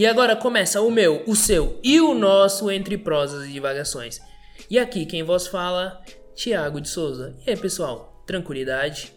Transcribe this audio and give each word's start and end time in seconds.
E 0.00 0.06
agora 0.06 0.34
começa 0.34 0.80
o 0.80 0.90
meu, 0.90 1.22
o 1.26 1.36
seu 1.36 1.78
e 1.84 2.00
o 2.00 2.14
nosso 2.14 2.70
Entre 2.70 2.96
Prosas 2.96 3.46
e 3.46 3.52
Divagações. 3.52 4.18
E 4.70 4.78
aqui 4.78 5.04
quem 5.04 5.22
vos 5.22 5.46
fala, 5.46 6.00
Tiago 6.34 6.80
de 6.80 6.88
Souza. 6.88 7.36
E 7.46 7.50
aí 7.50 7.56
pessoal, 7.58 8.10
tranquilidade? 8.26 9.12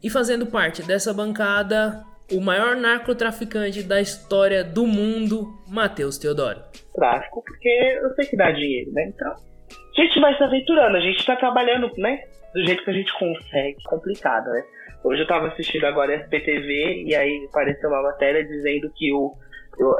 E 0.00 0.08
fazendo 0.08 0.46
parte 0.46 0.84
dessa 0.84 1.12
bancada, 1.12 2.04
o 2.30 2.40
maior 2.40 2.76
narcotraficante 2.76 3.82
da 3.82 4.00
história 4.00 4.62
do 4.62 4.86
mundo, 4.86 5.48
Matheus 5.66 6.16
Teodoro. 6.16 6.62
Tráfico, 6.94 7.42
porque 7.44 7.98
eu 8.00 8.14
sei 8.14 8.26
que 8.26 8.36
dá 8.36 8.52
dinheiro, 8.52 8.92
né? 8.92 9.12
Então, 9.12 9.32
a 9.32 10.00
gente 10.00 10.20
vai 10.20 10.36
se 10.36 10.44
aventurando, 10.44 10.96
a 10.96 11.00
gente 11.00 11.26
tá 11.26 11.34
trabalhando, 11.34 11.90
né? 11.98 12.20
Do 12.54 12.64
jeito 12.64 12.84
que 12.84 12.90
a 12.90 12.94
gente 12.94 13.12
consegue. 13.18 13.82
Complicado, 13.82 14.48
né? 14.50 14.62
Hoje 15.02 15.22
eu 15.22 15.26
tava 15.26 15.48
assistindo 15.48 15.86
agora 15.86 16.14
SPTV 16.14 17.02
e 17.04 17.16
aí 17.16 17.46
apareceu 17.48 17.90
uma 17.90 18.02
matéria 18.02 18.44
dizendo 18.44 18.92
que 18.94 19.12
o, 19.12 19.34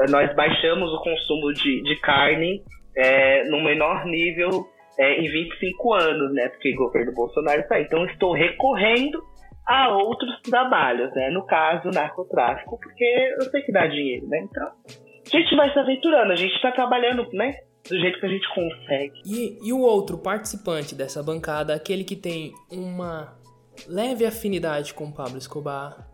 nós 0.09 0.35
baixamos 0.35 0.93
o 0.93 1.01
consumo 1.03 1.53
de, 1.53 1.83
de 1.83 1.97
carne 2.01 2.63
é, 2.97 3.49
no 3.49 3.63
menor 3.63 4.05
nível 4.05 4.69
é, 4.99 5.21
em 5.21 5.31
25 5.31 5.95
anos, 5.95 6.33
né? 6.35 6.49
Porque 6.49 6.75
o 6.75 6.77
governo 6.77 7.13
Bolsonaro 7.13 7.61
está 7.61 7.77
aí. 7.77 7.85
Então 7.85 8.05
estou 8.07 8.33
recorrendo 8.33 9.23
a 9.67 9.89
outros 9.89 10.41
trabalhos, 10.43 11.13
né? 11.15 11.31
No 11.31 11.47
caso, 11.47 11.89
narcotráfico, 11.91 12.79
porque 12.79 13.05
eu 13.39 13.43
sei 13.51 13.63
que 13.63 13.73
dá 13.73 13.87
dinheiro, 13.87 14.27
né? 14.29 14.47
Então, 14.51 14.67
a 14.67 15.37
gente 15.37 15.57
vai 15.57 15.73
se 15.73 15.79
aventurando, 15.79 16.33
a 16.33 16.37
gente 16.37 16.55
está 16.55 16.73
trabalhando, 16.73 17.27
né? 17.33 17.55
Do 17.89 17.99
jeito 17.99 18.21
que 18.21 18.27
a 18.27 18.29
gente 18.29 18.47
consegue. 18.55 19.23
E, 19.25 19.59
e 19.69 19.73
o 19.73 19.81
outro 19.81 20.19
participante 20.19 20.95
dessa 20.95 21.23
bancada, 21.23 21.75
aquele 21.75 22.05
que 22.05 22.17
tem 22.17 22.53
uma 22.71 23.39
leve 23.89 24.27
afinidade 24.27 24.93
com 24.93 25.11
Pablo 25.11 25.39
Escobar, 25.39 26.07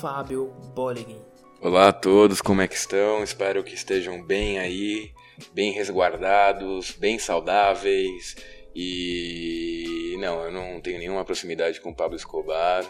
Fábio 0.00 0.52
Bolligin. 0.74 1.33
Olá 1.64 1.88
a 1.88 1.92
todos, 1.92 2.42
como 2.42 2.60
é 2.60 2.68
que 2.68 2.74
estão? 2.74 3.24
Espero 3.24 3.64
que 3.64 3.72
estejam 3.72 4.22
bem 4.22 4.58
aí, 4.58 5.10
bem 5.54 5.72
resguardados, 5.72 6.90
bem 6.90 7.18
saudáveis. 7.18 8.36
E 8.76 10.14
não, 10.20 10.44
eu 10.44 10.52
não 10.52 10.78
tenho 10.82 10.98
nenhuma 10.98 11.24
proximidade 11.24 11.80
com 11.80 11.94
Pablo 11.94 12.18
Escobar. 12.18 12.84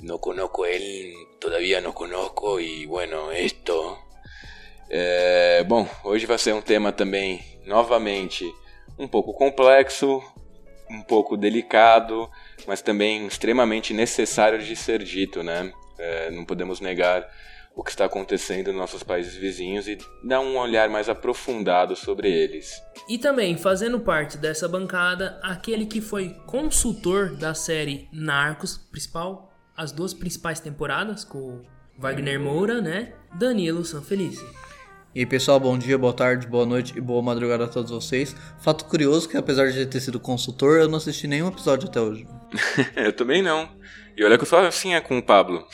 No 0.00 0.18
conozco 0.18 0.64
ele, 0.64 1.12
todavía 1.38 1.82
no 1.82 1.92
conozco 1.92 2.58
e 2.58 2.86
bueno, 2.86 3.30
esto. 3.30 3.98
É, 4.88 5.62
bom, 5.64 5.86
hoje 6.02 6.24
vai 6.24 6.38
ser 6.38 6.54
um 6.54 6.62
tema 6.62 6.90
também, 6.90 7.44
novamente, 7.66 8.50
um 8.98 9.06
pouco 9.06 9.34
complexo, 9.34 10.22
um 10.90 11.02
pouco 11.02 11.36
delicado, 11.36 12.30
mas 12.66 12.80
também 12.80 13.26
extremamente 13.26 13.92
necessário 13.92 14.60
de 14.60 14.74
ser 14.74 15.02
dito, 15.04 15.42
né? 15.42 15.70
É, 15.98 16.30
não 16.30 16.46
podemos 16.46 16.80
negar 16.80 17.28
o 17.78 17.84
que 17.84 17.92
está 17.92 18.06
acontecendo 18.06 18.72
nos 18.72 18.76
nossos 18.76 19.04
países 19.04 19.36
vizinhos 19.36 19.86
e 19.86 19.96
dar 20.24 20.40
um 20.40 20.58
olhar 20.58 20.90
mais 20.90 21.08
aprofundado 21.08 21.94
sobre 21.94 22.28
eles. 22.28 22.82
E 23.08 23.18
também, 23.18 23.56
fazendo 23.56 24.00
parte 24.00 24.36
dessa 24.36 24.68
bancada, 24.68 25.38
aquele 25.44 25.86
que 25.86 26.00
foi 26.00 26.30
consultor 26.44 27.36
da 27.36 27.54
série 27.54 28.08
Narcos, 28.12 28.76
principal, 28.76 29.52
as 29.76 29.92
duas 29.92 30.12
principais 30.12 30.58
temporadas, 30.58 31.22
com 31.22 31.62
Wagner 31.96 32.40
Moura, 32.40 32.80
né? 32.80 33.12
Danilo 33.38 33.84
Sanfelice. 33.84 34.44
E 35.14 35.20
aí, 35.20 35.26
pessoal, 35.26 35.60
bom 35.60 35.78
dia, 35.78 35.96
boa 35.96 36.12
tarde, 36.12 36.48
boa 36.48 36.66
noite 36.66 36.98
e 36.98 37.00
boa 37.00 37.22
madrugada 37.22 37.66
a 37.66 37.68
todos 37.68 37.92
vocês. 37.92 38.34
Fato 38.58 38.86
curioso 38.86 39.28
que 39.28 39.36
apesar 39.36 39.70
de 39.70 39.86
ter 39.86 40.00
sido 40.00 40.18
consultor, 40.18 40.80
eu 40.80 40.88
não 40.88 40.98
assisti 40.98 41.28
nenhum 41.28 41.46
episódio 41.46 41.88
até 41.88 42.00
hoje. 42.00 42.26
eu 42.96 43.12
também 43.12 43.40
não. 43.40 43.70
E 44.16 44.24
olha 44.24 44.36
que 44.36 44.42
eu 44.42 44.48
sou 44.48 44.58
assim 44.58 44.94
é 44.94 45.00
com 45.00 45.16
o 45.16 45.22
Pablo. 45.22 45.64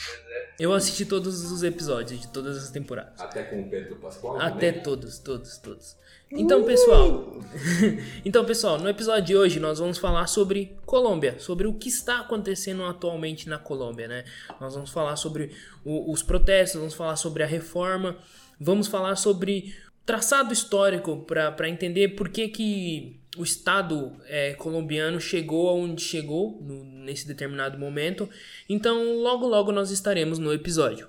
Eu 0.59 0.73
assisti 0.73 1.05
todos 1.05 1.51
os 1.51 1.63
episódios 1.63 2.21
de 2.21 2.27
todas 2.29 2.57
as 2.57 2.69
temporadas. 2.69 3.19
Até 3.19 3.43
com 3.43 3.61
o 3.61 3.69
Pedro 3.69 3.97
Pascoal? 3.97 4.39
Até 4.39 4.69
também? 4.69 4.83
todos, 4.83 5.19
todos, 5.19 5.57
todos. 5.57 5.97
Então, 6.31 6.63
pessoal, 6.63 7.39
então, 8.25 8.43
pessoal, 8.45 8.79
no 8.79 8.89
episódio 8.89 9.23
de 9.23 9.35
hoje 9.35 9.59
nós 9.59 9.79
vamos 9.79 9.97
falar 9.97 10.27
sobre 10.27 10.75
Colômbia, 10.85 11.39
sobre 11.39 11.67
o 11.67 11.73
que 11.73 11.87
está 11.87 12.21
acontecendo 12.21 12.83
atualmente 12.83 13.47
na 13.47 13.59
Colômbia, 13.59 14.07
né? 14.07 14.25
Nós 14.59 14.73
vamos 14.73 14.89
falar 14.89 15.15
sobre 15.17 15.51
o, 15.83 16.11
os 16.11 16.23
protestos, 16.23 16.79
vamos 16.79 16.95
falar 16.95 17.15
sobre 17.15 17.43
a 17.43 17.45
reforma, 17.45 18.17
vamos 18.59 18.87
falar 18.87 19.15
sobre 19.17 19.75
traçado 20.05 20.53
histórico 20.53 21.17
para 21.25 21.69
entender 21.69 22.09
por 22.09 22.29
que, 22.29 22.47
que 22.47 23.19
o 23.37 23.43
Estado 23.43 24.13
é, 24.27 24.53
colombiano 24.53 25.19
chegou 25.19 25.69
aonde 25.69 26.01
chegou 26.01 26.59
no, 26.61 26.83
nesse 26.83 27.27
determinado 27.27 27.77
momento. 27.77 28.29
Então, 28.69 29.21
logo 29.21 29.47
logo 29.47 29.71
nós 29.71 29.91
estaremos 29.91 30.39
no 30.39 30.53
episódio. 30.53 31.07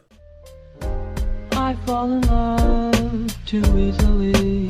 I 1.53 1.75
fall 1.85 2.09
in 2.09 2.21
love 2.29 3.27
too 3.45 3.79
easily. 3.79 4.69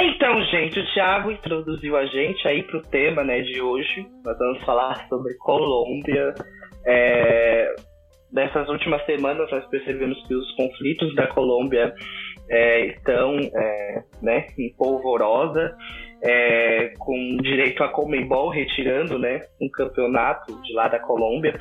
Então, 0.00 0.44
gente, 0.44 0.78
o 0.78 0.92
Thiago 0.92 1.30
introduziu 1.30 1.96
a 1.96 2.04
gente 2.06 2.46
aí 2.46 2.62
pro 2.62 2.82
tema, 2.82 3.24
né, 3.24 3.40
de 3.40 3.60
hoje. 3.60 4.06
Nós 4.24 4.38
vamos 4.38 4.62
falar 4.64 5.08
sobre 5.08 5.34
Colômbia, 5.34 6.34
é, 6.88 7.74
nessas 8.32 8.68
últimas 8.68 9.04
semanas 9.04 9.50
nós 9.50 9.66
percebemos 9.66 10.26
que 10.26 10.34
os 10.34 10.50
conflitos 10.56 11.14
da 11.14 11.26
Colômbia 11.26 11.94
é, 12.50 12.86
estão 12.86 13.38
é, 13.38 14.02
né, 14.22 14.46
em 14.58 14.72
polvorosa, 14.74 15.76
é, 16.22 16.94
com 16.98 17.36
direito 17.42 17.84
a 17.84 17.88
Comembol 17.88 18.48
retirando 18.48 19.18
né, 19.18 19.42
um 19.60 19.68
campeonato 19.68 20.60
de 20.62 20.72
lá 20.72 20.88
da 20.88 20.98
Colômbia. 20.98 21.58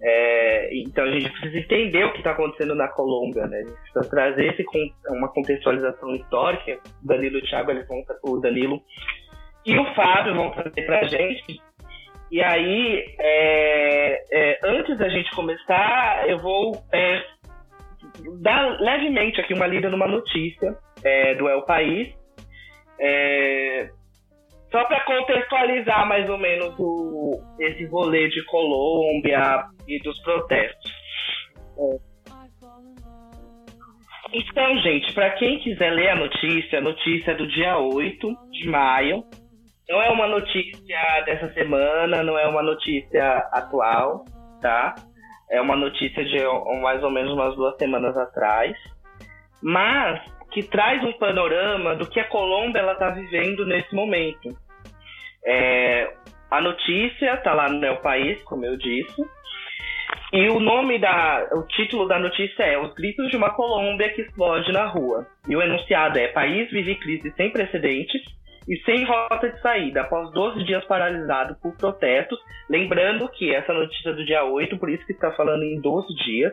É, 0.00 0.70
então 0.78 1.04
a 1.04 1.10
gente 1.10 1.28
precisa 1.30 1.58
entender 1.58 2.04
o 2.04 2.12
que 2.12 2.18
está 2.18 2.30
acontecendo 2.30 2.74
na 2.76 2.86
Colômbia, 2.86 3.48
né? 3.48 3.58
A 3.58 3.64
gente 3.64 3.80
precisa 3.80 4.10
trazer 4.10 4.46
esse, 4.52 4.64
uma 5.08 5.28
contextualização 5.28 6.14
histórica. 6.14 6.78
O 7.02 7.06
Danilo 7.06 7.38
e 7.38 7.40
o 7.40 7.44
Thiago, 7.44 7.72
eles 7.72 7.88
vão, 7.88 8.04
o 8.22 8.38
Danilo 8.38 8.80
e 9.66 9.76
o 9.76 9.94
Fábio 9.94 10.36
vão 10.36 10.52
trazer 10.52 10.86
para 10.86 11.00
a 11.00 11.08
gente 11.08 11.60
e 12.30 12.42
aí, 12.42 13.04
é, 13.18 14.24
é, 14.30 14.60
antes 14.64 14.98
da 14.98 15.08
gente 15.08 15.30
começar, 15.30 16.28
eu 16.28 16.38
vou 16.38 16.72
é, 16.92 17.22
dar 18.42 18.78
levemente 18.80 19.40
aqui 19.40 19.54
uma 19.54 19.66
lida 19.66 19.88
numa 19.88 20.06
notícia 20.06 20.76
é, 21.02 21.34
do 21.36 21.48
El 21.48 21.62
País, 21.62 22.14
é, 23.00 23.88
só 24.70 24.84
para 24.84 25.00
contextualizar 25.04 26.06
mais 26.06 26.28
ou 26.28 26.36
menos 26.36 26.74
o, 26.78 27.40
esse 27.58 27.86
rolê 27.86 28.28
de 28.28 28.44
Colômbia 28.44 29.64
e 29.86 29.98
dos 30.00 30.20
protestos. 30.20 30.92
Então, 34.34 34.76
gente, 34.80 35.14
para 35.14 35.30
quem 35.30 35.58
quiser 35.60 35.90
ler 35.90 36.10
a 36.10 36.16
notícia, 36.16 36.78
a 36.78 36.82
notícia 36.82 37.30
é 37.30 37.34
do 37.34 37.46
dia 37.46 37.78
8 37.78 38.36
de 38.50 38.68
maio 38.68 39.24
não 39.88 40.02
é 40.02 40.10
uma 40.10 40.26
notícia 40.26 41.20
dessa 41.24 41.52
semana, 41.54 42.22
não 42.22 42.38
é 42.38 42.46
uma 42.46 42.62
notícia 42.62 43.38
atual, 43.52 44.24
tá? 44.60 44.94
É 45.50 45.60
uma 45.60 45.76
notícia 45.76 46.24
de 46.24 46.44
mais 46.82 47.02
ou 47.02 47.10
menos 47.10 47.32
umas 47.32 47.56
duas 47.56 47.76
semanas 47.78 48.16
atrás, 48.16 48.76
mas 49.62 50.20
que 50.50 50.62
traz 50.62 51.02
um 51.02 51.12
panorama 51.14 51.96
do 51.96 52.06
que 52.06 52.20
a 52.20 52.28
Colômbia 52.28 52.80
ela 52.80 52.92
está 52.92 53.10
vivendo 53.10 53.64
nesse 53.66 53.94
momento. 53.94 54.54
É, 55.44 56.12
a 56.50 56.60
notícia 56.60 57.34
está 57.34 57.54
lá 57.54 57.68
no 57.68 57.78
meu 57.78 57.96
país, 57.96 58.42
como 58.44 58.66
eu 58.66 58.76
disse, 58.76 59.22
e 60.32 60.48
o 60.50 60.60
nome 60.60 60.98
da, 60.98 61.48
o 61.52 61.62
título 61.62 62.06
da 62.06 62.18
notícia 62.18 62.62
é 62.62 62.78
Os 62.78 62.92
gritos 62.94 63.30
de 63.30 63.36
uma 63.36 63.54
Colômbia 63.54 64.10
que 64.10 64.22
explode 64.22 64.70
na 64.72 64.86
rua. 64.86 65.26
E 65.48 65.56
o 65.56 65.62
enunciado 65.62 66.18
é: 66.18 66.28
País 66.28 66.70
vive 66.70 66.96
crise 66.96 67.32
sem 67.36 67.50
precedentes 67.50 68.37
e 68.68 68.76
sem 68.84 69.04
rota 69.04 69.48
de 69.48 69.60
saída, 69.60 70.02
após 70.02 70.30
12 70.32 70.62
dias 70.64 70.84
paralisado 70.84 71.56
por 71.62 71.74
protestos. 71.76 72.38
Lembrando 72.68 73.28
que 73.30 73.54
essa 73.54 73.72
notícia 73.72 74.10
é 74.10 74.12
do 74.12 74.24
dia 74.24 74.44
8, 74.44 74.78
por 74.78 74.90
isso 74.90 75.06
que 75.06 75.12
está 75.12 75.32
falando 75.32 75.62
em 75.62 75.80
12 75.80 76.14
dias. 76.24 76.52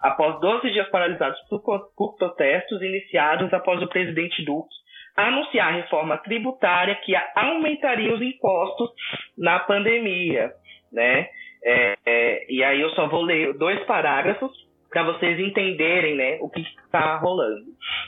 Após 0.00 0.40
12 0.40 0.70
dias 0.70 0.88
paralisados 0.88 1.38
por, 1.50 1.60
por 1.94 2.16
protestos 2.16 2.80
iniciados 2.80 3.52
após 3.52 3.82
o 3.82 3.88
presidente 3.88 4.42
Duque 4.44 4.80
anunciar 5.16 5.68
a 5.68 5.76
reforma 5.76 6.16
tributária 6.18 6.94
que 6.94 7.14
aumentaria 7.34 8.14
os 8.14 8.22
impostos 8.22 8.90
na 9.36 9.58
pandemia, 9.58 10.50
né? 10.90 11.28
É, 11.62 11.98
é, 12.06 12.46
e 12.48 12.64
aí 12.64 12.80
eu 12.80 12.88
só 12.90 13.06
vou 13.06 13.22
ler 13.22 13.52
dois 13.58 13.78
parágrafos 13.84 14.50
para 14.88 15.02
vocês 15.04 15.38
entenderem, 15.38 16.16
né, 16.16 16.38
o 16.40 16.48
que 16.48 16.60
está 16.60 17.16
rolando. 17.16 17.66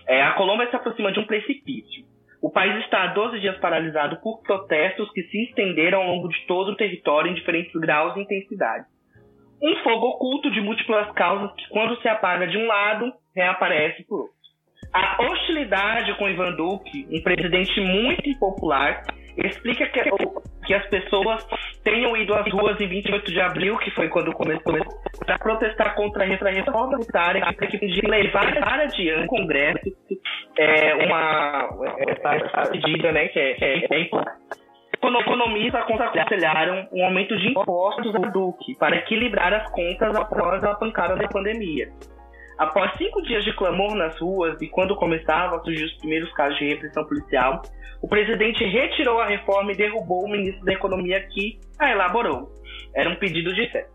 É, 0.08 0.22
a 0.22 0.32
Colômbia 0.32 0.68
se 0.68 0.76
aproxima 0.76 1.12
de 1.12 1.20
um 1.20 1.26
precipício. 1.26 2.04
O 2.42 2.50
país 2.50 2.76
está 2.84 3.04
há 3.04 3.06
12 3.14 3.38
dias 3.38 3.56
paralisado 3.58 4.16
por 4.20 4.42
protestos 4.42 5.08
que 5.12 5.22
se 5.22 5.44
estenderam 5.44 6.02
ao 6.02 6.08
longo 6.08 6.28
de 6.28 6.44
todo 6.48 6.72
o 6.72 6.76
território 6.76 7.30
em 7.30 7.34
diferentes 7.34 7.72
graus 7.80 8.14
de 8.14 8.22
intensidade. 8.22 8.84
Um 9.62 9.76
fogo 9.84 10.08
oculto 10.08 10.50
de 10.50 10.60
múltiplas 10.60 11.08
causas 11.12 11.54
que, 11.54 11.68
quando 11.68 11.96
se 12.02 12.08
apaga 12.08 12.48
de 12.48 12.58
um 12.58 12.66
lado, 12.66 13.12
reaparece 13.32 14.04
por 14.08 14.22
outro. 14.22 14.34
A 14.92 15.22
hostilidade 15.22 16.18
com 16.18 16.28
Ivan 16.28 16.56
Duque, 16.56 17.06
um 17.12 17.22
presidente 17.22 17.80
muito 17.80 18.28
impopular, 18.28 19.04
explica 19.36 19.86
que, 19.86 20.00
que 20.66 20.74
as 20.74 20.86
pessoas 20.86 21.46
tenham 21.84 22.16
ido 22.16 22.34
às 22.34 22.50
ruas 22.52 22.80
em 22.80 22.86
28 22.86 23.30
de 23.30 23.40
abril, 23.40 23.76
que 23.78 23.90
foi 23.90 24.08
quando 24.08 24.32
começou, 24.32 24.78
para 25.24 25.38
protestar 25.38 25.94
contra 25.94 26.24
a 26.24 26.26
reforma 26.26 26.96
tributária, 26.98 27.54
que 27.54 27.78
que 27.78 28.06
levar 28.06 28.80
adiante 28.80 29.24
o 29.24 29.26
Congresso 29.26 29.80
é, 30.58 30.94
uma 31.06 31.68
essa 31.98 32.70
medida 32.70 33.12
né, 33.12 33.28
que 33.28 33.38
é, 33.38 33.54
que 33.54 33.64
é, 33.64 33.84
é 33.84 34.10
economistas 35.20 35.82
aconselharam 35.82 36.88
um 36.92 37.04
aumento 37.04 37.36
de 37.36 37.48
impostos 37.48 38.12
do 38.12 38.30
Duque 38.30 38.76
para 38.78 38.96
equilibrar 38.96 39.52
as 39.52 39.70
contas 39.70 40.14
após 40.14 40.62
a 40.62 40.74
pancada 40.74 41.16
da 41.16 41.28
pandemia. 41.28 41.88
Após 42.62 42.92
cinco 42.96 43.20
dias 43.22 43.42
de 43.42 43.52
clamor 43.54 43.92
nas 43.96 44.16
ruas 44.20 44.62
e 44.62 44.68
quando 44.68 44.94
começavam 44.94 45.58
a 45.58 45.64
surgir 45.64 45.84
os 45.84 45.94
primeiros 45.94 46.32
casos 46.32 46.56
de 46.60 46.68
repressão 46.68 47.04
policial, 47.04 47.60
o 48.00 48.06
presidente 48.06 48.64
retirou 48.64 49.20
a 49.20 49.26
reforma 49.26 49.72
e 49.72 49.76
derrubou 49.76 50.24
o 50.24 50.30
ministro 50.30 50.64
da 50.64 50.72
Economia 50.72 51.20
que 51.26 51.58
a 51.76 51.90
elaborou. 51.90 52.52
Era 52.94 53.10
um 53.10 53.16
pedido 53.16 53.52
de 53.52 53.66
fé. 53.68 53.88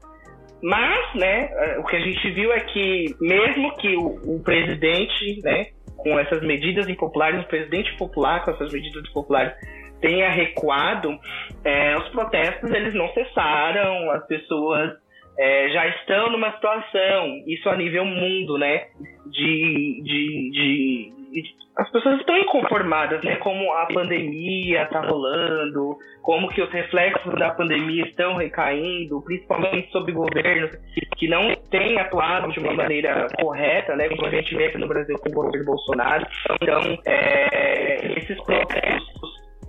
Mas, 0.62 1.16
né, 1.16 1.50
o 1.78 1.84
que 1.86 1.96
a 1.96 2.00
gente 2.02 2.30
viu 2.32 2.52
é 2.52 2.60
que, 2.60 3.16
mesmo 3.22 3.74
que 3.78 3.96
o, 3.96 4.36
o 4.36 4.44
presidente, 4.44 5.40
né, 5.46 5.68
com 5.96 6.20
essas 6.20 6.42
medidas 6.42 6.90
impopulares, 6.90 7.46
o 7.46 7.48
presidente 7.48 7.96
popular 7.96 8.44
com 8.44 8.52
essas 8.52 8.74
medidas 8.74 9.02
impopulares 9.10 9.54
tenha 10.02 10.30
recuado, 10.30 11.18
é, 11.64 11.96
os 11.96 12.10
protestos 12.10 12.70
eles 12.72 12.94
não 12.94 13.08
cessaram, 13.14 14.12
as 14.12 14.28
pessoas 14.28 15.07
é, 15.38 15.70
já 15.70 15.88
estão 15.88 16.32
numa 16.32 16.52
situação, 16.54 17.44
isso 17.46 17.70
a 17.70 17.76
nível 17.76 18.06
mundo, 18.06 18.58
né? 18.58 18.88
De, 19.26 20.02
de, 20.04 20.52
de, 20.52 21.12
de, 21.32 21.56
as 21.78 21.92
pessoas 21.92 22.20
estão 22.20 22.36
inconformadas, 22.38 23.24
né? 23.24 23.36
Como 23.36 23.72
a 23.74 23.86
pandemia 23.86 24.84
está 24.84 25.02
rolando, 25.02 25.96
como 26.24 26.50
que 26.50 26.62
os 26.62 26.72
reflexos 26.72 27.36
da 27.36 27.52
pandemia 27.52 28.04
estão 28.06 28.36
recaindo, 28.36 29.22
principalmente 29.22 29.92
sobre 29.92 30.12
governos 30.12 30.72
que, 31.18 31.28
não 31.28 31.56
têm 31.70 32.00
atuado 32.00 32.52
de 32.52 32.60
uma 32.60 32.74
maneira 32.74 33.28
correta, 33.40 33.96
né? 33.96 34.10
Como 34.10 34.26
a 34.26 34.32
gente 34.32 34.56
vê 34.56 34.66
aqui 34.66 34.78
no 34.80 34.88
Brasil 34.88 35.16
com 35.20 35.30
o 35.30 35.34
governo 35.34 35.66
Bolsonaro. 35.66 36.26
Então, 36.62 36.98
é, 37.06 38.18
esses 38.18 38.42
protestos 38.44 39.17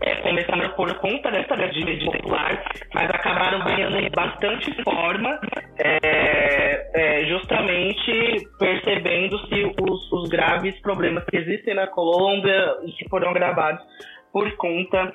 é, 0.01 0.15
começaram 0.17 0.71
por 0.71 0.95
conta 0.99 1.31
dessa 1.31 1.57
medida 1.57 2.05
popular, 2.05 2.65
mas 2.95 3.11
acabaram 3.11 3.65
ganhando 3.65 4.11
bastante 4.11 4.83
forma, 4.83 5.41
é, 5.79 6.91
é, 6.95 7.25
justamente 7.27 8.49
percebendo-se 8.59 9.73
os, 9.81 10.13
os 10.13 10.29
graves 10.29 10.79
problemas 10.81 11.25
que 11.25 11.37
existem 11.37 11.75
na 11.75 11.87
Colômbia 11.87 12.77
e 12.85 12.93
que 12.93 13.09
foram 13.09 13.31
agravados 13.31 13.83
por 14.33 14.51
conta 14.57 15.13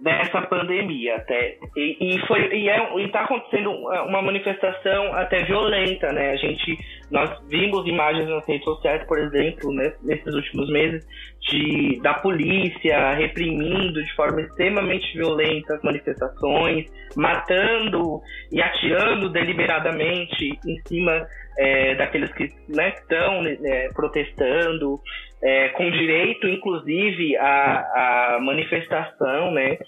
dessa 0.00 0.42
pandemia 0.42 1.16
até. 1.16 1.56
E, 1.76 2.16
e 2.16 2.26
foi 2.26 2.40
e 2.54 2.68
é 2.68 3.04
está 3.04 3.22
acontecendo 3.22 3.70
uma 3.70 4.22
manifestação 4.22 5.14
até 5.14 5.44
violenta 5.44 6.12
né? 6.12 6.30
A 6.32 6.36
gente 6.36 6.76
nós 7.10 7.30
vimos 7.48 7.86
imagens 7.86 8.28
nas 8.28 8.46
redes 8.46 8.64
sociais 8.64 9.06
por 9.06 9.18
exemplo 9.18 9.72
né, 9.72 9.92
nesses 10.02 10.34
últimos 10.34 10.70
meses 10.70 11.06
de 11.48 12.00
da 12.02 12.14
polícia 12.14 13.14
reprimindo 13.14 14.02
de 14.02 14.14
forma 14.14 14.40
extremamente 14.40 15.16
violenta 15.16 15.74
as 15.74 15.82
manifestações 15.82 16.86
matando 17.16 18.20
e 18.50 18.60
atirando 18.60 19.30
deliberadamente 19.30 20.58
em 20.66 20.80
cima 20.86 21.26
é, 21.58 21.94
daqueles 21.94 22.32
que 22.32 22.48
né, 22.68 22.88
estão 22.88 23.42
né, 23.42 23.88
protestando 23.94 25.00
é, 25.44 25.68
com 25.70 25.90
direito, 25.90 26.48
inclusive, 26.48 27.36
à, 27.36 28.36
à 28.36 28.40
manifestação 28.40 29.52
né, 29.52 29.78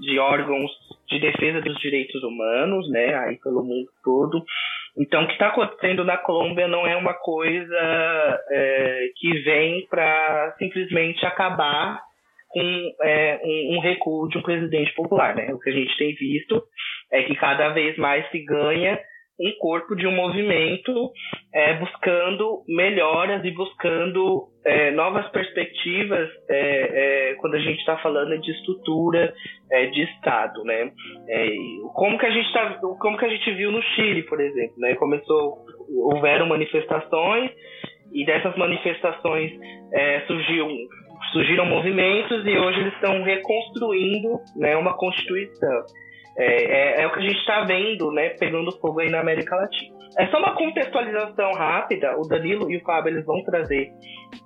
de 0.00 0.18
órgãos 0.20 0.70
de 1.08 1.18
defesa 1.18 1.60
dos 1.60 1.76
direitos 1.80 2.22
humanos, 2.22 2.88
né, 2.90 3.14
aí 3.16 3.36
pelo 3.40 3.64
mundo 3.64 3.88
todo. 4.04 4.44
Então, 4.96 5.24
o 5.24 5.26
que 5.26 5.32
está 5.32 5.48
acontecendo 5.48 6.04
na 6.04 6.16
Colômbia 6.16 6.68
não 6.68 6.86
é 6.86 6.96
uma 6.96 7.14
coisa 7.14 8.40
é, 8.50 9.08
que 9.16 9.32
vem 9.40 9.86
para 9.88 10.54
simplesmente 10.58 11.26
acabar 11.26 12.00
com 12.48 12.92
é, 13.02 13.40
um, 13.44 13.76
um, 13.76 13.80
recuo 13.80 14.28
de 14.28 14.38
um 14.38 14.42
presidente 14.42 14.92
popular. 14.94 15.34
Né? 15.34 15.52
O 15.52 15.58
que 15.58 15.70
a 15.70 15.72
gente 15.72 15.96
tem 15.96 16.14
visto 16.14 16.62
é 17.12 17.22
que 17.24 17.34
cada 17.34 17.70
vez 17.70 17.96
mais 17.96 18.28
se 18.30 18.44
ganha 18.44 18.98
um 19.40 19.52
corpo 19.58 19.96
de 19.96 20.06
um 20.06 20.14
movimento 20.14 21.10
é, 21.52 21.74
buscando 21.74 22.62
melhoras 22.68 23.42
e 23.42 23.50
buscando 23.50 24.48
é, 24.64 24.90
novas 24.90 25.26
perspectivas 25.30 26.28
é, 26.48 27.30
é 27.30 27.34
quando 27.36 27.54
a 27.54 27.58
gente 27.58 27.78
está 27.78 27.96
falando 27.98 28.38
de 28.38 28.50
estrutura 28.50 29.32
é, 29.72 29.86
de 29.86 30.02
Estado, 30.02 30.62
né? 30.64 30.92
É, 31.28 31.48
como 31.94 32.18
que 32.18 32.26
a 32.26 32.30
gente 32.30 32.52
tá, 32.52 32.78
como 33.00 33.16
que 33.16 33.24
a 33.24 33.30
gente 33.30 33.50
viu 33.52 33.72
no 33.72 33.82
Chile, 33.82 34.22
por 34.24 34.40
exemplo, 34.40 34.74
né? 34.78 34.94
Começou, 34.96 35.64
houveram 35.88 36.46
manifestações 36.46 37.50
e 38.12 38.26
dessas 38.26 38.56
manifestações 38.56 39.52
surgiu 40.26 40.68
surgiram 41.32 41.64
movimentos 41.66 42.44
e 42.44 42.58
hoje 42.58 42.80
eles 42.80 42.94
estão 42.94 43.22
reconstruindo 43.22 44.40
né, 44.56 44.76
uma 44.76 44.96
constituição. 44.96 45.84
É, 46.42 47.00
é, 47.00 47.02
é, 47.02 47.06
o 47.06 47.12
que 47.12 47.18
a 47.18 47.22
gente 47.22 47.38
está 47.38 47.64
vendo, 47.64 48.10
né, 48.12 48.30
pegando 48.30 48.72
fogo 48.80 49.00
aí 49.00 49.10
na 49.10 49.20
América 49.20 49.54
Latina. 49.56 49.94
É 50.18 50.26
só 50.28 50.38
uma 50.38 50.54
contextualização 50.54 51.52
rápida, 51.52 52.18
o 52.18 52.26
Danilo 52.26 52.70
e 52.70 52.78
o 52.78 52.80
Fábio 52.80 53.12
eles 53.12 53.26
vão 53.26 53.42
trazer 53.44 53.92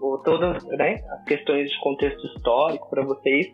o, 0.01 0.19
todas 0.19 0.65
né, 0.77 0.97
as 1.09 1.25
questões 1.25 1.71
de 1.71 1.79
contexto 1.79 2.27
histórico 2.27 2.91
para 2.91 3.05
vocês, 3.05 3.47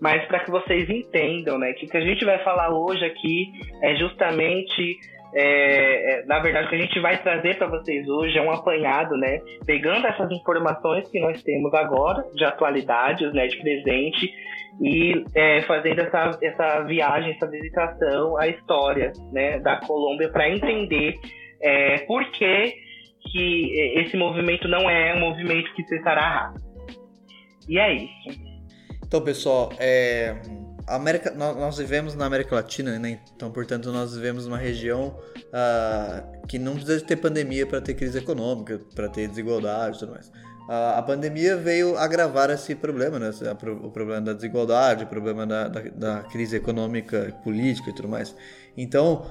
mas 0.00 0.24
para 0.26 0.38
que 0.38 0.52
vocês 0.52 0.88
entendam, 0.88 1.58
né, 1.58 1.72
que 1.72 1.86
o 1.86 1.88
que 1.88 1.96
a 1.96 2.00
gente 2.00 2.24
vai 2.24 2.38
falar 2.44 2.72
hoje 2.72 3.04
aqui 3.04 3.50
é 3.82 3.96
justamente 3.96 4.96
é, 5.34 6.20
é, 6.20 6.24
na 6.26 6.40
verdade, 6.40 6.66
o 6.66 6.70
que 6.70 6.76
a 6.76 6.80
gente 6.80 7.00
vai 7.00 7.22
trazer 7.22 7.56
para 7.56 7.68
vocês 7.68 8.08
hoje 8.08 8.36
é 8.36 8.42
um 8.42 8.50
apanhado, 8.50 9.16
né? 9.16 9.40
Pegando 9.64 10.06
essas 10.06 10.30
informações 10.30 11.08
que 11.08 11.20
nós 11.20 11.42
temos 11.42 11.72
agora, 11.74 12.24
de 12.34 12.44
atualidades, 12.44 13.32
né, 13.32 13.46
de 13.46 13.56
presente, 13.58 14.32
e 14.80 15.24
é, 15.34 15.62
fazendo 15.62 16.00
essa, 16.00 16.38
essa 16.42 16.80
viagem, 16.82 17.32
essa 17.32 17.46
visitação 17.46 18.36
à 18.38 18.48
história 18.48 19.12
né, 19.32 19.58
da 19.60 19.76
Colômbia 19.76 20.28
para 20.30 20.48
entender 20.48 21.14
é, 21.60 21.98
por 22.06 22.24
que, 22.30 22.74
que 23.30 24.00
esse 24.00 24.16
movimento 24.16 24.66
não 24.66 24.88
é 24.88 25.14
um 25.14 25.20
movimento 25.20 25.72
que 25.74 25.84
cessará 25.84 26.22
rápido. 26.22 26.70
E 27.68 27.78
é 27.78 27.94
isso. 27.94 28.40
Então, 29.06 29.20
pessoal, 29.22 29.70
é, 29.78 30.34
América, 30.96 31.30
nós, 31.30 31.56
nós, 31.56 31.78
vivemos 31.78 32.14
na 32.14 32.26
América 32.26 32.54
Latina, 32.54 32.98
né? 32.98 33.20
então, 33.34 33.50
portanto, 33.50 33.92
nós 33.92 34.14
vivemos 34.14 34.46
numa 34.46 34.58
região 34.58 35.16
uh, 35.36 36.46
que 36.46 36.58
não 36.58 36.74
precisa 36.74 37.00
ter 37.00 37.16
pandemia 37.16 37.66
para 37.66 37.80
ter 37.80 37.94
crise 37.94 38.18
econômica, 38.18 38.80
para 38.94 39.08
ter 39.08 39.28
desigualdade 39.28 39.96
e 39.96 40.00
tudo 40.00 40.12
mais 40.12 40.30
a, 40.72 41.02
pandemia 41.02 41.56
veio 41.56 41.98
agravar 41.98 42.48
esse 42.48 42.76
problema, 42.76 43.18
né? 43.18 43.30
o 43.82 43.90
problema 43.90 44.20
da 44.20 44.32
desigualdade, 44.32 45.02
o 45.02 45.06
problema 45.08 45.44
da, 45.44 45.66
da, 45.66 45.80
da 45.80 46.22
crise 46.22 46.56
econômica, 46.56 47.36
política 47.42 47.90
e 47.90 47.92
tudo 47.92 48.08
mais. 48.08 48.34
Então, 48.76 49.26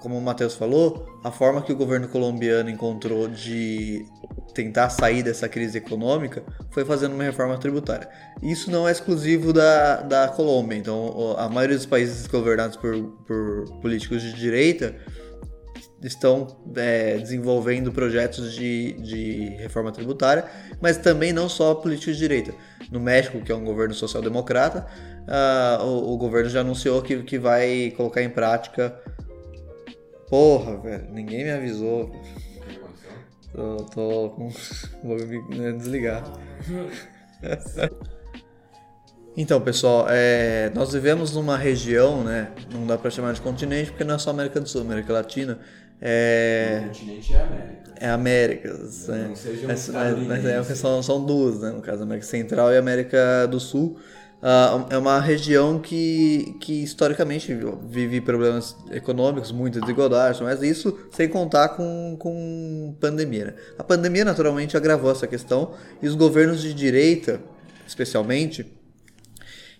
como 0.00 0.18
o 0.18 0.20
Matheus 0.20 0.54
falou, 0.54 1.06
a 1.24 1.30
forma 1.30 1.62
que 1.62 1.72
o 1.72 1.76
governo 1.76 2.06
colombiano 2.06 2.68
encontrou 2.68 3.28
de 3.28 4.04
tentar 4.52 4.90
sair 4.90 5.22
dessa 5.22 5.48
crise 5.48 5.78
econômica 5.78 6.42
foi 6.70 6.84
fazendo 6.84 7.14
uma 7.14 7.24
reforma 7.24 7.56
tributária. 7.58 8.08
Isso 8.42 8.70
não 8.70 8.88
é 8.88 8.92
exclusivo 8.92 9.52
da, 9.52 10.02
da 10.02 10.28
Colômbia, 10.28 10.76
então 10.76 11.36
a 11.38 11.48
maioria 11.48 11.76
dos 11.76 11.86
países 11.86 12.26
governados 12.26 12.76
por, 12.76 12.94
por 13.26 13.80
políticos 13.80 14.22
de 14.22 14.32
direita 14.32 14.94
estão 16.06 16.46
é, 16.76 17.16
desenvolvendo 17.16 17.90
projetos 17.90 18.52
de, 18.52 18.92
de 18.94 19.48
reforma 19.56 19.90
tributária, 19.90 20.44
mas 20.80 20.98
também 20.98 21.32
não 21.32 21.48
só 21.48 21.74
políticos 21.74 22.14
de 22.16 22.20
direita. 22.20 22.54
No 22.90 23.00
México, 23.00 23.40
que 23.40 23.50
é 23.50 23.54
um 23.54 23.64
governo 23.64 23.94
social-democrata, 23.94 24.86
uh, 25.26 25.82
o, 25.84 26.12
o, 26.12 26.18
governo 26.18 26.50
já 26.50 26.60
anunciou 26.60 27.00
que, 27.00 27.22
que 27.22 27.38
vai 27.38 27.92
colocar 27.96 28.22
em 28.22 28.28
prática. 28.28 28.94
Porra, 30.28 30.76
velho, 30.76 31.08
ninguém 31.10 31.44
me 31.44 31.50
avisou. 31.50 32.12
Tô, 33.54 33.76
tô 33.94 34.30
com. 34.30 34.50
Vou 35.02 35.16
me 35.16 35.72
desligar. 35.74 36.24
Então, 39.36 39.60
pessoal, 39.60 40.06
é, 40.08 40.70
nós 40.74 40.92
vivemos 40.92 41.34
numa 41.34 41.56
região, 41.56 42.22
né? 42.22 42.52
Não 42.72 42.86
dá 42.86 42.96
para 42.96 43.10
chamar 43.10 43.32
de 43.34 43.40
continente 43.40 43.90
porque 43.90 44.04
não 44.04 44.14
é 44.14 44.18
só 44.18 44.30
América 44.30 44.60
do 44.60 44.68
Sul, 44.68 44.82
América 44.82 45.12
Latina 45.12 45.58
é... 46.06 46.82
O 46.82 46.88
continente 46.88 47.34
é 47.34 47.40
América. 47.40 47.94
É 47.98 48.08
Américas. 48.10 49.08
Não, 49.08 49.28
não 49.28 49.36
sejam 49.36 49.68
mas, 49.68 49.88
mas 49.88 50.44
é, 50.44 50.62
são, 50.74 51.02
são 51.02 51.24
duas, 51.24 51.60
né? 51.60 51.70
No 51.70 51.80
caso, 51.80 52.02
América 52.02 52.26
Central 52.26 52.72
e 52.72 52.76
América 52.76 53.46
do 53.46 53.58
Sul. 53.58 53.98
Uh, 54.44 54.84
é 54.90 54.98
uma 54.98 55.18
região 55.20 55.78
que, 55.78 56.54
que 56.60 56.82
historicamente 56.82 57.56
vive 57.88 58.20
problemas 58.20 58.76
econômicos, 58.90 59.50
muita 59.50 59.80
desigualdade, 59.80 60.42
mas 60.42 60.62
isso 60.62 60.98
sem 61.10 61.30
contar 61.30 61.70
com, 61.70 62.14
com 62.18 62.94
pandemia. 63.00 63.46
Né? 63.46 63.54
A 63.78 63.82
pandemia 63.82 64.22
naturalmente 64.22 64.76
agravou 64.76 65.10
essa 65.10 65.26
questão 65.26 65.72
e 66.02 66.06
os 66.06 66.14
governos 66.14 66.60
de 66.60 66.74
direita, 66.74 67.40
especialmente, 67.86 68.70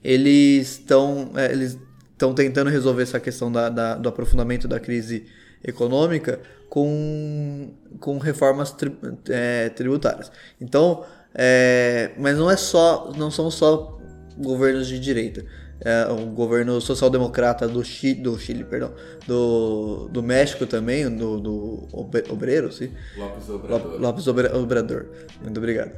eles 0.02 0.78
estão 0.78 1.32
é, 1.36 1.52
eles 1.52 1.76
estão 2.12 2.32
tentando 2.32 2.70
resolver 2.70 3.02
essa 3.02 3.20
questão 3.20 3.52
da, 3.52 3.68
da, 3.68 3.96
do 3.96 4.08
aprofundamento 4.08 4.66
da 4.66 4.80
crise 4.80 5.26
econômica 5.62 6.40
com, 6.70 7.70
com 8.00 8.16
reformas 8.16 8.72
tri, 8.72 8.96
é, 9.28 9.68
tributárias. 9.68 10.32
Então, 10.58 11.04
é, 11.34 12.12
mas 12.16 12.38
não 12.38 12.50
é 12.50 12.56
só, 12.56 13.12
não 13.14 13.30
são 13.30 13.50
só 13.50 14.00
governos 14.36 14.88
de 14.88 14.98
direita. 14.98 15.44
É, 15.80 16.06
o 16.06 16.26
governo 16.26 16.80
social-democrata 16.80 17.66
do 17.66 17.84
Chile, 17.84 18.20
do 18.22 18.38
Chile, 18.38 18.64
perdão, 18.64 18.92
do, 19.26 20.08
do 20.08 20.22
México 20.22 20.66
também, 20.66 21.14
do, 21.14 21.40
do 21.40 21.88
Obreiro, 22.30 22.72
sim? 22.72 22.90
Lopes 23.16 23.48
Obrador. 23.50 24.00
Lopes 24.00 24.26
Obrador. 24.26 25.06
Muito 25.42 25.58
obrigado. 25.58 25.92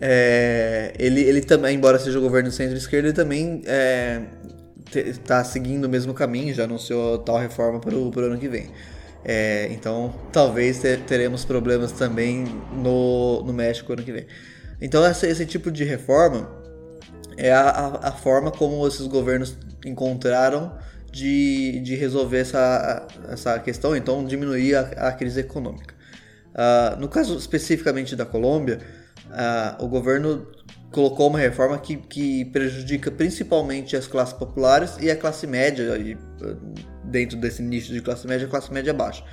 É, 0.00 0.92
ele, 0.98 1.22
ele 1.22 1.40
também, 1.40 1.74
embora 1.74 1.98
seja 1.98 2.18
o 2.18 2.22
governo 2.22 2.50
centro-esquerda, 2.52 3.08
ele 3.08 3.16
também 3.16 3.62
está 4.94 5.38
é, 5.40 5.44
seguindo 5.44 5.86
o 5.86 5.88
mesmo 5.88 6.12
caminho, 6.12 6.52
já 6.54 6.64
anunciou 6.64 7.18
tal 7.18 7.38
reforma 7.38 7.80
para 7.80 7.94
o 7.94 8.12
ano 8.20 8.38
que 8.38 8.48
vem. 8.48 8.70
É, 9.24 9.68
então, 9.72 10.14
talvez 10.30 10.82
teremos 11.06 11.46
problemas 11.46 11.92
também 11.92 12.44
no, 12.72 13.42
no 13.42 13.52
México 13.54 13.94
ano 13.94 14.02
que 14.02 14.12
vem. 14.12 14.26
Então, 14.80 15.04
esse 15.06 15.46
tipo 15.46 15.70
de 15.70 15.82
reforma 15.82 16.63
é 17.36 17.52
a, 17.52 18.00
a, 18.02 18.12
forma 18.12 18.50
como 18.50 18.86
esses 18.86 19.06
governos 19.06 19.56
encontraram 19.84 20.76
de, 21.10 21.80
de 21.80 21.94
resolver 21.94 22.38
essa, 22.38 23.06
essa 23.28 23.58
questão, 23.58 23.96
então 23.96 24.24
diminuir 24.24 24.74
a, 24.74 25.08
a 25.08 25.12
crise 25.12 25.40
econômica. 25.40 25.94
Uh, 26.54 27.00
no 27.00 27.08
caso 27.08 27.36
especificamente 27.36 28.14
da 28.14 28.24
Colômbia, 28.24 28.80
uh, 29.26 29.84
o 29.84 29.88
governo 29.88 30.46
colocou 30.92 31.28
uma 31.28 31.38
reforma 31.38 31.76
que, 31.78 31.96
que 31.96 32.44
prejudica 32.46 33.10
principalmente 33.10 33.96
as 33.96 34.06
classes 34.06 34.32
populares 34.32 34.96
e 35.00 35.10
a 35.10 35.16
classe 35.16 35.44
média, 35.46 35.96
e, 35.98 36.16
dentro 37.02 37.36
desse 37.36 37.60
nicho 37.60 37.92
de 37.92 38.00
classe 38.00 38.26
média, 38.28 38.46
a 38.46 38.50
classe 38.50 38.72
média 38.72 38.94
baixa. 38.94 39.24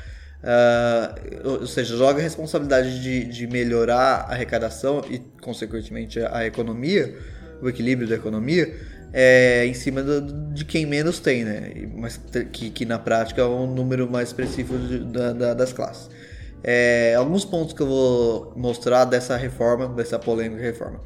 Uh, 0.41 1.61
ou 1.61 1.67
seja, 1.67 1.95
joga 1.95 2.19
a 2.19 2.23
responsabilidade 2.23 2.99
de, 3.03 3.25
de 3.25 3.45
melhorar 3.45 4.25
a 4.27 4.31
arrecadação 4.31 5.03
e, 5.07 5.19
consequentemente, 5.39 6.19
a 6.19 6.43
economia, 6.47 7.15
o 7.61 7.69
equilíbrio 7.69 8.07
da 8.07 8.15
economia, 8.15 8.73
é, 9.13 9.65
em 9.65 9.73
cima 9.73 10.01
do, 10.01 10.53
de 10.53 10.65
quem 10.65 10.85
menos 10.85 11.19
tem, 11.19 11.43
né? 11.43 11.71
Mas 11.95 12.19
que, 12.51 12.69
que 12.69 12.85
na 12.85 12.97
prática 12.97 13.41
é 13.41 13.45
um 13.45 13.67
número 13.67 14.09
mais 14.09 14.29
específico 14.29 14.77
de, 14.77 14.99
da, 14.99 15.33
da, 15.33 15.53
das 15.53 15.73
classes. 15.73 16.09
É, 16.63 17.15
alguns 17.15 17.43
pontos 17.43 17.73
que 17.73 17.81
eu 17.81 17.87
vou 17.87 18.53
mostrar 18.55 19.05
dessa 19.05 19.35
reforma, 19.35 19.87
dessa 19.87 20.19
polêmica 20.19 20.61
reforma 20.61 20.99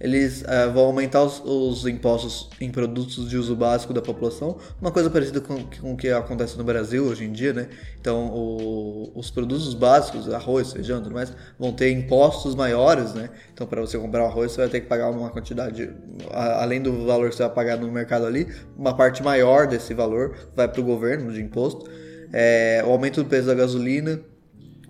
eles 0.00 0.42
uh, 0.42 0.72
vão 0.72 0.86
aumentar 0.86 1.22
os, 1.22 1.40
os, 1.44 1.86
impostos 1.86 2.50
em 2.60 2.70
produtos 2.70 3.28
de 3.28 3.36
uso 3.36 3.56
básico 3.56 3.94
da 3.94 4.02
população, 4.02 4.58
uma 4.80 4.90
coisa 4.90 5.08
parecida 5.08 5.40
com, 5.40 5.56
com 5.64 5.92
o 5.94 5.96
que 5.96 6.08
acontece 6.10 6.56
no 6.58 6.64
Brasil 6.64 7.04
hoje 7.04 7.24
em 7.24 7.32
dia, 7.32 7.52
né? 7.52 7.68
Então, 8.00 8.26
o, 8.26 9.12
os 9.14 9.30
produtos 9.30 9.72
básicos, 9.74 10.32
arroz, 10.32 10.72
feijão, 10.72 11.02
tudo 11.02 11.14
mais, 11.14 11.32
vão 11.58 11.72
ter 11.72 11.90
impostos 11.90 12.54
maiores, 12.54 13.14
né? 13.14 13.30
Então, 13.52 13.66
para 13.66 13.80
você 13.80 13.98
comprar 13.98 14.24
arroz, 14.24 14.52
você 14.52 14.58
vai 14.58 14.68
ter 14.68 14.80
que 14.80 14.86
pagar 14.86 15.10
uma 15.10 15.30
quantidade, 15.30 15.90
a, 16.30 16.62
além 16.62 16.80
do 16.80 17.06
valor 17.06 17.30
que 17.30 17.36
você 17.36 17.42
vai 17.44 17.52
pagar 17.52 17.78
no 17.78 17.90
mercado 17.90 18.26
ali, 18.26 18.46
uma 18.76 18.94
parte 18.94 19.22
maior 19.22 19.66
desse 19.66 19.94
valor 19.94 20.36
vai 20.54 20.68
para 20.68 20.80
o 20.80 20.84
governo 20.84 21.32
de 21.32 21.40
imposto. 21.40 21.90
É, 22.32 22.82
o 22.84 22.90
aumento 22.90 23.22
do 23.22 23.28
preço 23.28 23.46
da 23.46 23.54
gasolina, 23.54 24.20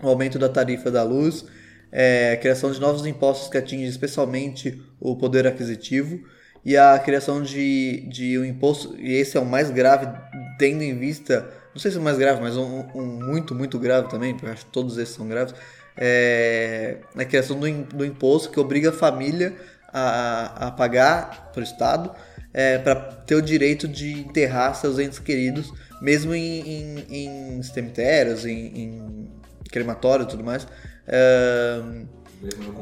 o 0.03 0.09
aumento 0.09 0.39
da 0.39 0.49
tarifa 0.49 0.91
da 0.91 1.03
luz, 1.03 1.45
é, 1.93 2.33
a 2.33 2.37
criação 2.37 2.71
de 2.71 2.81
novos 2.81 3.07
impostos 3.07 3.49
que 3.49 3.57
atingem 3.57 3.87
especialmente 3.87 4.83
o 5.01 5.17
poder 5.17 5.47
aquisitivo 5.47 6.21
e 6.65 6.77
a 6.77 6.99
criação 6.99 7.43
de, 7.43 8.07
de 8.09 8.39
um 8.39 8.45
imposto, 8.45 8.97
e 8.99 9.15
esse 9.15 9.37
é 9.37 9.41
o 9.41 9.47
mais 9.47 9.71
grave, 9.71 10.09
tendo 10.59 10.83
em 10.83 10.99
vista, 10.99 11.49
não 11.73 11.81
sei 11.81 11.91
se 11.91 11.97
é 11.97 12.01
o 12.01 12.03
mais 12.03 12.19
grave, 12.19 12.41
mas 12.41 12.57
um, 12.57 12.85
um 12.95 13.07
muito, 13.25 13.55
muito 13.55 13.79
grave 13.79 14.09
também, 14.09 14.35
porque 14.35 14.51
acho 14.51 14.67
que 14.67 14.73
todos 14.73 14.99
esses 14.99 15.15
são 15.15 15.29
graves, 15.29 15.55
é 15.97 16.99
a 17.17 17.25
criação 17.25 17.59
do, 17.59 17.71
do 17.85 18.05
imposto 18.05 18.51
que 18.51 18.59
obriga 18.59 18.91
a 18.91 18.93
família 18.93 19.55
a, 19.93 20.67
a 20.67 20.71
pagar 20.71 21.51
para 21.53 21.61
o 21.61 21.63
Estado 21.63 22.11
é, 22.53 22.79
para 22.79 22.95
ter 22.97 23.35
o 23.35 23.43
direito 23.43 23.87
de 23.87 24.21
enterrar 24.21 24.75
seus 24.75 24.99
entes 24.99 25.19
queridos, 25.19 25.73
mesmo 26.01 26.35
em, 26.35 26.61
em, 26.61 27.57
em 27.59 27.63
cemitérios, 27.63 28.45
em, 28.45 28.67
em 28.77 29.31
crematórios 29.71 30.27
e 30.27 30.31
tudo 30.31 30.43
mais 30.43 30.67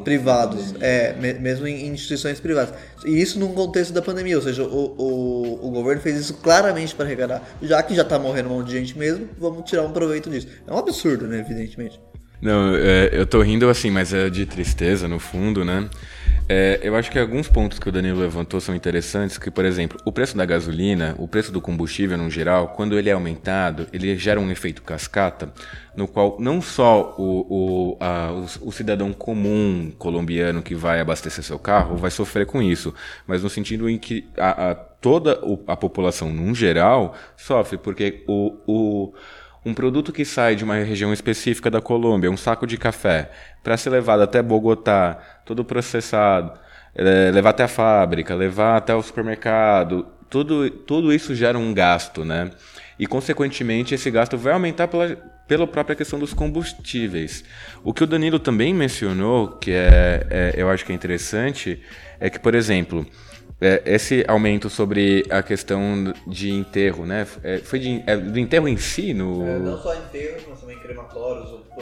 privados, 0.05 0.75
é, 0.81 1.15
mesmo 1.41 1.67
em 1.67 1.87
instituições 1.89 2.41
privadas. 2.41 2.75
E 3.05 3.21
isso 3.21 3.39
num 3.39 3.53
contexto 3.53 3.93
da 3.93 4.03
pandemia, 4.03 4.37
ou 4.37 4.43
seja, 4.43 4.63
o, 4.63 4.95
o, 4.97 5.69
o 5.69 5.71
governo 5.71 6.01
fez 6.01 6.19
isso 6.19 6.35
claramente 6.35 6.95
para 6.95 7.07
arrecadar. 7.07 7.43
Já 7.63 7.83
que 7.83 7.95
já 7.95 8.03
está 8.03 8.19
morrendo 8.19 8.49
um 8.51 8.59
monte 8.59 8.69
de 8.69 8.79
gente 8.79 8.99
mesmo, 8.99 9.29
vamos 9.39 9.69
tirar 9.69 9.83
um 9.83 9.93
proveito 9.93 10.31
disso. 10.31 10.49
É 10.67 10.73
um 10.73 10.79
absurdo, 10.79 11.27
né, 11.27 11.41
evidentemente. 11.41 12.01
Não, 12.41 12.75
é, 12.77 13.11
eu 13.13 13.27
tô 13.27 13.41
rindo 13.41 13.69
assim, 13.69 13.91
mas 13.91 14.13
é 14.13 14.29
de 14.29 14.45
tristeza 14.45 15.09
no 15.09 15.19
fundo, 15.19 15.65
né? 15.65 15.89
É, 16.47 16.79
eu 16.83 16.95
acho 16.95 17.11
que 17.11 17.19
alguns 17.19 17.49
pontos 17.49 17.79
que 17.79 17.89
o 17.89 17.93
Danilo 17.93 18.21
levantou 18.21 18.61
são 18.61 18.75
interessantes, 18.75 19.39
que, 19.39 19.51
por 19.51 19.65
exemplo, 19.65 19.99
o 20.05 20.13
preço 20.13 20.37
da 20.37 20.45
gasolina, 20.45 21.15
o 21.19 21.27
preço 21.27 21.51
do 21.51 21.59
combustível 21.59 22.19
no 22.19 22.29
geral, 22.29 22.69
quando 22.69 22.99
ele 22.99 23.09
é 23.09 23.13
aumentado, 23.13 23.89
ele 23.95 24.15
gera 24.19 24.39
um 24.39 24.51
efeito 24.51 24.83
cascata, 24.83 25.51
no 25.97 26.07
qual 26.07 26.37
não 26.39 26.61
só 26.61 27.15
o, 27.17 27.95
o, 27.95 27.97
a, 27.99 28.31
o, 28.31 28.69
o 28.69 28.73
cidadão 28.73 29.11
comum 29.15 29.91
colombiano 29.99 30.63
que 30.63 30.75
vai 30.75 31.01
abastecer 31.01 31.43
seu 31.43 31.59
carro 31.59 31.97
vai 31.97 32.11
sofrer 32.11 32.45
com 32.45 32.61
isso, 32.61 32.93
mas 33.27 33.43
no 33.43 33.49
sentido 33.49 33.89
em 33.89 33.99
que 33.99 34.29
a, 34.37 34.73
a 34.73 34.75
toda 34.75 35.41
a 35.67 35.77
população, 35.77 36.31
no 36.31 36.55
geral, 36.55 37.15
sofre, 37.39 37.79
porque 37.79 38.23
o, 38.27 38.57
o 38.67 39.15
um 39.65 39.73
produto 39.73 40.13
que 40.13 40.25
sai 40.25 40.55
de 40.55 40.65
uma 40.65 40.75
região 40.77 41.13
específica 41.13 41.71
da 41.71 41.81
Colômbia, 41.81 42.31
um 42.31 42.37
saco 42.37 42.67
de 42.67 42.77
café, 42.77 43.31
para 43.63 43.77
ser 43.77 43.91
levado 43.91 44.23
até 44.23 44.43
Bogotá, 44.43 45.19
todo 45.45 45.65
processado, 45.65 46.59
é, 46.95 47.31
levar 47.31 47.51
até 47.51 47.65
a 47.65 47.69
fábrica, 47.69 48.35
levar 48.35 48.77
até 48.77 48.95
o 48.95 49.03
supermercado, 49.03 50.07
tudo, 50.29 50.69
tudo 50.71 51.13
isso 51.13 51.35
gera 51.35 51.59
um 51.59 51.73
gasto, 51.73 52.25
né? 52.25 52.51
E, 52.99 53.07
consequentemente, 53.07 53.95
esse 53.95 54.11
gasto 54.11 54.37
vai 54.37 54.53
aumentar 54.53 54.87
pela, 54.87 55.17
pela 55.49 55.67
própria 55.67 55.97
questão 55.97 56.19
dos 56.19 56.33
combustíveis. 56.33 57.45
O 57.83 57.93
que 57.93 58.05
o 58.05 58.07
Danilo 58.07 58.39
também 58.39 58.73
mencionou, 58.73 59.49
que 59.49 59.73
é, 59.73 60.27
é 60.31 60.55
eu 60.57 60.71
acho 60.71 60.85
que 60.85 60.93
é 60.93 60.95
interessante, 60.95 61.83
é 62.21 62.31
que, 62.31 62.39
por 62.39 62.55
exemplo, 62.55 63.07
é, 63.61 63.83
esse 63.87 64.25
aumento 64.27 64.69
sobre 64.69 65.25
a 65.31 65.43
questão 65.43 66.13
de 66.27 66.51
enterro, 66.51 67.07
né? 67.07 67.27
É, 67.43 67.59
foi 67.59 67.79
de, 67.79 68.03
é, 68.07 68.17
do 68.17 68.39
enterro 68.39 68.69
em 68.69 68.77
si? 68.77 69.15
No... 69.15 69.47
É, 69.47 69.59
não 69.59 69.79
só 69.79 69.95
enterro, 69.95 70.39
mas 70.49 70.61
também 70.61 70.79
crematórios, 70.79 71.51
o, 71.51 71.59
que 71.59 71.75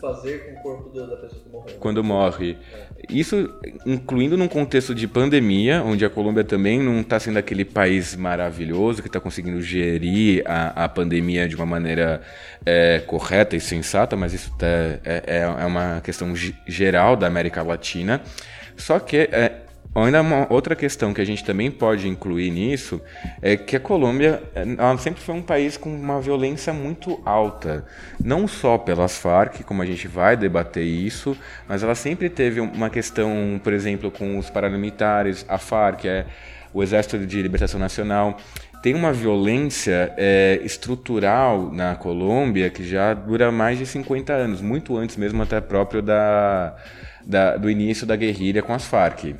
fazer 0.00 0.46
com 0.46 0.52
o 0.52 0.62
corpo 0.62 0.88
da 0.98 1.16
pessoa 1.16 1.42
que 1.42 1.48
morreu. 1.50 1.76
Quando 1.78 2.02
morre. 2.02 2.56
É. 2.72 2.86
Isso 3.08 3.52
incluindo 3.84 4.36
num 4.36 4.48
contexto 4.48 4.94
de 4.94 5.06
pandemia, 5.06 5.82
onde 5.82 6.04
a 6.04 6.10
Colômbia 6.10 6.42
também 6.42 6.80
não 6.80 7.00
está 7.00 7.20
sendo 7.20 7.38
aquele 7.38 7.64
país 7.64 8.16
maravilhoso 8.16 9.02
que 9.02 9.08
está 9.08 9.20
conseguindo 9.20 9.60
gerir 9.60 10.42
a, 10.46 10.84
a 10.84 10.88
pandemia 10.88 11.46
de 11.46 11.54
uma 11.54 11.66
maneira 11.66 12.22
é, 12.64 13.00
correta 13.00 13.54
e 13.54 13.60
sensata, 13.60 14.16
mas 14.16 14.32
isso 14.32 14.50
tá, 14.56 14.66
é, 14.66 15.22
é, 15.26 15.38
é 15.40 15.66
uma 15.66 16.00
questão 16.00 16.34
geral 16.66 17.14
da 17.14 17.26
América 17.26 17.62
Latina. 17.62 18.22
Só 18.76 18.98
que 18.98 19.16
é, 19.16 19.60
Ainda 19.92 20.20
uma 20.20 20.46
outra 20.52 20.76
questão 20.76 21.12
que 21.12 21.20
a 21.20 21.24
gente 21.24 21.44
também 21.44 21.68
pode 21.68 22.06
incluir 22.06 22.52
nisso 22.52 23.00
é 23.42 23.56
que 23.56 23.74
a 23.74 23.80
Colômbia 23.80 24.40
sempre 25.00 25.20
foi 25.20 25.34
um 25.34 25.42
país 25.42 25.76
com 25.76 25.92
uma 25.92 26.20
violência 26.20 26.72
muito 26.72 27.20
alta, 27.24 27.84
não 28.22 28.46
só 28.46 28.78
pelas 28.78 29.18
Farc, 29.18 29.64
como 29.64 29.82
a 29.82 29.86
gente 29.86 30.06
vai 30.06 30.36
debater 30.36 30.84
isso, 30.84 31.36
mas 31.66 31.82
ela 31.82 31.96
sempre 31.96 32.30
teve 32.30 32.60
uma 32.60 32.88
questão, 32.88 33.60
por 33.64 33.72
exemplo, 33.72 34.12
com 34.12 34.38
os 34.38 34.48
paramilitares, 34.48 35.44
a 35.48 35.58
Farc, 35.58 36.04
é 36.04 36.24
o 36.72 36.84
Exército 36.84 37.18
de 37.26 37.42
Libertação 37.42 37.80
Nacional, 37.80 38.38
tem 38.80 38.94
uma 38.94 39.12
violência 39.12 40.14
é, 40.16 40.60
estrutural 40.62 41.68
na 41.72 41.96
Colômbia 41.96 42.70
que 42.70 42.84
já 42.84 43.12
dura 43.12 43.50
mais 43.50 43.76
de 43.76 43.84
50 43.84 44.32
anos, 44.32 44.60
muito 44.60 44.96
antes 44.96 45.16
mesmo 45.16 45.42
até 45.42 45.60
próprio 45.60 46.00
da, 46.00 46.76
da 47.26 47.56
do 47.56 47.68
início 47.68 48.06
da 48.06 48.14
guerrilha 48.14 48.62
com 48.62 48.72
as 48.72 48.86
Farc. 48.86 49.34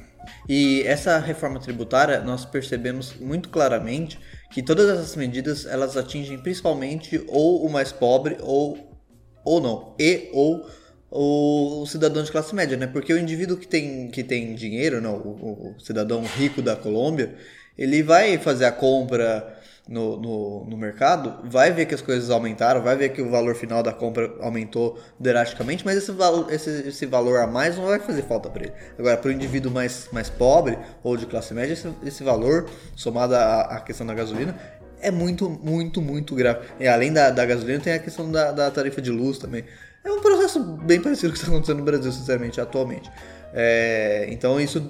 E 0.49 0.83
essa 0.83 1.19
reforma 1.19 1.61
tributária, 1.61 2.21
nós 2.21 2.45
percebemos 2.45 3.15
muito 3.15 3.49
claramente 3.49 4.19
que 4.51 4.63
todas 4.63 4.89
essas 4.89 5.15
medidas 5.17 5.67
elas 5.67 5.97
atingem 5.97 6.39
principalmente 6.39 7.23
ou 7.29 7.65
o 7.65 7.71
mais 7.71 7.93
pobre 7.93 8.37
ou, 8.41 8.99
ou 9.45 9.61
não, 9.61 9.95
e 9.99 10.29
ou 10.33 10.69
o, 11.11 11.85
cidadão 11.87 12.23
de 12.23 12.31
classe 12.31 12.55
média, 12.55 12.77
né? 12.77 12.87
Porque 12.87 13.13
o 13.13 13.19
indivíduo 13.19 13.57
que 13.57 13.67
tem, 13.67 14.09
que 14.09 14.23
tem 14.23 14.55
dinheiro, 14.55 15.01
não, 15.01 15.17
o, 15.17 15.75
o 15.77 15.81
cidadão 15.81 16.23
rico 16.23 16.63
da 16.63 16.77
Colômbia, 16.77 17.35
ele 17.77 18.03
vai 18.03 18.39
fazer 18.39 18.65
a 18.65 18.73
compra 18.73 19.60
no, 19.91 20.17
no, 20.17 20.65
no, 20.67 20.77
mercado, 20.77 21.41
vai 21.51 21.73
ver 21.73 21.85
que 21.85 21.95
as 21.95 22.01
coisas 22.01 22.31
aumentaram, 22.31 22.81
vai 22.81 22.97
ver 22.97 23.09
que 23.09 23.21
o 23.21 23.29
valor 23.29 23.57
final 23.57 23.83
da 23.83 23.93
compra 23.93 24.33
aumentou 24.41 24.97
drasticamente, 25.19 25.85
mas 25.85 25.97
esse 25.97 26.13
valor, 26.13 26.47
esse, 26.53 26.71
esse 26.87 27.07
valor 27.07 27.41
a 27.41 27.47
mais 27.49 27.77
não 27.77 27.87
vai 27.87 27.99
fazer 27.99 28.23
falta 28.23 28.49
para 28.49 28.67
ele. 28.67 28.73
Agora, 28.97 29.17
para 29.17 29.29
o 29.29 29.33
indivíduo 29.33 29.73
mais, 29.73 30.09
mais 30.13 30.31
pobre 30.31 30.79
ou 31.03 31.17
de 31.17 31.27
classe 31.27 31.53
média, 31.53 31.73
esse, 31.73 31.93
esse 32.05 32.23
valor, 32.23 32.71
somado 32.95 33.35
à, 33.35 33.63
à 33.63 33.81
questão 33.81 34.07
da 34.07 34.15
gasolina, 34.15 34.57
é 35.01 35.11
muito, 35.11 35.51
muito, 35.51 36.01
muito 36.01 36.37
grave. 36.37 36.61
E 36.79 36.87
além 36.87 37.13
da, 37.13 37.31
da 37.31 37.45
gasolina, 37.45 37.81
tem 37.81 37.95
a 37.95 37.99
questão 37.99 38.31
da, 38.31 38.53
da 38.53 38.71
tarifa 38.71 39.03
de 39.03 39.11
luz 39.11 39.39
também. 39.39 39.65
É 40.05 40.11
um 40.13 40.21
processo 40.21 40.63
bem 40.63 41.01
parecido 41.01 41.29
com 41.29 41.31
o 41.31 41.33
que 41.33 41.39
está 41.39 41.53
acontecendo 41.53 41.79
no 41.79 41.85
Brasil, 41.85 42.13
sinceramente, 42.13 42.61
atualmente. 42.61 43.11
É, 43.53 44.29
então 44.31 44.61
isso 44.61 44.89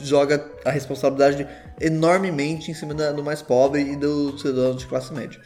joga 0.00 0.44
a 0.64 0.70
responsabilidade 0.70 1.44
enormemente 1.80 2.70
em 2.70 2.74
cima 2.74 2.94
do 2.94 3.22
mais 3.22 3.42
pobre 3.42 3.82
e 3.82 3.96
do 3.96 4.38
cidadão 4.38 4.74
de 4.74 4.86
classe 4.86 5.12
média. 5.12 5.40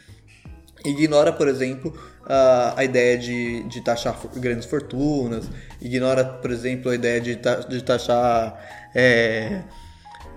Ignora, 0.85 1.31
por 1.31 1.47
exemplo, 1.47 1.93
a, 2.25 2.73
a 2.77 2.83
ideia 2.83 3.17
de, 3.17 3.63
de 3.63 3.81
taxar 3.81 4.19
grandes 4.35 4.65
fortunas, 4.65 5.49
ignora, 5.81 6.25
por 6.25 6.51
exemplo, 6.51 6.91
a 6.91 6.95
ideia 6.95 7.21
de, 7.21 7.39
de 7.69 7.83
taxar. 7.83 8.59
É, 8.93 9.61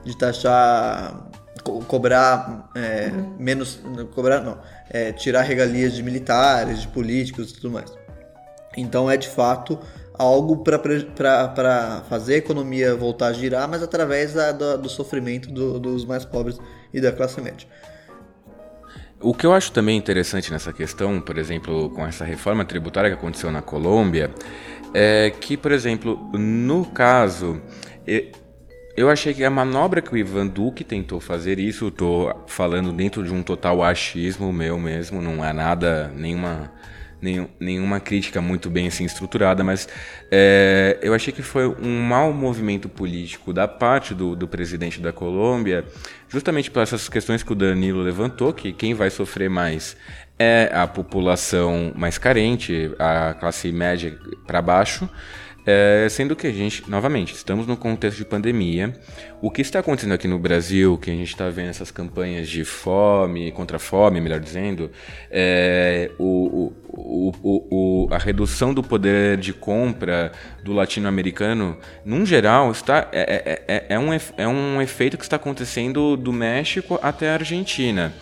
de 0.05 0.17
taxar. 0.17 1.31
Co 1.65 1.81
cobrar 1.81 2.71
é, 2.77 3.11
menos. 3.39 3.81
Cobrar 4.15 4.41
não. 4.41 4.59
É, 4.89 5.13
tirar 5.13 5.43
regalias 5.43 5.95
de 5.95 6.03
militares, 6.03 6.83
de 6.83 6.89
políticos 6.89 7.51
e 7.51 7.55
tudo 7.55 7.71
mais. 7.73 7.93
Então 8.77 9.11
é 9.11 9.17
de 9.17 9.29
fato 9.29 9.81
algo 10.19 10.59
para 10.59 12.03
fazer 12.09 12.35
a 12.35 12.39
economia 12.39 12.95
voltar 12.95 13.29
a 13.29 13.33
girar, 13.33 13.69
mas 13.69 13.83
através 13.83 14.35
da, 14.35 14.53
do, 14.53 14.89
sofrimento 14.89 15.51
do, 15.51 15.79
dos 15.79 16.05
mais 16.05 16.25
pobres 16.25 16.59
e 16.93 17.01
da 17.01 17.13
classe 17.13 17.41
média. 17.41 17.67
O 19.21 19.33
que 19.33 19.47
eu 19.47 19.53
acho 19.53 19.73
também 19.73 19.97
interessante 19.97 20.53
nessa 20.53 20.73
questão, 20.73 21.21
por 21.21 21.39
exemplo, 21.39 21.91
com 21.91 22.07
essa 22.07 22.25
reforma 22.25 22.65
tributária 22.65 23.11
que 23.11 23.17
aconteceu 23.17 23.51
na 23.51 23.63
Colômbia, 23.63 24.31
é 24.93 25.31
que, 25.31 25.57
por 25.57 25.73
exemplo, 25.73 26.17
no 26.35 26.85
caso, 26.85 27.61
eu 28.97 29.11
achei 29.11 29.35
que 29.35 29.45
a 29.45 29.51
manobra 29.51 30.03
que 30.03 30.13
o 30.13 30.17
Ivan 30.17 30.47
Duque 30.47 30.85
tentou 30.85 31.19
fazer, 31.19 31.59
isso 31.59 31.89
estou 31.89 32.45
falando 32.47 32.93
dentro 32.93 33.23
de 33.25 33.33
um 33.33 33.43
total 33.43 33.83
achismo 33.83 34.53
meu 34.53 34.79
mesmo, 34.79 35.21
não 35.21 35.45
é 35.45 35.53
nada, 35.53 36.13
nenhuma 36.15 36.73
nenhum, 37.21 37.49
nenhuma 37.59 38.01
crítica 38.01 38.41
muito 38.41 38.69
bem 38.71 38.89
assim, 38.89 39.05
estruturada, 39.05 39.63
mas 39.65 39.89
é, 40.31 40.99
eu 41.03 41.15
achei 41.15 41.33
que 41.33 41.43
foi 41.43 41.67
um 41.67 42.03
mau 42.03 42.33
movimento 42.33 42.89
político 42.89 43.53
da 43.53 43.67
parte 43.67 44.15
do, 44.15 44.37
do 44.37 44.47
presidente 44.47 45.01
da 45.01 45.13
Colômbia, 45.13 45.85
justamente 46.29 46.71
por 46.71 46.83
essas 46.83 47.09
questões 47.09 47.43
que 47.43 47.53
o 47.53 47.55
Danilo 47.55 48.03
levantou, 48.03 48.53
que 48.53 48.73
quem 48.73 48.95
vai 48.95 49.11
sofrer 49.11 49.51
mais 49.51 49.97
é 50.39 50.71
a 50.73 50.87
população 50.87 51.93
mais 51.97 52.19
carente, 52.19 52.93
a 52.99 53.35
classe 53.35 53.73
média 53.73 54.17
para 54.47 54.61
baixo. 54.61 55.09
É, 55.67 56.07
sendo 56.09 56.37
que 56.37 56.47
a 56.47 56.53
gente, 56.53 56.89
novamente, 56.89 57.35
estamos 57.35 57.67
no 57.67 57.77
contexto 57.77 58.19
de 58.19 58.25
pandemia. 58.25 58.93
O 59.43 59.51
que 59.51 59.61
está 59.61 59.81
acontecendo 59.81 60.13
aqui 60.13 60.29
no 60.29 60.39
Brasil, 60.39 60.97
que 60.97 61.11
a 61.11 61.13
gente 61.13 61.29
está 61.29 61.49
vendo 61.51 61.71
essas 61.71 61.91
campanhas 61.91 62.49
de 62.49 62.65
fome, 62.65 63.51
contra 63.51 63.77
fome, 63.77 64.21
melhor 64.21 64.39
dizendo, 64.39 64.93
é, 65.29 66.13
o, 66.21 66.73
o, 66.89 67.33
o, 67.43 68.09
a 68.13 68.19
redução 68.19 68.73
do 68.73 68.81
poder 68.81 69.39
de 69.39 69.53
compra 69.53 70.31
do 70.63 70.73
latino-americano, 70.73 71.77
num 72.05 72.25
geral, 72.25 72.71
está, 72.71 73.09
é, 73.11 73.65
é, 73.67 73.75
é, 73.75 73.87
é, 73.89 73.99
um, 73.99 74.11
é 74.37 74.47
um 74.47 74.81
efeito 74.81 75.19
que 75.19 75.25
está 75.25 75.35
acontecendo 75.35 76.17
do 76.17 76.33
México 76.33 76.97
até 77.03 77.31
a 77.31 77.35
Argentina. 77.35 78.15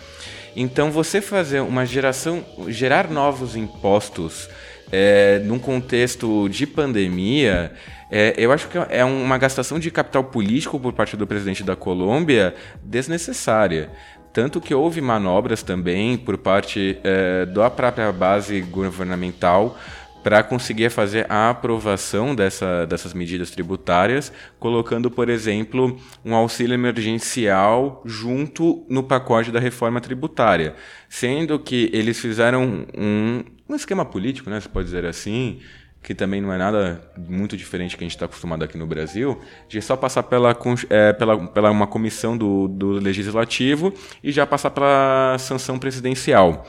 Então, 0.55 0.89
você 0.89 1.21
fazer 1.21 1.59
uma 1.59 1.85
geração, 1.85 2.43
gerar 2.69 3.09
novos 3.11 3.55
impostos 3.55 4.49
é, 4.91 5.39
num 5.39 5.59
contexto 5.59 6.47
de 6.49 6.67
pandemia, 6.67 7.71
é, 8.11 8.33
eu 8.37 8.51
acho 8.51 8.67
que 8.67 8.77
é 8.89 9.03
uma 9.03 9.37
gastação 9.37 9.79
de 9.79 9.89
capital 9.89 10.23
político 10.23 10.79
por 10.79 10.93
parte 10.93 11.17
do 11.17 11.25
presidente 11.25 11.63
da 11.63 11.75
Colômbia 11.75 12.53
desnecessária. 12.83 13.89
Tanto 14.31 14.59
que 14.59 14.73
houve 14.73 14.99
manobras 14.99 15.63
também 15.63 16.17
por 16.17 16.37
parte 16.37 16.99
é, 17.03 17.45
da 17.45 17.69
própria 17.69 18.11
base 18.11 18.61
governamental 18.61 19.77
para 20.25 20.41
conseguir 20.41 20.89
fazer 20.89 21.25
a 21.29 21.51
aprovação 21.51 22.33
dessa, 22.33 22.85
dessas 22.87 23.13
medidas 23.13 23.51
tributárias, 23.51 24.33
colocando, 24.59 25.11
por 25.11 25.29
exemplo, 25.29 25.99
um 26.25 26.33
auxílio 26.33 26.73
emergencial 26.73 28.01
junto 28.03 28.83
no 28.89 29.03
pacote 29.03 29.51
da 29.51 29.59
reforma 29.59 30.01
tributária, 30.01 30.73
sendo 31.07 31.59
que 31.59 31.91
eles 31.93 32.19
fizeram 32.19 32.87
um, 32.97 33.43
um 33.67 33.75
esquema 33.75 34.05
político, 34.05 34.49
né, 34.49 34.59
você 34.59 34.69
pode 34.69 34.85
dizer 34.85 35.05
assim, 35.05 35.59
que 36.05 36.13
também 36.13 36.39
não 36.39 36.53
é 36.53 36.57
nada 36.57 37.01
muito 37.17 37.57
diferente 37.57 37.97
que 37.97 38.03
a 38.03 38.05
gente 38.05 38.15
está 38.15 38.25
acostumado 38.25 38.63
aqui 38.63 38.77
no 38.77 38.85
Brasil, 38.85 39.41
de 39.67 39.81
só 39.81 39.97
passar 39.97 40.21
pela, 40.23 40.55
é, 40.89 41.13
pela, 41.13 41.47
pela 41.47 41.71
uma 41.71 41.87
comissão 41.87 42.37
do, 42.37 42.67
do 42.67 42.91
legislativo 42.91 43.91
e 44.23 44.31
já 44.31 44.45
passar 44.45 44.69
pela 44.69 45.35
sanção 45.39 45.79
presidencial. 45.79 46.63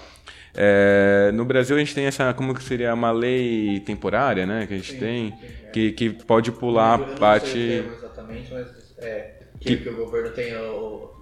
É, 0.55 1.31
no 1.35 1.45
Brasil 1.45 1.77
a 1.77 1.79
gente 1.79 1.95
tem 1.95 2.07
essa, 2.07 2.33
como 2.33 2.55
que 2.55 2.63
seria 2.63 2.95
uma 2.95 3.11
lei 3.11 3.81
temporária, 3.81 4.47
né? 4.47 4.67
Que 4.67 4.73
a 4.73 4.77
gente 4.79 4.93
sim, 4.93 4.99
tem, 4.99 5.31
sim, 5.33 5.47
é. 5.67 5.71
que, 5.71 5.93
que 5.93 6.11
pode 6.25 6.51
pular 6.51 6.95
a 6.95 6.99
parte. 6.99 7.59
exatamente, 7.59 8.51
mas 8.51 8.97
é, 8.97 9.35
que, 9.61 9.77
que, 9.77 9.89
o 9.91 9.97
governo 9.97 10.31
tem, 10.31 10.55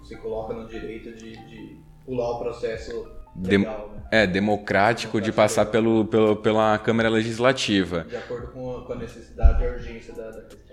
se 0.04 0.16
coloca 0.18 0.54
no 0.54 0.68
direito 0.68 1.10
de, 1.16 1.32
de 1.32 1.76
pular 2.06 2.30
o 2.30 2.38
processo 2.38 3.23
legal, 3.36 3.92
né? 3.94 4.02
É, 4.10 4.26
democrático 4.26 5.20
de 5.20 5.32
passar 5.32 5.66
pelo, 5.66 6.04
pelo, 6.04 6.36
pela 6.36 6.78
Câmara 6.78 7.08
Legislativa. 7.08 8.06
De 8.08 8.16
acordo 8.16 8.48
com 8.48 8.76
a, 8.76 8.86
com 8.86 8.92
a 8.92 8.96
necessidade 8.96 9.62
e 9.62 9.66
a 9.66 9.70
urgência 9.70 10.14
da, 10.14 10.30
da 10.30 10.42
questão. 10.42 10.64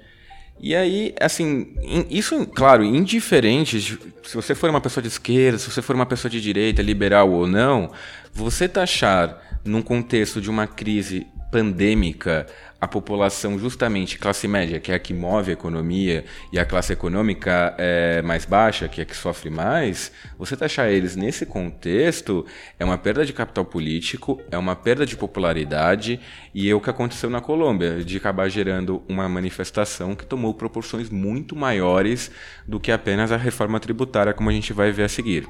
E 0.64 0.76
aí, 0.76 1.16
assim, 1.20 1.74
isso, 2.08 2.46
claro, 2.46 2.84
indiferente, 2.84 3.82
se 3.82 4.36
você 4.36 4.54
for 4.54 4.70
uma 4.70 4.80
pessoa 4.80 5.02
de 5.02 5.08
esquerda, 5.08 5.58
se 5.58 5.72
você 5.72 5.82
for 5.82 5.96
uma 5.96 6.06
pessoa 6.06 6.30
de 6.30 6.40
direita, 6.40 6.84
liberal 6.84 7.32
ou 7.32 7.48
não, 7.48 7.92
você 8.32 8.70
taxar 8.70 9.42
num 9.66 9.82
contexto 9.82 10.40
de 10.40 10.52
uma 10.52 10.68
crise 10.68 11.26
pandêmica 11.52 12.48
a 12.82 12.88
população 12.88 13.60
justamente 13.60 14.18
classe 14.18 14.48
média, 14.48 14.80
que 14.80 14.92
é 14.92 14.96
a 14.96 15.00
que 15.00 15.14
move 15.14 15.52
a 15.52 15.54
economia, 15.54 16.26
e 16.52 16.58
a 16.58 16.66
classe 16.66 16.92
econômica 16.92 17.76
é 17.78 18.24
mais 18.24 18.44
baixa, 18.44 18.88
que 18.88 19.00
é 19.00 19.04
a 19.04 19.06
que 19.06 19.16
sofre 19.16 19.52
mais, 19.52 20.12
você 20.36 20.58
taxar 20.58 20.90
eles 20.90 21.16
nesse 21.16 21.46
contexto 21.46 22.44
é 22.80 22.84
uma 22.84 22.98
perda 22.98 23.24
de 23.24 23.34
capital 23.34 23.66
político, 23.66 24.42
é 24.50 24.58
uma 24.58 24.76
perda 24.76 25.06
de 25.06 25.16
popularidade, 25.16 26.20
e 26.56 26.68
é 26.68 26.74
o 26.74 26.82
que 26.82 26.90
aconteceu 26.90 27.30
na 27.30 27.40
Colômbia, 27.40 28.04
de 28.04 28.18
acabar 28.18 28.50
gerando 28.50 29.04
uma 29.08 29.30
manifestação 29.30 30.16
que 30.16 30.26
tomou 30.26 30.52
proporções 30.56 31.08
muito 31.08 31.56
maiores 31.56 32.32
do 32.68 32.80
que 32.80 32.92
apenas 32.92 33.32
a 33.32 33.38
reforma 33.38 33.80
tributária, 33.80 34.34
como 34.34 34.50
a 34.50 34.54
gente 34.54 34.74
vai 34.74 34.92
ver 34.92 35.04
a 35.04 35.10
seguir. 35.10 35.48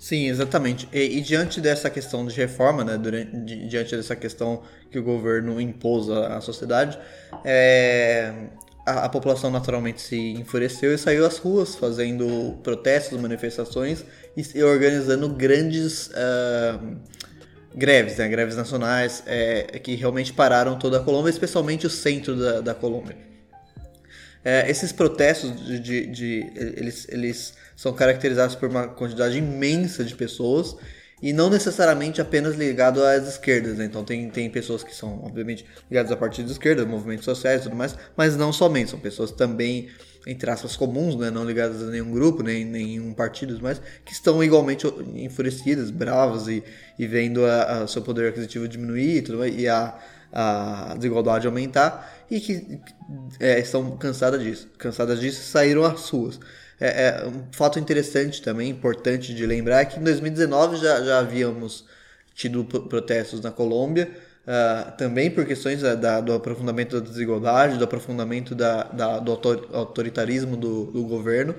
Sim, 0.00 0.28
exatamente. 0.28 0.88
E, 0.94 1.18
e, 1.18 1.20
diante 1.20 1.60
dessa 1.60 1.90
questão 1.90 2.26
de 2.26 2.34
reforma, 2.34 2.82
né, 2.82 2.96
durante, 2.96 3.36
di, 3.44 3.68
diante 3.68 3.94
dessa 3.94 4.16
questão 4.16 4.62
que 4.90 4.98
o 4.98 5.02
governo 5.02 5.60
impôs 5.60 6.08
à, 6.08 6.38
à 6.38 6.40
sociedade, 6.40 6.98
é, 7.44 8.32
a, 8.86 9.04
a, 9.04 9.08
população 9.10 9.50
naturalmente 9.50 10.00
se 10.00 10.16
enfureceu 10.16 10.94
e 10.94 10.96
saiu 10.96 11.26
às 11.26 11.36
ruas 11.36 11.74
fazendo 11.74 12.58
protestos, 12.62 13.20
manifestações 13.20 14.02
e, 14.34 14.42
e 14.54 14.62
organizando 14.62 15.28
grandes 15.28 16.06
uh, 16.06 16.96
greves, 17.74 18.16
né, 18.16 18.26
greves 18.26 18.56
nacionais 18.56 19.22
é, 19.26 19.78
que 19.80 19.94
realmente 19.96 20.32
pararam 20.32 20.78
toda 20.78 20.96
a 20.96 21.00
Colômbia, 21.00 21.28
especialmente 21.28 21.86
o 21.86 21.90
centro 21.90 22.36
da, 22.36 22.62
da 22.62 22.74
Colômbia. 22.74 23.18
É, 24.42 24.70
esses 24.70 24.90
protestos 24.92 25.62
de, 25.62 25.78
de, 25.78 26.06
de, 26.06 26.52
eles, 26.56 27.06
eles 27.10 27.54
são 27.80 27.94
caracterizados 27.94 28.54
por 28.54 28.68
uma 28.68 28.88
quantidade 28.88 29.38
imensa 29.38 30.04
de 30.04 30.14
pessoas 30.14 30.76
e 31.22 31.32
não 31.32 31.48
necessariamente 31.48 32.20
apenas 32.20 32.54
ligado 32.54 33.02
às 33.02 33.26
esquerdas. 33.26 33.78
Né? 33.78 33.86
Então 33.86 34.04
tem, 34.04 34.28
tem 34.28 34.50
pessoas 34.50 34.84
que 34.84 34.94
são, 34.94 35.24
obviamente, 35.24 35.64
ligadas 35.90 36.12
a 36.12 36.16
partidos 36.16 36.50
de 36.50 36.58
esquerda, 36.58 36.84
movimentos 36.84 37.24
sociais 37.24 37.62
e 37.62 37.64
tudo 37.64 37.76
mais, 37.76 37.96
mas 38.14 38.36
não 38.36 38.52
somente, 38.52 38.90
são 38.90 39.00
pessoas 39.00 39.30
também, 39.30 39.88
entre 40.26 40.50
aspas, 40.50 40.76
comuns, 40.76 41.16
né? 41.16 41.30
não 41.30 41.42
ligadas 41.42 41.82
a 41.82 41.86
nenhum 41.86 42.12
grupo, 42.12 42.42
nem 42.42 42.66
nenhum 42.66 43.14
partido, 43.14 43.58
mas 43.62 43.80
que 44.04 44.12
estão 44.12 44.44
igualmente 44.44 44.86
enfurecidas, 45.14 45.90
bravas 45.90 46.48
e, 46.48 46.62
e 46.98 47.06
vendo 47.06 47.46
a 47.46 47.86
seu 47.86 48.02
poder 48.02 48.28
aquisitivo 48.28 48.68
diminuir 48.68 49.16
e, 49.16 49.22
tudo, 49.22 49.46
e 49.46 49.66
a, 49.66 49.98
a 50.30 50.96
desigualdade 50.98 51.46
aumentar 51.46 52.26
e 52.30 52.40
que 52.40 52.78
é, 53.40 53.58
estão 53.58 53.96
cansadas 53.96 54.42
disso, 54.42 54.68
cansadas 54.76 55.18
disso 55.18 55.42
saíram 55.50 55.82
às 55.82 56.10
ruas. 56.10 56.38
É, 56.80 57.08
é, 57.08 57.26
um 57.26 57.44
fato 57.52 57.78
interessante 57.78 58.40
também, 58.40 58.70
importante 58.70 59.34
de 59.34 59.44
lembrar, 59.44 59.82
é 59.82 59.84
que 59.84 60.00
em 60.00 60.02
2019 60.02 60.78
já, 60.78 61.02
já 61.02 61.18
havíamos 61.18 61.84
tido 62.34 62.64
protestos 62.64 63.42
na 63.42 63.50
Colômbia, 63.50 64.10
uh, 64.46 64.96
também 64.96 65.30
por 65.30 65.44
questões 65.44 65.82
da, 65.82 65.94
da, 65.94 66.20
do 66.22 66.32
aprofundamento 66.32 66.98
da 66.98 67.06
desigualdade, 67.06 67.76
do 67.76 67.84
aprofundamento 67.84 68.54
da, 68.54 68.84
da 68.84 69.18
do 69.18 69.32
autoritarismo 69.72 70.56
do, 70.56 70.86
do, 70.86 71.04
governo, 71.04 71.54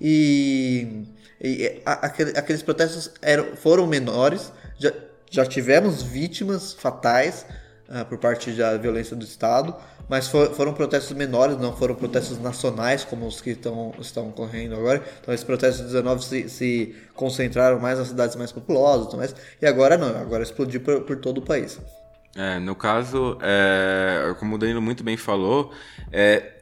e, 0.00 1.04
e 1.38 1.82
a, 1.84 2.06
aquele, 2.06 2.30
aqueles 2.30 2.62
protestos 2.62 3.10
eram, 3.20 3.54
foram 3.56 3.86
menores, 3.86 4.50
já, 4.78 4.90
já 5.30 5.44
tivemos 5.44 6.02
vítimas 6.02 6.72
fatais 6.72 7.44
uh, 7.90 8.06
por 8.06 8.16
parte 8.16 8.50
da 8.52 8.78
violência 8.78 9.14
do 9.14 9.24
Estado, 9.24 9.76
mas 10.12 10.28
for, 10.28 10.50
foram 10.50 10.74
protestos 10.74 11.16
menores, 11.16 11.56
não 11.56 11.74
foram 11.74 11.94
protestos 11.94 12.38
nacionais 12.38 13.02
como 13.02 13.26
os 13.26 13.40
que 13.40 13.54
tão, 13.54 13.94
estão 13.98 14.28
ocorrendo 14.28 14.74
agora. 14.74 15.02
Então, 15.22 15.32
esses 15.32 15.42
protestos 15.42 15.78
de 15.78 15.86
19 15.86 16.22
se, 16.22 16.48
se 16.50 16.96
concentraram 17.14 17.80
mais 17.80 17.98
nas 17.98 18.08
cidades 18.08 18.36
mais 18.36 18.52
populosas, 18.52 19.14
mais, 19.14 19.34
e 19.58 19.64
agora 19.64 19.96
não, 19.96 20.08
agora 20.08 20.42
explodiu 20.42 20.82
por, 20.82 21.00
por 21.00 21.16
todo 21.16 21.38
o 21.38 21.40
país. 21.40 21.80
É, 22.36 22.58
no 22.58 22.74
caso, 22.74 23.38
é, 23.40 24.34
como 24.38 24.56
o 24.56 24.58
Danilo 24.58 24.82
muito 24.82 25.02
bem 25.02 25.16
falou, 25.16 25.72
é, 26.12 26.60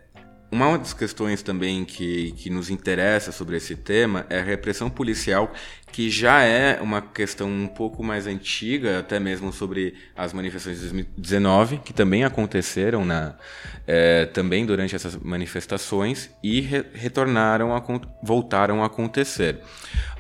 uma 0.53 0.77
das 0.77 0.93
questões 0.93 1.43
também 1.43 1.85
que, 1.85 2.33
que 2.33 2.51
nos 2.51 2.71
interessa 2.71 3.31
sobre 3.31 3.57
esse 3.57 3.77
tema 3.77 4.27
é 4.29 4.41
a 4.41 4.43
repressão 4.43 4.91
policial, 4.91 5.53
que 5.93 6.11
já 6.11 6.43
é 6.43 6.81
uma 6.81 7.01
questão 7.01 7.49
um 7.49 7.69
pouco 7.69 8.03
mais 8.03 8.27
antiga, 8.27 8.99
até 8.99 9.21
mesmo 9.21 9.53
sobre 9.53 9.95
as 10.17 10.33
manifestações 10.33 10.77
de 10.79 10.83
2019, 10.89 11.79
que 11.79 11.93
também 11.93 12.25
aconteceram 12.25 13.05
na, 13.05 13.37
é, 13.87 14.27
também 14.27 14.67
durante 14.67 14.95
essas 14.95 15.17
manifestações 15.17 16.31
e 16.43 16.61
re, 16.61 16.85
retornaram, 16.95 17.75
a, 17.75 17.83
voltaram 18.23 18.83
a 18.83 18.87
acontecer. 18.87 19.59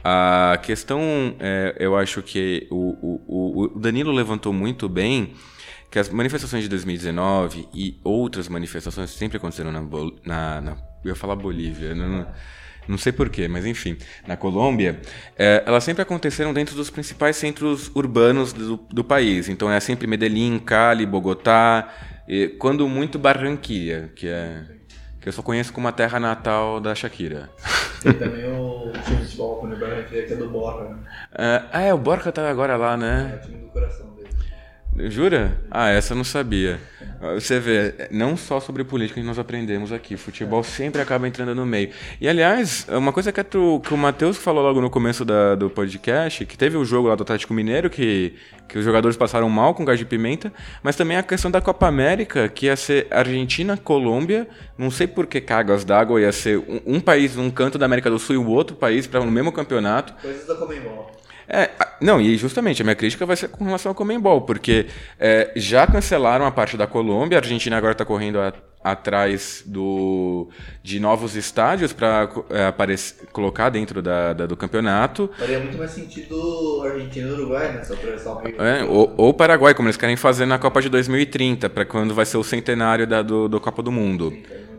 A 0.02 0.58
questão, 0.62 1.00
é, 1.40 1.76
eu 1.78 1.96
acho 1.96 2.22
que 2.22 2.66
o, 2.70 3.20
o, 3.26 3.62
o 3.64 3.78
Danilo 3.80 4.12
levantou 4.12 4.52
muito 4.52 4.88
bem 4.88 5.34
que 5.90 5.98
as 5.98 6.08
manifestações 6.08 6.62
de 6.62 6.68
2019 6.68 7.68
e 7.74 8.00
outras 8.04 8.48
manifestações 8.48 9.10
sempre 9.10 9.38
aconteceram 9.38 9.72
na, 9.72 9.80
na, 10.24 10.60
na 10.60 10.76
eu 11.02 11.08
ia 11.08 11.14
falar 11.14 11.34
Bolívia, 11.34 11.94
não, 11.94 12.26
não 12.86 12.98
sei 12.98 13.12
porquê, 13.12 13.48
mas 13.48 13.64
enfim, 13.64 13.96
na 14.26 14.36
Colômbia, 14.36 15.00
é, 15.36 15.62
elas 15.66 15.82
sempre 15.82 16.02
aconteceram 16.02 16.52
dentro 16.52 16.76
dos 16.76 16.90
principais 16.90 17.36
centros 17.36 17.90
urbanos 17.94 18.52
do, 18.52 18.76
do 18.76 19.02
país. 19.02 19.48
Então 19.48 19.70
é 19.70 19.80
sempre 19.80 20.06
Medellín, 20.06 20.58
Cali, 20.58 21.06
Bogotá, 21.06 21.88
e, 22.28 22.48
quando 22.48 22.86
muito 22.88 23.18
Barranquilla, 23.18 24.10
que 24.14 24.28
é 24.28 24.64
que 25.20 25.28
eu 25.28 25.32
só 25.32 25.42
conheço 25.42 25.72
como 25.72 25.86
a 25.86 25.92
terra 25.92 26.18
natal 26.18 26.80
da 26.80 26.94
Shakira. 26.94 27.50
Tem 28.02 28.14
também 28.14 28.46
o 28.46 28.90
time 29.04 29.16
de 29.16 29.24
futebol 29.24 29.66
no 29.66 29.76
Barranquilla 29.76 30.22
que 30.22 30.32
é 30.32 30.36
do 30.36 30.48
Borja. 30.48 30.88
Né? 30.88 30.98
Ah, 31.70 31.82
é, 31.82 31.92
o 31.92 31.98
Borja 31.98 32.32
tá 32.32 32.48
agora 32.48 32.74
lá, 32.76 32.96
né? 32.96 33.32
É 33.34 33.36
o 33.36 33.46
time 33.46 33.58
do 33.58 33.68
coração. 33.68 34.09
Jura? 34.96 35.58
Ah, 35.70 35.88
essa 35.88 36.12
eu 36.12 36.16
não 36.16 36.24
sabia. 36.24 36.78
Você 37.34 37.60
vê, 37.60 38.08
não 38.10 38.36
só 38.36 38.60
sobre 38.60 38.82
política 38.82 39.20
que 39.20 39.26
nós 39.26 39.38
aprendemos 39.38 39.92
aqui. 39.92 40.16
Futebol 40.16 40.62
sempre 40.62 41.00
acaba 41.00 41.28
entrando 41.28 41.54
no 41.54 41.64
meio. 41.64 41.90
E, 42.20 42.28
aliás, 42.28 42.86
uma 42.88 43.12
coisa 43.12 43.32
que, 43.32 43.42
tu, 43.44 43.80
que 43.84 43.94
o 43.94 43.96
Matheus 43.96 44.36
falou 44.36 44.62
logo 44.62 44.80
no 44.80 44.90
começo 44.90 45.24
da, 45.24 45.54
do 45.54 45.70
podcast, 45.70 46.44
que 46.44 46.56
teve 46.56 46.76
o 46.76 46.84
jogo 46.84 47.08
lá 47.08 47.14
do 47.14 47.22
Atlético 47.22 47.54
Mineiro, 47.54 47.88
que, 47.88 48.34
que 48.68 48.78
os 48.78 48.84
jogadores 48.84 49.16
passaram 49.16 49.48
mal 49.48 49.74
com 49.74 49.84
gás 49.84 49.98
de 49.98 50.04
pimenta, 50.04 50.52
mas 50.82 50.96
também 50.96 51.16
a 51.16 51.22
questão 51.22 51.50
da 51.50 51.60
Copa 51.60 51.86
América, 51.86 52.48
que 52.48 52.66
ia 52.66 52.76
ser 52.76 53.06
Argentina, 53.10 53.76
Colômbia, 53.76 54.48
não 54.76 54.90
sei 54.90 55.06
por 55.06 55.26
que 55.26 55.40
cagas 55.40 55.84
d'água, 55.84 56.20
ia 56.20 56.32
ser 56.32 56.58
um, 56.58 56.96
um 56.96 57.00
país 57.00 57.36
num 57.36 57.50
canto 57.50 57.78
da 57.78 57.86
América 57.86 58.10
do 58.10 58.18
Sul 58.18 58.34
e 58.34 58.38
o 58.38 58.48
outro 58.48 58.76
país 58.76 59.06
para 59.06 59.24
no 59.24 59.30
mesmo 59.30 59.52
campeonato. 59.52 60.14
Coisas 60.20 60.46
da 60.46 60.56
Comembol. 60.56 61.19
É, 61.52 61.68
não, 62.00 62.20
e 62.20 62.36
justamente 62.36 62.80
a 62.80 62.84
minha 62.84 62.94
crítica 62.94 63.26
vai 63.26 63.36
ser 63.36 63.48
com 63.48 63.64
relação 63.64 63.90
ao 63.90 63.94
Comembol, 63.94 64.42
porque 64.42 64.86
é, 65.18 65.50
já 65.56 65.84
cancelaram 65.84 66.46
a 66.46 66.50
parte 66.52 66.76
da 66.76 66.86
Colômbia, 66.86 67.38
a 67.38 67.40
Argentina 67.40 67.76
agora 67.76 67.90
está 67.92 68.04
correndo 68.04 68.38
a, 68.38 68.52
atrás 68.84 69.64
do, 69.66 70.48
de 70.80 71.00
novos 71.00 71.34
estádios 71.34 71.92
para 71.92 72.30
é, 72.50 72.72
colocar 73.32 73.68
dentro 73.68 74.00
da, 74.00 74.32
da, 74.32 74.46
do 74.46 74.56
campeonato. 74.56 75.28
Faria 75.36 75.58
muito 75.58 75.76
mais 75.76 75.90
sentido 75.90 76.82
Argentina 76.84 77.28
e 77.28 77.32
Uruguai, 77.32 77.72
né? 77.72 77.82
Só 77.82 77.94
atravessar 77.94 78.32
o 78.32 78.38
Rio. 78.38 78.62
É, 78.62 78.84
ou, 78.84 79.12
ou 79.16 79.34
Paraguai, 79.34 79.74
como 79.74 79.88
eles 79.88 79.96
querem 79.96 80.16
fazer 80.16 80.46
na 80.46 80.58
Copa 80.58 80.80
de 80.80 80.88
2030, 80.88 81.68
para 81.68 81.84
quando 81.84 82.14
vai 82.14 82.24
ser 82.24 82.36
o 82.36 82.44
centenário 82.44 83.08
da, 83.08 83.22
do, 83.22 83.48
do 83.48 83.60
Copa 83.60 83.82
do 83.82 83.90
Mundo. 83.90 84.30
Sim, 84.30 84.69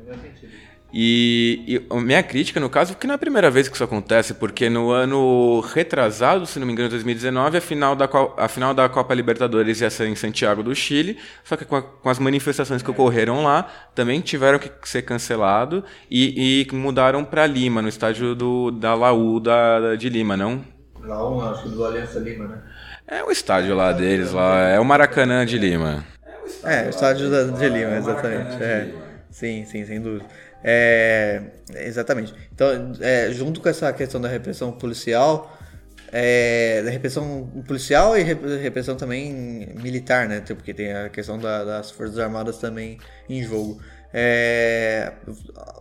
e, 0.93 1.63
e, 1.67 1.87
a 1.89 2.01
minha 2.01 2.21
crítica, 2.21 2.59
no 2.59 2.69
caso, 2.69 2.95
que 2.95 3.07
não 3.07 3.13
é 3.13 3.15
a 3.15 3.19
primeira 3.19 3.49
vez 3.49 3.69
que 3.69 3.75
isso 3.75 3.83
acontece, 3.83 4.33
porque 4.33 4.69
no 4.69 4.91
ano 4.91 5.61
retrasado, 5.61 6.45
se 6.45 6.59
não 6.59 6.67
me 6.67 6.73
engano, 6.73 6.89
2019, 6.89 7.57
a 7.57 7.61
final 7.61 7.95
da, 7.95 8.09
a 8.37 8.47
final 8.47 8.73
da 8.73 8.89
Copa 8.89 9.13
Libertadores 9.13 9.79
ia 9.79 9.89
ser 9.89 10.07
em 10.07 10.15
Santiago 10.15 10.61
do 10.61 10.75
Chile, 10.75 11.17
só 11.43 11.55
que 11.55 11.63
com, 11.63 11.77
a, 11.77 11.81
com 11.81 12.09
as 12.09 12.19
manifestações 12.19 12.81
que 12.81 12.91
ocorreram 12.91 13.43
lá, 13.43 13.67
também 13.95 14.19
tiveram 14.19 14.59
que 14.59 14.69
ser 14.83 15.03
cancelado 15.03 15.83
e, 16.09 16.67
e 16.69 16.75
mudaram 16.75 17.23
para 17.23 17.47
Lima, 17.47 17.81
no 17.81 17.87
estádio 17.87 18.35
do, 18.35 18.71
da 18.71 18.93
Laú 18.93 19.39
da, 19.39 19.95
de 19.95 20.09
Lima, 20.09 20.35
não? 20.35 20.61
Laú, 20.99 21.41
acho 21.41 21.63
que 21.63 21.69
do 21.69 21.85
Aliança 21.85 22.19
Lima, 22.19 22.47
né? 22.47 22.61
É 23.07 23.23
o 23.23 23.31
estádio 23.31 23.75
lá 23.75 23.91
deles, 23.91 24.31
lá, 24.31 24.59
é 24.69 24.79
o 24.79 24.85
Maracanã 24.85 25.45
de 25.45 25.57
Lima. 25.57 26.05
É, 26.63 26.85
o 26.85 26.89
estádio 26.89 27.29
de 27.29 27.69
Lima, 27.69 27.95
exatamente. 27.95 28.61
É. 28.61 28.93
Sim, 29.29 29.65
sim, 29.65 29.85
sem 29.85 30.01
dúvida. 30.01 30.25
É, 30.63 31.41
exatamente. 31.75 32.33
Então, 32.53 32.93
é, 32.99 33.31
junto 33.31 33.59
com 33.61 33.69
essa 33.69 33.91
questão 33.93 34.21
da 34.21 34.27
repressão 34.27 34.71
policial, 34.71 35.57
é, 36.11 36.81
da 36.83 36.91
repressão 36.91 37.49
policial 37.65 38.17
e 38.17 38.23
repressão 38.23 38.95
também 38.95 39.73
militar, 39.81 40.27
né? 40.27 40.41
Porque 40.41 40.73
tem 40.73 40.91
a 40.91 41.09
questão 41.09 41.37
da, 41.39 41.63
das 41.63 41.89
Forças 41.89 42.19
Armadas 42.19 42.57
também 42.57 42.99
em 43.29 43.43
jogo. 43.43 43.81
É, 44.13 45.13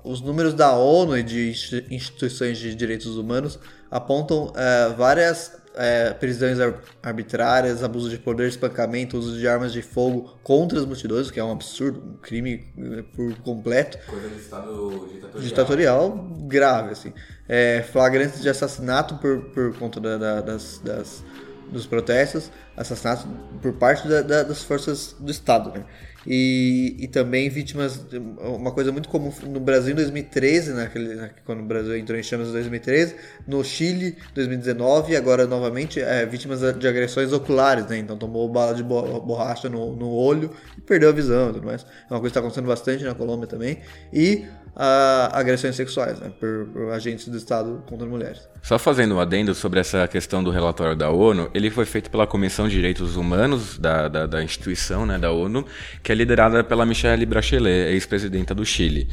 os 0.04 0.20
números 0.20 0.54
da 0.54 0.72
ONU 0.72 1.18
e 1.18 1.22
de 1.22 1.50
instituições 1.90 2.58
de 2.58 2.74
direitos 2.76 3.16
humanos 3.16 3.58
apontam 3.90 4.52
é, 4.54 4.94
várias 4.94 5.59
é, 5.74 6.12
prisões 6.12 6.59
arbitrárias, 7.02 7.83
abuso 7.83 8.09
de 8.11 8.18
poder, 8.18 8.48
espancamento, 8.48 9.18
uso 9.18 9.38
de 9.38 9.46
armas 9.46 9.72
de 9.72 9.83
fogo 9.83 10.37
contra 10.42 10.78
as 10.78 10.85
multidões, 10.85 11.30
que 11.30 11.38
é 11.38 11.44
um 11.44 11.52
absurdo, 11.52 12.00
um 12.00 12.16
crime 12.16 12.68
eh, 12.76 13.04
por 13.14 13.35
completo. 13.38 13.98
Coisa 14.06 14.28
de 14.28 14.37
Estado 14.37 15.09
ditatorial. 15.12 15.42
Ditatorial 15.42 16.11
grave, 16.42 16.90
assim. 16.92 17.12
É, 17.48 17.83
flagrantes 17.92 18.40
de 18.40 18.48
assassinato 18.48 19.16
por, 19.16 19.40
por 19.50 19.76
conta 19.78 20.00
da, 20.00 20.16
da, 20.16 20.40
das, 20.40 20.80
das, 20.83 21.24
dos 21.70 21.87
protestos, 21.87 22.50
assassinato 22.76 23.28
por 23.62 23.72
parte 23.74 24.09
da, 24.09 24.22
das 24.22 24.64
forças 24.64 25.14
do 25.18 25.30
Estado, 25.30 25.70
né? 25.70 25.85
E, 26.32 26.94
e 27.00 27.08
também 27.08 27.48
vítimas, 27.48 28.06
uma 28.38 28.70
coisa 28.70 28.92
muito 28.92 29.08
comum 29.08 29.32
no 29.48 29.58
Brasil 29.58 29.90
em 29.90 29.96
2013, 29.96 30.74
naquele, 30.74 31.16
né, 31.16 31.30
quando 31.44 31.58
o 31.58 31.64
Brasil 31.64 31.96
entrou 31.96 32.16
em 32.16 32.22
chamas 32.22 32.50
em 32.50 32.52
2013, 32.52 33.16
no 33.48 33.64
Chile 33.64 34.16
2019 34.32 35.12
e 35.12 35.16
agora 35.16 35.44
novamente 35.44 36.00
é, 36.00 36.24
vítimas 36.24 36.60
de 36.78 36.86
agressões 36.86 37.32
oculares, 37.32 37.84
né? 37.88 37.98
Então 37.98 38.16
tomou 38.16 38.48
bala 38.48 38.76
de 38.76 38.84
borracha 38.84 39.68
no, 39.68 39.96
no 39.96 40.08
olho 40.08 40.52
e 40.78 40.80
perdeu 40.80 41.08
a 41.08 41.12
visão 41.12 41.52
tudo 41.52 41.66
mais. 41.66 41.82
É 41.82 42.14
uma 42.14 42.20
coisa 42.20 42.22
que 42.22 42.26
está 42.28 42.38
acontecendo 42.38 42.68
bastante 42.68 43.02
na 43.02 43.12
Colômbia 43.12 43.48
também. 43.48 43.80
E 44.12 44.44
a 44.74 45.30
agressões 45.38 45.74
sexuais 45.74 46.18
né, 46.20 46.30
por, 46.38 46.66
por, 46.72 46.92
agentes 46.92 47.28
do 47.28 47.37
Estado 47.37 47.83
contra 47.87 48.06
mulheres. 48.06 48.48
Só 48.62 48.78
fazendo 48.78 49.16
um 49.16 49.20
adendo 49.20 49.54
sobre 49.54 49.80
essa 49.80 50.06
questão 50.06 50.42
do 50.42 50.50
relatório 50.50 50.96
da 50.96 51.11
ONU, 51.11 51.50
ele 51.52 51.70
foi 51.70 51.85
feito 51.85 52.11
pela 52.11 52.26
Comissão 52.26 52.68
de 52.68 52.74
Direitos 52.74 53.16
Humanos 53.16 53.78
da, 53.78 54.09
da, 54.09 54.26
da 54.26 54.42
instituição 54.42 55.04
né, 55.04 55.18
da 55.18 55.33
ONU, 55.33 55.66
que 56.02 56.12
é 56.12 56.14
liderada 56.14 56.62
pela 56.62 56.87
Michelle 56.87 57.26
Bachelet, 57.26 57.92
ex-presidenta 57.92 58.54
do 58.54 58.64
Chile. 58.64 59.09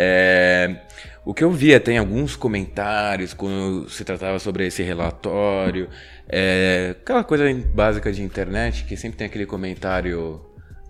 É, 0.00 0.82
o 1.24 1.34
que 1.34 1.42
eu 1.42 1.50
vi 1.50 1.74
até 1.74 1.92
em 1.92 1.98
alguns 1.98 2.36
comentários 2.36 3.34
quando 3.34 3.88
se 3.88 4.04
tratava 4.04 4.38
sobre 4.38 4.66
esse 4.66 4.82
relatório, 4.82 5.88
é, 6.28 6.94
aquela 7.02 7.24
coisa 7.24 7.44
básica 7.74 8.12
de 8.12 8.22
internet 8.22 8.84
que 8.84 8.96
sempre 8.96 9.18
tem 9.18 9.26
aquele 9.26 9.46
comentário 9.46 10.40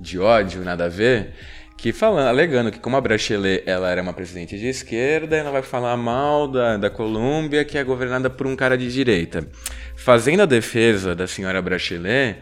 de 0.01 0.19
ódio, 0.19 0.63
nada 0.63 0.85
a 0.85 0.89
ver 0.89 1.33
que 1.79 1.93
falando, 1.93 2.27
alegando 2.27 2.73
que 2.73 2.81
como 2.81 2.97
a 2.97 3.01
Bachelet 3.01 3.63
ela 3.65 3.89
era 3.89 4.03
uma 4.03 4.13
presidente 4.13 4.59
de 4.59 4.67
esquerda, 4.67 5.37
ela 5.37 5.53
vai 5.53 5.63
falar 5.63 5.97
mal 5.97 6.49
da, 6.49 6.77
da 6.77 6.91
Colômbia, 6.91 7.65
que 7.65 7.79
é 7.79 7.85
governada 7.85 8.29
por 8.29 8.49
um 8.49 8.57
cara 8.57 8.77
de 8.77 8.93
direita. 8.93 9.49
Fazendo 9.97 10.43
a 10.43 10.47
defesa 10.47 11.15
da 11.15 11.29
senhora 11.29 11.63
Bachelet, 11.63 12.39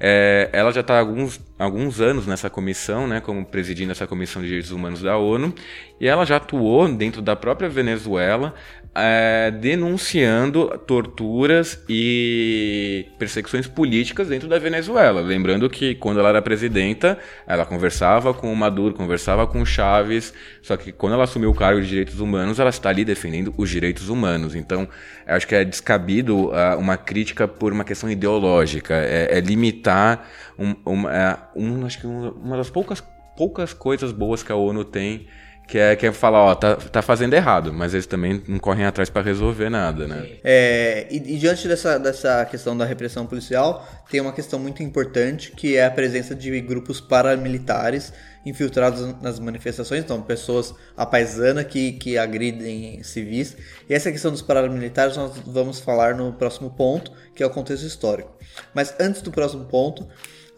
é, 0.00 0.48
ela 0.54 0.72
já 0.72 0.80
está 0.80 0.94
há 0.94 1.00
alguns, 1.00 1.38
alguns 1.58 2.00
anos 2.00 2.26
nessa 2.26 2.48
comissão, 2.48 3.06
né, 3.06 3.20
como 3.20 3.44
presidindo 3.44 3.92
essa 3.92 4.06
comissão 4.06 4.40
de 4.40 4.48
direitos 4.48 4.70
humanos 4.70 5.02
da 5.02 5.18
ONU, 5.18 5.54
e 6.00 6.08
ela 6.08 6.24
já 6.24 6.36
atuou 6.36 6.88
dentro 6.88 7.20
da 7.20 7.36
própria 7.36 7.68
Venezuela 7.68 8.54
é, 8.98 9.50
denunciando 9.50 10.68
torturas 10.86 11.82
e 11.88 13.06
perseguições 13.18 13.66
políticas 13.66 14.28
dentro 14.28 14.48
da 14.48 14.58
Venezuela. 14.58 15.20
Lembrando 15.20 15.68
que 15.70 15.94
quando 15.94 16.20
ela 16.20 16.30
era 16.30 16.42
presidenta, 16.42 17.18
ela 17.46 17.64
conversava 17.64 18.34
com 18.34 18.52
o 18.52 18.56
Maduro, 18.56 18.94
conversava 18.94 19.46
com 19.46 19.62
o 19.62 19.66
Chaves, 19.66 20.34
só 20.62 20.76
que 20.76 20.92
quando 20.92 21.14
ela 21.14 21.24
assumiu 21.24 21.50
o 21.50 21.54
cargo 21.54 21.80
de 21.80 21.88
direitos 21.88 22.20
humanos, 22.20 22.58
ela 22.58 22.70
está 22.70 22.88
ali 22.90 23.04
defendendo 23.04 23.54
os 23.56 23.70
direitos 23.70 24.08
humanos. 24.08 24.54
Então, 24.54 24.88
acho 25.26 25.46
que 25.46 25.54
é 25.54 25.64
descabido 25.64 26.48
uh, 26.48 26.78
uma 26.78 26.96
crítica 26.96 27.46
por 27.46 27.72
uma 27.72 27.84
questão 27.84 28.10
ideológica, 28.10 28.94
é, 28.94 29.38
é 29.38 29.40
limitar 29.40 30.28
um, 30.58 30.74
um, 30.86 31.08
é, 31.08 31.38
um, 31.54 31.86
acho 31.86 32.00
que 32.00 32.06
uma 32.06 32.56
das 32.56 32.70
poucas 32.70 33.02
poucas 33.36 33.72
coisas 33.72 34.10
boas 34.10 34.42
que 34.42 34.50
a 34.50 34.56
ONU 34.56 34.84
tem 34.84 35.28
que 35.68 35.76
é, 35.76 35.94
que 35.94 36.06
é 36.06 36.12
falar, 36.12 36.44
ó, 36.44 36.54
tá, 36.54 36.76
tá 36.76 37.02
fazendo 37.02 37.34
errado, 37.34 37.74
mas 37.74 37.92
eles 37.92 38.06
também 38.06 38.42
não 38.48 38.58
correm 38.58 38.86
atrás 38.86 39.10
para 39.10 39.20
resolver 39.20 39.68
nada, 39.68 40.08
né? 40.08 40.26
É, 40.42 41.06
e, 41.10 41.16
e, 41.34 41.38
diante 41.38 41.68
dessa, 41.68 41.98
dessa 41.98 42.42
questão 42.46 42.74
da 42.74 42.86
repressão 42.86 43.26
policial, 43.26 43.86
tem 44.10 44.18
uma 44.18 44.32
questão 44.32 44.58
muito 44.58 44.82
importante 44.82 45.52
que 45.52 45.76
é 45.76 45.84
a 45.84 45.90
presença 45.90 46.34
de 46.34 46.58
grupos 46.62 47.02
paramilitares 47.02 48.14
infiltrados 48.46 49.14
nas 49.20 49.38
manifestações, 49.38 50.02
então 50.02 50.22
pessoas 50.22 50.74
a 50.96 51.04
paisana 51.04 51.62
que, 51.62 51.92
que 51.92 52.16
agridem 52.16 53.02
civis. 53.02 53.54
E 53.86 53.92
essa 53.92 54.10
questão 54.10 54.30
dos 54.30 54.40
paramilitares 54.40 55.18
nós 55.18 55.36
vamos 55.46 55.80
falar 55.80 56.14
no 56.14 56.32
próximo 56.32 56.70
ponto, 56.70 57.12
que 57.34 57.42
é 57.42 57.46
o 57.46 57.50
contexto 57.50 57.84
histórico. 57.84 58.32
Mas 58.72 58.94
antes 58.98 59.20
do 59.20 59.30
próximo 59.30 59.66
ponto, 59.66 60.08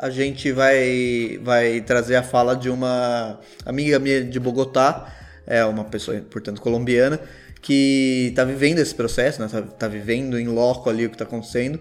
a 0.02 0.08
gente 0.08 0.50
vai, 0.50 1.38
vai 1.42 1.82
trazer 1.82 2.16
a 2.16 2.22
fala 2.22 2.56
de 2.56 2.70
uma 2.70 3.38
amiga 3.66 3.98
minha 3.98 4.24
de 4.24 4.40
Bogotá, 4.40 5.12
é 5.46 5.62
uma 5.66 5.84
pessoa, 5.84 6.18
portanto, 6.30 6.62
colombiana, 6.62 7.20
que 7.60 8.28
está 8.30 8.42
vivendo 8.42 8.78
esse 8.78 8.94
processo, 8.94 9.44
está 9.44 9.60
né? 9.60 9.66
Tá, 9.66 9.76
tá 9.76 9.88
vivendo 9.88 10.40
em 10.40 10.48
loco 10.48 10.88
ali 10.88 11.04
o 11.04 11.10
que 11.10 11.16
está 11.16 11.26
acontecendo. 11.26 11.78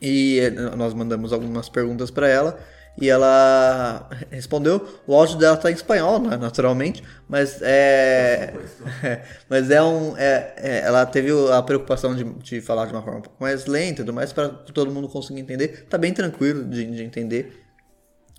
E 0.00 0.40
eh, 0.40 0.50
nós 0.50 0.92
mandamos 0.92 1.32
algumas 1.32 1.70
perguntas 1.70 2.10
para 2.10 2.28
ela 2.28 2.58
e 2.98 3.08
ela 3.08 4.08
respondeu. 4.30 5.00
O 5.06 5.14
áudio 5.14 5.38
dela 5.38 5.56
tá 5.56 5.70
em 5.70 5.74
espanhol, 5.74 6.18
né, 6.20 6.36
naturalmente, 6.36 7.02
mas 7.28 7.60
é, 7.62 8.54
mas 9.48 9.70
é 9.70 9.82
um, 9.82 10.16
é, 10.16 10.54
é, 10.56 10.80
ela 10.80 11.04
teve 11.06 11.30
a 11.52 11.62
preocupação 11.62 12.14
de, 12.14 12.24
de 12.24 12.60
falar 12.60 12.86
de 12.86 12.92
uma 12.92 13.02
forma 13.02 13.18
um 13.18 13.22
pouco 13.22 13.42
mais 13.42 13.66
lenta, 13.66 14.02
tudo 14.02 14.12
mais 14.12 14.32
para 14.32 14.48
todo 14.48 14.90
mundo 14.90 15.08
conseguir 15.08 15.40
entender. 15.40 15.86
Tá 15.88 15.96
bem 15.96 16.12
tranquilo 16.12 16.64
de, 16.64 16.84
de 16.84 17.02
entender. 17.02 17.60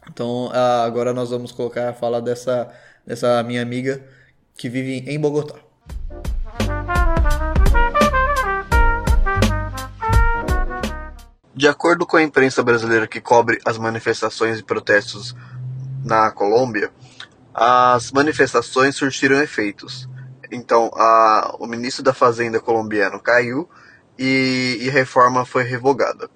Então 0.09 0.51
agora 0.53 1.13
nós 1.13 1.29
vamos 1.29 1.51
colocar 1.51 1.89
a 1.89 1.93
fala 1.93 2.21
dessa 2.21 2.69
dessa 3.05 3.41
minha 3.43 3.61
amiga 3.61 4.01
que 4.57 4.69
vive 4.69 5.09
em 5.09 5.19
Bogotá. 5.19 5.55
De 11.55 11.67
acordo 11.67 12.05
com 12.05 12.17
a 12.17 12.23
imprensa 12.23 12.63
brasileira 12.63 13.07
que 13.07 13.21
cobre 13.21 13.59
as 13.63 13.77
manifestações 13.77 14.57
e 14.57 14.63
protestos 14.63 15.35
na 16.03 16.31
Colômbia, 16.31 16.91
as 17.53 18.11
manifestações 18.11 18.95
surtiram 18.95 19.39
efeitos. 19.39 20.09
Então, 20.51 20.89
a, 20.95 21.55
o 21.59 21.67
ministro 21.67 22.03
da 22.03 22.13
Fazenda 22.13 22.59
colombiano 22.59 23.19
caiu 23.19 23.69
e, 24.17 24.79
e 24.81 24.89
a 24.89 24.91
reforma 24.91 25.45
foi 25.45 25.63
revogada. 25.63 26.27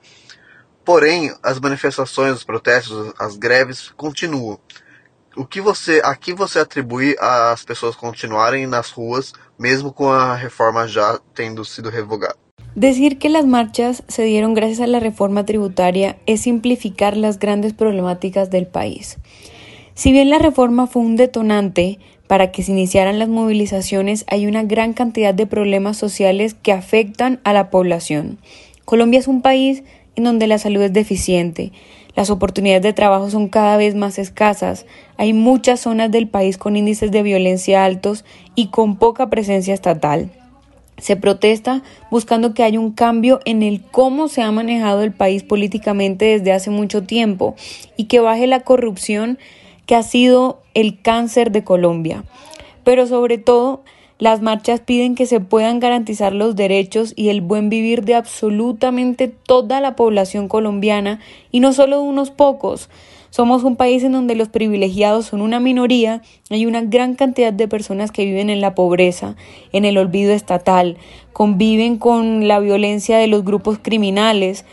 Porém, 0.86 1.36
as 1.42 1.60
manifestações, 1.60 2.36
os 2.36 2.44
protestos, 2.44 3.12
as 3.18 3.36
greves 3.36 3.90
continuam. 3.98 4.60
O 5.36 5.46
que 5.46 5.60
você, 5.60 6.00
a 6.04 6.16
que 6.16 6.34
você 6.34 6.60
atribui 6.60 7.16
as 7.20 7.64
pessoas 7.64 7.96
continuarem 7.96 8.68
nas 8.68 8.92
ruas, 8.92 9.34
mesmo 9.58 9.92
com 9.92 10.12
a 10.12 10.36
reforma 10.36 10.88
já 10.88 11.20
tendo 11.34 11.66
sido 11.66 11.90
revogada? 11.90 12.47
Decir 12.78 13.18
que 13.18 13.30
las 13.30 13.48
marchas 13.48 14.04
se 14.08 14.22
dieron 14.22 14.54
gracias 14.54 14.82
a 14.82 14.86
la 14.86 15.00
reforma 15.00 15.48
tributaria 15.48 16.16
es 16.28 16.42
simplificar 16.42 17.18
las 17.18 17.40
grandes 17.40 17.74
problemáticas 17.74 18.52
del 18.52 18.68
país. 18.68 19.18
Si 19.96 20.12
bien 20.12 20.30
la 20.30 20.38
reforma 20.38 20.86
fue 20.86 21.02
un 21.02 21.16
detonante 21.16 21.98
para 22.28 22.52
que 22.52 22.62
se 22.62 22.74
iniciaran 22.74 23.18
las 23.18 23.30
movilizaciones, 23.30 24.26
hay 24.28 24.46
una 24.46 24.62
gran 24.62 24.94
cantidad 24.94 25.34
de 25.34 25.48
problemas 25.48 25.98
sociales 25.98 26.54
que 26.54 26.72
afectan 26.72 27.40
a 27.44 27.52
la 27.52 27.72
población. 27.72 28.38
Colombia 28.86 29.22
es 29.22 29.28
un 29.28 29.42
país 29.42 29.82
en 30.16 30.26
donde 30.26 30.46
la 30.46 30.60
salud 30.60 30.84
es 30.84 30.94
deficiente, 30.94 31.72
las 32.16 32.30
oportunidades 32.30 32.84
de 32.84 32.94
trabajo 32.94 33.32
son 33.32 33.48
cada 33.48 33.76
vez 33.78 33.96
más 33.96 34.20
escasas, 34.20 34.86
hay 35.18 35.34
muchas 35.34 35.80
zonas 35.80 36.12
del 36.12 36.28
país 36.28 36.60
con 36.60 36.76
índices 36.76 37.10
de 37.10 37.24
violencia 37.24 37.86
altos 37.86 38.24
y 38.54 38.68
con 38.68 38.98
poca 38.98 39.32
presencia 39.32 39.74
estatal. 39.74 40.30
Se 40.98 41.16
protesta 41.16 41.84
buscando 42.10 42.54
que 42.54 42.64
haya 42.64 42.80
un 42.80 42.92
cambio 42.92 43.40
en 43.46 43.62
el 43.62 43.82
cómo 43.82 44.28
se 44.28 44.42
ha 44.42 44.52
manejado 44.52 45.04
el 45.04 45.14
país 45.14 45.44
políticamente 45.44 46.26
desde 46.26 46.54
hace 46.54 46.70
mucho 46.70 47.04
tiempo 47.04 47.56
y 47.98 48.06
que 48.06 48.20
baje 48.20 48.48
la 48.48 48.62
corrupción 48.62 49.38
que 49.86 49.96
ha 49.96 50.04
sido 50.04 50.62
el 50.74 51.02
cáncer 51.02 51.52
de 51.52 51.64
Colombia. 51.64 52.24
Pero 52.84 53.06
sobre 53.06 53.38
todo, 53.38 53.84
las 54.20 54.42
marchas 54.42 54.80
piden 54.80 55.14
que 55.14 55.28
se 55.28 55.40
puedan 55.40 55.80
garantizar 55.80 56.34
los 56.34 56.56
derechos 56.56 57.14
y 57.16 57.30
el 57.30 57.42
buen 57.42 57.70
vivir 57.70 58.04
de 58.04 58.16
absolutamente 58.16 59.28
toda 59.28 59.80
la 59.80 59.96
población 59.96 60.48
colombiana 60.48 61.20
y 61.52 61.60
no 61.60 61.72
solo 61.74 61.98
de 61.98 62.04
unos 62.04 62.32
pocos, 62.32 62.90
somos 63.30 63.64
un 63.64 63.76
país 63.76 64.04
en 64.04 64.12
donde 64.12 64.36
los 64.36 64.50
privilegiados 64.50 65.28
son 65.28 65.42
una 65.42 65.60
minoría, 65.60 66.22
hay 66.50 66.66
una 66.66 66.82
gran 66.82 67.16
cantidad 67.16 67.54
de 67.54 67.68
personas 67.68 68.12
que 68.12 68.26
viven 68.26 68.50
en 68.50 68.62
la 68.62 68.76
pobreza, 68.76 69.36
en 69.74 69.86
el 69.86 69.98
olvido 69.98 70.34
estatal, 70.34 70.98
conviven 71.34 71.98
con 71.98 72.48
la 72.48 72.60
violencia 72.60 73.18
de 73.18 73.28
los 73.28 73.44
grupos 73.44 73.80
criminales 73.82 74.66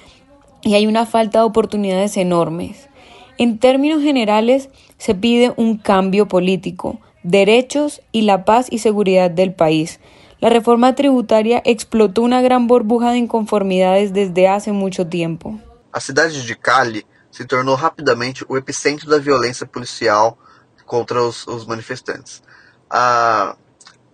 y 0.63 0.75
hay 0.75 0.87
una 0.87 1.07
falta 1.07 1.41
de 1.41 1.45
oportunidades 1.45 2.17
enormes. 2.17 2.89
En 3.37 3.59
términos 3.59 4.03
generales, 4.03 4.71
se 4.97 5.15
pide 5.15 5.53
un 5.57 5.77
cambio 5.77 6.29
político, 6.29 7.01
derechos 7.23 8.01
y 8.13 8.23
la 8.23 8.45
paz 8.45 8.69
y 8.71 8.79
seguridad 8.79 9.31
del 9.31 9.53
país. 9.53 10.01
La 10.41 10.51
reforma 10.51 10.95
tributaria 10.95 11.61
explotó 11.65 12.23
una 12.23 12.43
gran 12.43 12.67
burbuja 12.67 13.11
de 13.11 13.19
inconformidades 13.19 14.13
desde 14.13 14.47
hace 14.47 14.73
mucho 14.73 15.07
tiempo. 15.07 15.59
A 15.93 16.01
ciudad 16.01 16.29
de 16.29 16.57
Cali 16.57 17.05
se 17.35 17.45
tornou 17.45 17.75
rapidamente 17.75 18.45
o 18.49 18.57
epicentro 18.57 19.11
da 19.11 19.19
violência 19.19 19.67
policial 19.67 20.39
contra 20.87 21.21
os, 21.21 21.49
os 21.49 21.67
manifestantes. 21.67 22.41
Ah, 22.89 23.57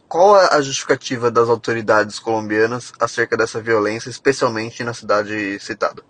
qual 0.08 0.36
a 0.36 0.58
justificativa 0.62 1.30
das 1.30 1.50
autoridades 1.50 2.18
colombianas 2.18 2.94
acerca 2.98 3.36
dessa 3.36 3.60
violência, 3.60 4.08
especialmente 4.08 4.82
na 4.82 4.94
cidade 4.94 5.58
citada? 5.60 6.02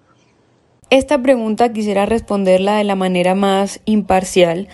Esta 0.89 1.19
pregunta 1.19 1.69
quisiera 1.73 2.07
responderla 2.07 2.77
de 2.77 2.85
la 2.85 2.95
manera 2.95 3.35
más 3.35 3.81
imparcial, 3.87 4.69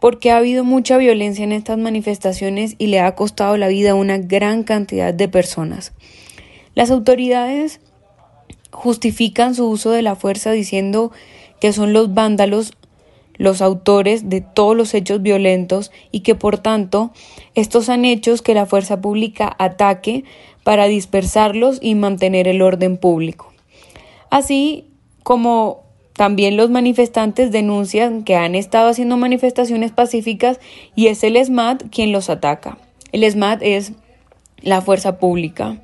porque 0.00 0.32
ha 0.32 0.38
habido 0.38 0.64
mucha 0.64 0.98
violencia 0.98 1.44
en 1.44 1.52
estas 1.52 1.78
manifestaciones 1.78 2.74
y 2.76 2.88
le 2.88 2.98
ha 2.98 3.14
costado 3.14 3.56
la 3.56 3.68
vida 3.68 3.92
a 3.92 3.94
una 3.94 4.18
gran 4.18 4.64
cantidad 4.64 5.14
de 5.14 5.28
personas. 5.28 5.92
Las 6.74 6.90
autoridades 6.90 7.78
justifican 8.72 9.54
su 9.54 9.68
uso 9.68 9.92
de 9.92 10.02
la 10.02 10.16
fuerza 10.16 10.50
diciendo 10.50 11.12
que 11.62 11.72
son 11.72 11.92
los 11.92 12.12
vándalos 12.12 12.72
los 13.36 13.62
autores 13.62 14.28
de 14.28 14.40
todos 14.40 14.76
los 14.76 14.94
hechos 14.94 15.22
violentos 15.22 15.92
y 16.10 16.20
que 16.20 16.34
por 16.34 16.58
tanto 16.58 17.12
estos 17.54 17.88
han 17.88 18.04
hecho 18.04 18.34
que 18.38 18.52
la 18.52 18.66
fuerza 18.66 19.00
pública 19.00 19.54
ataque 19.60 20.24
para 20.64 20.86
dispersarlos 20.86 21.78
y 21.80 21.94
mantener 21.94 22.48
el 22.48 22.62
orden 22.62 22.96
público. 22.96 23.52
Así 24.28 24.88
como 25.22 25.84
también 26.14 26.56
los 26.56 26.68
manifestantes 26.68 27.52
denuncian 27.52 28.24
que 28.24 28.34
han 28.34 28.56
estado 28.56 28.88
haciendo 28.88 29.16
manifestaciones 29.16 29.92
pacíficas 29.92 30.58
y 30.96 31.06
es 31.06 31.22
el 31.22 31.36
SMAT 31.36 31.84
quien 31.92 32.10
los 32.10 32.28
ataca. 32.28 32.76
El 33.12 33.22
SMAT 33.30 33.62
es 33.62 33.92
la 34.62 34.80
fuerza 34.80 35.20
pública. 35.20 35.76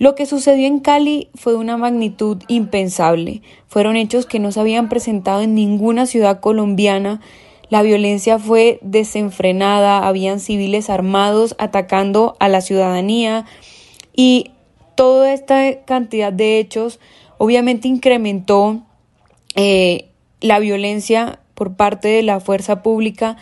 Lo 0.00 0.14
que 0.14 0.24
sucedió 0.24 0.66
en 0.66 0.80
Cali 0.80 1.28
fue 1.34 1.52
de 1.52 1.58
una 1.58 1.76
magnitud 1.76 2.38
impensable. 2.48 3.42
Fueron 3.68 3.96
hechos 3.96 4.24
que 4.24 4.38
no 4.38 4.50
se 4.50 4.58
habían 4.58 4.88
presentado 4.88 5.42
en 5.42 5.54
ninguna 5.54 6.06
ciudad 6.06 6.40
colombiana. 6.40 7.20
La 7.68 7.82
violencia 7.82 8.38
fue 8.38 8.78
desenfrenada, 8.80 10.08
habían 10.08 10.40
civiles 10.40 10.88
armados 10.88 11.54
atacando 11.58 12.34
a 12.40 12.48
la 12.48 12.62
ciudadanía 12.62 13.44
y 14.16 14.52
toda 14.94 15.34
esta 15.34 15.82
cantidad 15.84 16.32
de 16.32 16.58
hechos 16.58 16.98
obviamente 17.36 17.86
incrementó 17.86 18.80
eh, 19.54 20.06
la 20.40 20.60
violencia 20.60 21.40
por 21.54 21.74
parte 21.76 22.08
de 22.08 22.22
la 22.22 22.40
fuerza 22.40 22.82
pública, 22.82 23.36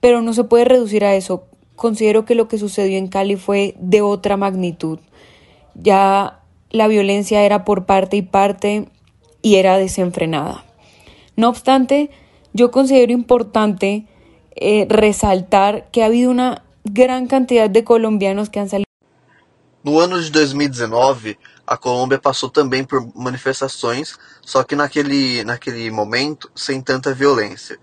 pero 0.00 0.22
no 0.22 0.32
se 0.32 0.42
puede 0.42 0.64
reducir 0.64 1.04
a 1.04 1.14
eso. 1.14 1.44
Considero 1.76 2.24
que 2.24 2.34
lo 2.34 2.48
que 2.48 2.58
sucedió 2.58 2.98
en 2.98 3.06
Cali 3.06 3.36
fue 3.36 3.76
de 3.78 4.02
otra 4.02 4.36
magnitud 4.36 4.98
ya 5.74 6.40
la 6.70 6.88
violencia 6.88 7.42
era 7.42 7.64
por 7.64 7.86
parte 7.86 8.16
y 8.16 8.22
parte 8.22 8.88
y 9.42 9.56
era 9.56 9.78
desenfrenada. 9.78 10.64
No 11.36 11.48
obstante, 11.48 12.10
yo 12.52 12.70
considero 12.70 13.12
importante 13.12 14.06
eh, 14.56 14.86
resaltar 14.88 15.90
que 15.90 16.02
ha 16.02 16.06
habido 16.06 16.30
una 16.30 16.62
gran 16.84 17.26
cantidad 17.26 17.68
de 17.68 17.84
colombianos 17.84 18.50
que 18.50 18.60
han 18.60 18.68
salido. 18.68 18.84
No 19.82 20.00
ano 20.00 20.18
de 20.18 20.30
2019, 20.30 21.38
a 21.66 21.76
Colômbia 21.76 22.18
passou 22.18 22.48
também 22.48 22.84
por 22.84 23.06
manifestações, 23.14 24.16
só 24.40 24.62
que 24.62 24.74
naquele, 24.74 25.44
naquele 25.44 25.90
momento 25.90 26.50
sem 26.54 26.80
tanta 26.80 27.12
violência. 27.12 27.78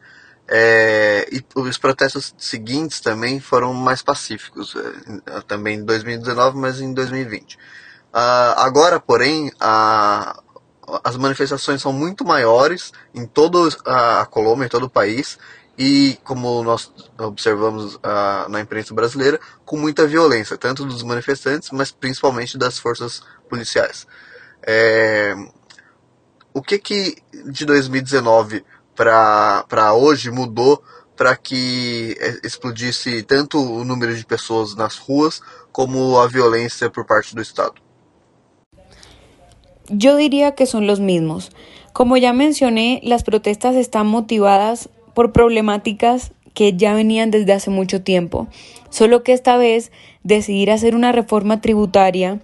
É, 0.54 1.30
e 1.32 1.42
os 1.56 1.78
protestos 1.78 2.36
seguintes 2.38 3.00
também 3.00 3.40
foram 3.40 3.74
mais 3.74 4.02
pacíficos, 4.02 4.76
é, 4.76 5.42
também 5.48 5.78
em 5.78 5.86
2019, 5.86 6.58
mas 6.58 6.82
em 6.82 6.94
2020. 6.94 7.56
Uh, 7.56 7.58
agora, 8.58 9.00
porém, 9.00 9.50
a, 9.62 10.38
as 11.06 11.16
manifestações 11.16 11.82
são 11.82 11.94
muito 11.94 12.26
maiores 12.26 12.92
em 13.16 13.26
toda 13.26 13.58
a 13.86 14.26
Colômbia, 14.26 14.66
em 14.66 14.70
todo 14.70 14.88
o 14.88 14.90
país, 14.90 15.40
e 15.78 16.20
como 16.26 16.62
nós 16.64 16.92
observamos 17.18 17.96
uh, 17.96 18.50
na 18.50 18.60
imprensa 18.60 18.94
brasileira, 18.94 19.40
com 19.64 19.78
muita 19.78 20.06
violência, 20.06 20.58
tanto 20.58 20.86
dos 20.86 21.02
manifestantes, 21.02 21.70
mas 21.72 21.92
principalmente 21.92 22.58
das 22.58 22.78
forças 22.78 23.24
policiais. 23.50 24.06
É... 24.62 25.34
O 26.54 26.62
que 26.62 26.78
que 26.78 27.16
de 27.46 27.66
2019 27.66 28.66
para 28.96 29.94
hoje 29.94 30.32
mudou 30.32 30.82
para 31.16 31.36
que 31.36 32.18
explodisse 32.44 33.22
tanto 33.24 33.60
o 33.60 33.84
número 33.84 34.16
de 34.16 34.26
pessoas 34.26 34.76
nas 34.76 34.98
ruas 34.98 35.42
como 35.72 36.20
a 36.20 36.28
violência 36.28 36.90
por 36.90 37.06
parte 37.06 37.36
do 37.36 37.42
Estado? 37.42 37.76
Yo 39.88 40.16
diría 40.16 40.56
que 40.56 40.66
son 40.66 40.88
los 40.88 41.00
mismos. 41.00 41.52
Como 41.94 42.18
ya 42.18 42.34
mencioné, 42.34 43.02
las 43.04 43.24
protestas 43.24 43.76
están 43.76 44.08
motivadas 44.08 44.90
por 45.14 45.32
problemáticas 45.32 46.32
que 46.54 46.74
ya 46.74 46.94
venían 46.94 47.30
desde 47.30 47.54
hace 47.54 47.70
mucho 47.70 48.02
tiempo, 48.02 48.48
solo 48.90 49.22
que 49.22 49.34
esta 49.34 49.58
vez 49.58 49.92
decidir 50.24 50.72
hacer 50.72 50.96
una 50.96 51.12
reforma 51.12 51.62
tributaria 51.62 52.42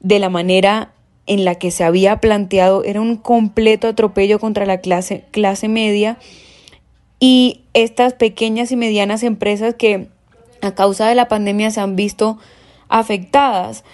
de 0.00 0.18
la 0.18 0.30
manera 0.30 0.93
en 1.26 1.44
la 1.44 1.54
que 1.54 1.70
se 1.70 1.84
había 1.84 2.18
planteado 2.18 2.84
era 2.84 3.00
un 3.00 3.16
completo 3.16 3.88
atropello 3.88 4.38
contra 4.38 4.66
la 4.66 4.78
clase, 4.78 5.24
clase 5.30 5.68
media 5.68 6.18
y 7.18 7.62
estas 7.72 8.12
pequeñas 8.12 8.70
y 8.72 8.76
medianas 8.76 9.22
empresas 9.22 9.74
que 9.74 10.08
a 10.60 10.74
causa 10.74 11.08
de 11.08 11.14
la 11.14 11.28
pandemia 11.28 11.70
se 11.70 11.80
han 11.80 11.96
visto 11.96 12.38
afectadas. 12.88 13.84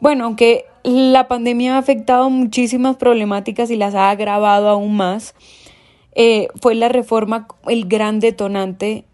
Bueno, 0.00 0.24
aunque 0.24 0.66
la 0.82 1.28
pandemia 1.28 1.76
ha 1.76 1.78
afectado 1.78 2.28
muchísimas 2.28 2.96
problemáticas 2.96 3.70
y 3.70 3.76
las 3.76 3.94
ha 3.94 4.10
agravado 4.10 4.68
aún 4.68 4.96
más, 4.96 5.34
eh, 6.14 6.48
fue 6.60 6.74
la 6.74 6.88
reforma 6.88 7.48
el 7.66 7.86
gran 7.86 8.20
detonante 8.20 9.04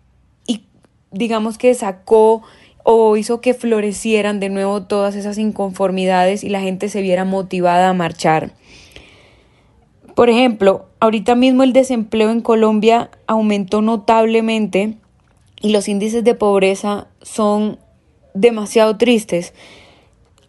y 0.47 0.65
digamos 1.13 1.57
que 1.57 1.73
sacó 1.75 2.43
o 2.85 3.17
hizo 3.17 3.41
que 3.41 3.55
florecieran 3.55 4.41
de 4.41 4.49
nuevo 4.49 4.83
todas 4.83 5.15
esas 5.15 5.39
inconformidades 5.39 6.45
y 6.45 6.49
la 6.49 6.61
gente 6.61 6.89
se 6.89 7.03
viera 7.03 7.25
motivada 7.25 7.89
a 7.89 7.95
marchar. 7.95 8.53
Por 10.15 10.29
ejemplo, 10.29 10.87
ahorita 11.01 11.35
mismo 11.35 11.63
el 11.63 11.73
desempleo 11.73 12.31
en 12.31 12.41
Colombia 12.41 13.11
aumentó 13.27 13.81
notablemente 13.81 14.95
y 15.61 15.71
los 15.71 15.89
índices 15.89 16.25
de 16.25 16.35
pobreza 16.35 17.07
son 17.23 17.79
demasiado 18.35 18.97
tristes. 18.97 19.55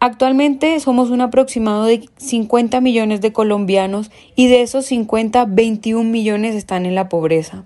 Actualmente 0.00 0.80
somos 0.80 1.10
un 1.10 1.20
aproximado 1.20 1.84
de 1.84 2.08
50 2.16 2.80
millones 2.80 3.20
de 3.20 3.32
colombianos 3.32 4.10
y 4.34 4.48
de 4.48 4.62
esos 4.62 4.84
50, 4.86 5.44
21 5.44 6.10
millones 6.10 6.56
están 6.56 6.86
en 6.86 6.94
la 6.94 7.08
pobreza. 7.08 7.64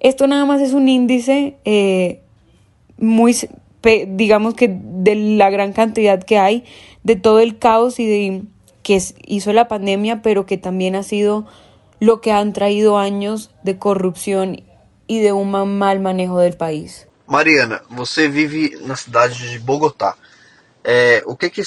Esto 0.00 0.26
nada 0.26 0.44
más 0.44 0.60
es 0.60 0.72
un 0.72 0.88
índice 0.88 1.56
eh, 1.64 2.20
muy, 2.98 3.36
digamos 3.82 4.54
que 4.54 4.68
de 4.68 5.14
la 5.14 5.50
gran 5.50 5.72
cantidad 5.72 6.22
que 6.22 6.38
hay, 6.38 6.64
de 7.04 7.16
todo 7.16 7.40
el 7.40 7.58
caos 7.58 7.98
y 8.00 8.06
de 8.06 8.42
que 8.82 9.00
hizo 9.26 9.52
la 9.52 9.68
pandemia, 9.68 10.22
pero 10.22 10.46
que 10.46 10.58
también 10.58 10.96
ha 10.96 11.02
sido 11.02 11.46
lo 12.00 12.20
que 12.20 12.32
han 12.32 12.52
traído 12.52 12.98
años 12.98 13.50
de 13.62 13.78
corrupción 13.78 14.62
y 15.06 15.20
de 15.20 15.32
un 15.32 15.50
mal 15.50 16.00
manejo 16.00 16.38
del 16.38 16.56
país. 16.56 17.06
Mariana, 17.26 17.82
você 17.90 18.28
vive 18.28 18.78
na 18.82 18.94
cidade 18.94 19.50
de 19.50 19.58
Bogotá. 19.58 20.14
É, 20.84 21.20
o 21.26 21.34
que, 21.34 21.50
que 21.50 21.62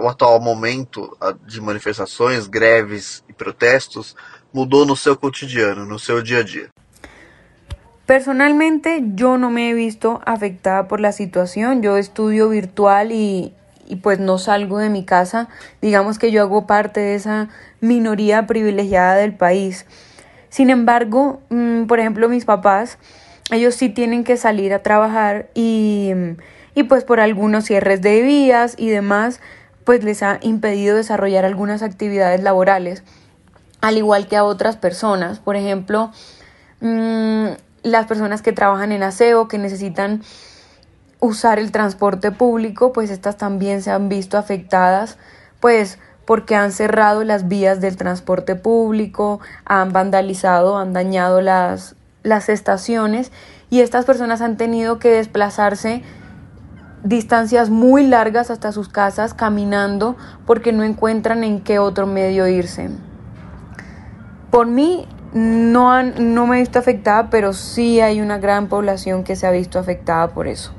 o 0.00 0.08
atual 0.08 0.40
momento 0.40 1.16
de 1.44 1.60
manifestações, 1.60 2.46
greves 2.46 3.24
e 3.28 3.32
protestos 3.32 4.14
mudou 4.54 4.86
no 4.86 4.94
seu 4.94 5.16
cotidiano, 5.16 5.84
no 5.84 5.98
seu 5.98 6.22
dia 6.22 6.38
a 6.38 6.42
dia? 6.44 6.68
Personalmente 8.10 9.04
yo 9.14 9.38
no 9.38 9.50
me 9.50 9.70
he 9.70 9.72
visto 9.72 10.20
afectada 10.26 10.88
por 10.88 10.98
la 10.98 11.12
situación, 11.12 11.80
yo 11.80 11.96
estudio 11.96 12.48
virtual 12.48 13.12
y, 13.12 13.54
y, 13.86 13.96
pues 14.02 14.18
no 14.18 14.36
salgo 14.36 14.78
de 14.78 14.88
mi 14.88 15.04
casa, 15.04 15.48
digamos 15.80 16.18
que 16.18 16.32
yo 16.32 16.42
hago 16.42 16.66
parte 16.66 16.98
de 16.98 17.14
esa 17.14 17.50
minoría 17.80 18.48
privilegiada 18.48 19.14
del 19.14 19.32
país. 19.32 19.86
Sin 20.48 20.70
embargo, 20.70 21.40
mmm, 21.50 21.84
por 21.84 22.00
ejemplo, 22.00 22.28
mis 22.28 22.44
papás, 22.44 22.98
ellos 23.52 23.76
sí 23.76 23.88
tienen 23.88 24.24
que 24.24 24.36
salir 24.36 24.74
a 24.74 24.82
trabajar 24.82 25.48
y 25.54 26.10
y 26.74 26.82
pues 26.82 27.04
por 27.04 27.20
algunos 27.20 27.66
cierres 27.66 28.02
de 28.02 28.22
vías 28.22 28.74
y 28.76 28.88
demás, 28.88 29.38
pues 29.84 30.02
les 30.02 30.24
ha 30.24 30.40
impedido 30.42 30.96
desarrollar 30.96 31.44
algunas 31.44 31.84
actividades 31.84 32.42
laborales, 32.42 33.04
al 33.80 33.98
igual 33.98 34.26
que 34.26 34.36
a 34.36 34.42
otras 34.42 34.76
personas. 34.76 35.38
Por 35.38 35.54
ejemplo, 35.54 36.10
mmm, 36.80 37.50
las 37.82 38.06
personas 38.06 38.42
que 38.42 38.52
trabajan 38.52 38.92
en 38.92 39.02
aseo, 39.02 39.48
que 39.48 39.58
necesitan 39.58 40.22
usar 41.20 41.58
el 41.58 41.70
transporte 41.70 42.32
público, 42.32 42.92
pues 42.92 43.10
estas 43.10 43.36
también 43.36 43.82
se 43.82 43.90
han 43.90 44.08
visto 44.08 44.38
afectadas, 44.38 45.18
pues 45.60 45.98
porque 46.24 46.54
han 46.54 46.72
cerrado 46.72 47.24
las 47.24 47.48
vías 47.48 47.80
del 47.80 47.96
transporte 47.96 48.54
público, 48.54 49.40
han 49.64 49.92
vandalizado, 49.92 50.78
han 50.78 50.92
dañado 50.92 51.40
las, 51.40 51.96
las 52.22 52.48
estaciones 52.48 53.32
y 53.68 53.80
estas 53.80 54.04
personas 54.04 54.40
han 54.40 54.56
tenido 54.56 54.98
que 54.98 55.10
desplazarse 55.10 56.02
distancias 57.02 57.70
muy 57.70 58.06
largas 58.06 58.50
hasta 58.50 58.72
sus 58.72 58.88
casas 58.88 59.34
caminando 59.34 60.16
porque 60.46 60.72
no 60.72 60.84
encuentran 60.84 61.44
en 61.44 61.60
qué 61.60 61.78
otro 61.78 62.06
medio 62.06 62.46
irse. 62.46 62.90
Por 64.50 64.66
mí 64.66 65.06
no, 65.32 65.92
han, 65.92 66.34
no 66.34 66.46
me 66.46 66.56
he 66.56 66.60
visto 66.60 66.78
afectada, 66.78 67.30
pero 67.30 67.52
sí 67.52 68.00
hay 68.00 68.20
una 68.20 68.38
gran 68.38 68.68
población 68.68 69.24
que 69.24 69.36
se 69.36 69.46
ha 69.46 69.50
visto 69.50 69.78
afectada 69.78 70.28
por 70.28 70.46
eso. 70.46 70.74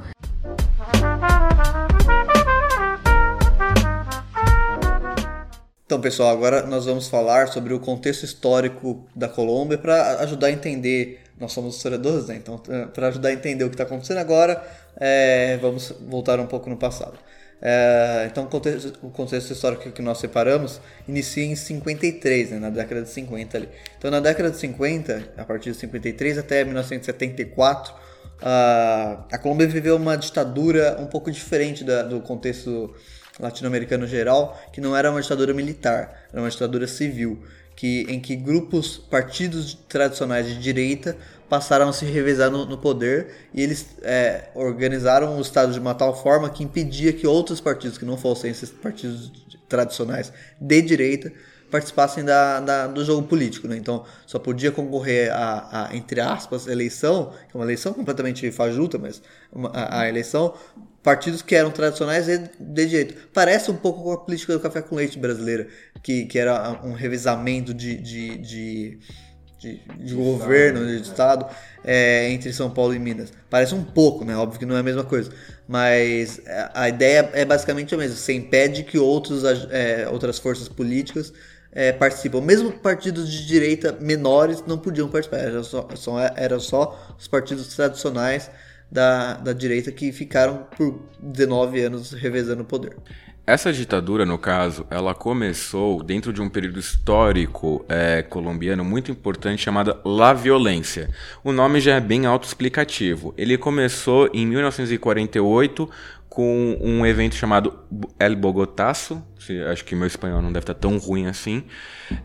Então, 5.85 5.99
pessoal, 5.99 6.29
agora 6.29 6.65
nós 6.65 6.85
vamos 6.85 7.09
falar 7.09 7.49
sobre 7.49 7.73
o 7.73 7.79
contexto 7.79 8.23
histórico 8.23 9.05
da 9.13 9.27
Colômbia 9.27 9.77
para 9.77 10.21
ajudar 10.21 10.47
a 10.47 10.51
entender. 10.51 11.19
Nós 11.37 11.51
somos 11.51 11.75
historiadores, 11.75 12.27
né? 12.27 12.37
Então, 12.37 12.61
para 12.93 13.07
ajudar 13.07 13.27
a 13.27 13.33
entender 13.33 13.65
o 13.65 13.67
que 13.67 13.73
está 13.73 13.83
acontecendo 13.83 14.19
agora, 14.19 14.63
é, 14.95 15.57
vamos 15.61 15.93
voltar 16.07 16.39
um 16.39 16.47
pouco 16.47 16.69
no 16.69 16.77
passado. 16.77 17.19
É, 17.61 18.27
então, 18.31 18.45
o 18.45 18.47
contexto, 18.47 18.97
o 19.03 19.09
contexto, 19.11 19.53
histórico 19.53 19.91
que 19.91 20.01
nós 20.01 20.17
separamos 20.17 20.81
inicia 21.07 21.43
em 21.43 21.55
53, 21.55 22.51
né, 22.51 22.59
na 22.59 22.69
década 22.71 23.03
de 23.03 23.09
50 23.09 23.57
ali. 23.57 23.69
Então, 23.97 24.09
na 24.09 24.19
década 24.19 24.49
de 24.49 24.57
50, 24.57 25.33
a 25.37 25.45
partir 25.45 25.71
de 25.71 25.77
53 25.77 26.39
até 26.39 26.63
1974, 26.63 27.93
a, 28.41 29.25
a 29.31 29.37
Colômbia 29.37 29.67
viveu 29.67 29.95
uma 29.95 30.15
ditadura 30.17 30.97
um 30.99 31.05
pouco 31.05 31.31
diferente 31.31 31.83
da, 31.83 32.01
do 32.01 32.19
contexto 32.21 32.95
latino-americano 33.39 34.07
geral, 34.07 34.59
que 34.73 34.81
não 34.81 34.97
era 34.97 35.11
uma 35.11 35.21
ditadura 35.21 35.53
militar, 35.53 36.25
era 36.31 36.41
uma 36.41 36.49
ditadura 36.49 36.87
civil, 36.87 37.43
que, 37.75 38.05
em 38.09 38.19
que 38.19 38.35
grupos, 38.35 38.97
partidos 38.97 39.77
tradicionais 39.87 40.47
de 40.47 40.59
direita 40.59 41.15
passaram 41.51 41.89
a 41.89 41.91
se 41.91 42.05
revezar 42.05 42.49
no, 42.49 42.65
no 42.65 42.77
poder 42.77 43.49
e 43.53 43.61
eles 43.61 43.85
é, 44.03 44.45
organizaram 44.55 45.37
o 45.37 45.41
Estado 45.41 45.73
de 45.73 45.79
uma 45.79 45.93
tal 45.93 46.15
forma 46.15 46.49
que 46.49 46.63
impedia 46.63 47.11
que 47.11 47.27
outros 47.27 47.59
partidos 47.59 47.97
que 47.97 48.05
não 48.05 48.15
fossem 48.15 48.49
esses 48.49 48.69
partidos 48.69 49.29
tradicionais 49.67 50.31
de 50.61 50.81
direita 50.81 51.29
participassem 51.69 52.23
da, 52.23 52.61
da, 52.61 52.87
do 52.87 53.03
jogo 53.03 53.27
político. 53.27 53.67
Né? 53.67 53.75
Então 53.75 54.05
só 54.25 54.39
podia 54.39 54.71
concorrer 54.71 55.29
a, 55.33 55.89
a, 55.89 55.95
entre 55.97 56.21
aspas, 56.21 56.67
eleição, 56.67 57.33
que 57.49 57.57
é 57.57 57.59
uma 57.59 57.65
eleição 57.65 57.91
completamente 57.91 58.49
fajuta, 58.53 58.97
mas 58.97 59.21
uma, 59.51 59.71
a, 59.71 60.03
a, 60.03 60.07
eleição, 60.07 60.53
partidos 61.03 61.41
que 61.41 61.53
eram 61.53 61.69
tradicionais 61.69 62.27
de, 62.27 62.49
de 62.61 62.85
direito. 62.85 63.27
Parece 63.33 63.69
um 63.69 63.75
pouco 63.75 64.03
com 64.03 64.13
a 64.13 64.17
política 64.17 64.53
do 64.53 64.59
café 64.61 64.81
com 64.81 64.95
leite 64.95 65.19
brasileira, 65.19 65.67
que, 66.01 66.27
que 66.27 66.39
era 66.39 66.79
um 66.81 66.93
revezamento 66.93 67.73
de, 67.73 67.97
de, 67.97 68.37
de 68.37 68.99
de, 69.61 69.79
de 69.99 70.15
governo, 70.15 70.85
de 70.85 71.03
Estado, 71.03 71.45
é, 71.83 72.31
entre 72.31 72.51
São 72.51 72.71
Paulo 72.71 72.95
e 72.95 72.99
Minas. 72.99 73.31
Parece 73.49 73.75
um 73.75 73.83
pouco, 73.83 74.25
né? 74.25 74.35
Óbvio 74.35 74.59
que 74.59 74.65
não 74.65 74.75
é 74.75 74.79
a 74.79 74.83
mesma 74.83 75.03
coisa. 75.03 75.31
Mas 75.67 76.41
a 76.73 76.89
ideia 76.89 77.29
é 77.33 77.45
basicamente 77.45 77.93
a 77.93 77.97
mesma. 77.97 78.15
Você 78.15 78.33
impede 78.33 78.83
que 78.83 78.97
outros, 78.97 79.43
é, 79.69 80.07
outras 80.09 80.39
forças 80.39 80.67
políticas 80.67 81.31
é, 81.71 81.91
participam. 81.91 82.41
Mesmo 82.41 82.71
partidos 82.71 83.31
de 83.31 83.45
direita 83.45 83.95
menores 84.01 84.63
não 84.65 84.79
podiam 84.79 85.07
participar. 85.07 85.37
Eram 85.37 85.63
só, 85.63 85.87
só, 85.93 86.19
eram 86.35 86.59
só 86.59 87.15
os 87.17 87.27
partidos 87.27 87.67
tradicionais 87.75 88.49
da, 88.91 89.35
da 89.35 89.53
direita 89.53 89.91
que 89.91 90.11
ficaram 90.11 90.67
por 90.75 91.07
19 91.21 91.81
anos 91.81 92.11
revezando 92.11 92.63
o 92.63 92.65
poder. 92.65 92.97
Essa 93.45 93.73
ditadura, 93.73 94.23
no 94.25 94.37
caso, 94.37 94.85
ela 94.89 95.15
começou 95.15 96.03
dentro 96.03 96.31
de 96.31 96.41
um 96.41 96.47
período 96.47 96.79
histórico 96.79 97.83
é, 97.89 98.21
colombiano 98.21 98.85
muito 98.85 99.11
importante 99.11 99.61
chamado 99.61 99.97
La 100.05 100.31
Violência. 100.31 101.09
O 101.43 101.51
nome 101.51 101.81
já 101.81 101.95
é 101.95 101.99
bem 101.99 102.27
autoexplicativo. 102.27 103.33
Ele 103.35 103.57
começou 103.57 104.29
em 104.31 104.45
1948 104.45 105.89
com 106.29 106.77
um 106.79 107.05
evento 107.05 107.35
chamado 107.35 107.77
El 108.17 108.37
Bogotaço, 108.37 109.21
acho 109.69 109.83
que 109.83 109.95
meu 109.95 110.07
espanhol 110.07 110.41
não 110.41 110.49
deve 110.53 110.63
estar 110.63 110.75
tão 110.75 110.97
ruim 110.97 111.25
assim, 111.25 111.65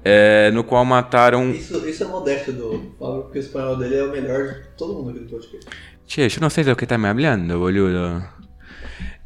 é, 0.04 0.50
no 0.52 0.62
qual 0.62 0.84
mataram... 0.84 1.50
Isso, 1.50 1.76
isso 1.88 2.04
é 2.04 2.06
modesto 2.06 2.52
do 2.52 2.94
Fábio, 3.00 3.22
porque 3.22 3.38
o 3.38 3.40
espanhol 3.40 3.76
dele 3.76 3.96
é 3.96 4.04
o 4.04 4.12
melhor 4.12 4.46
de 4.46 4.68
todo 4.76 4.94
mundo 4.94 5.10
aqui 5.10 5.20
do 5.20 5.30
podcast. 5.30 5.66
Che, 6.06 6.20
eu 6.20 6.40
não 6.40 6.48
sei 6.48 6.62
do 6.62 6.76
que 6.76 6.86
tá 6.86 6.96
me 6.96 7.08
hablando, 7.08 7.58
boludo. 7.58 8.35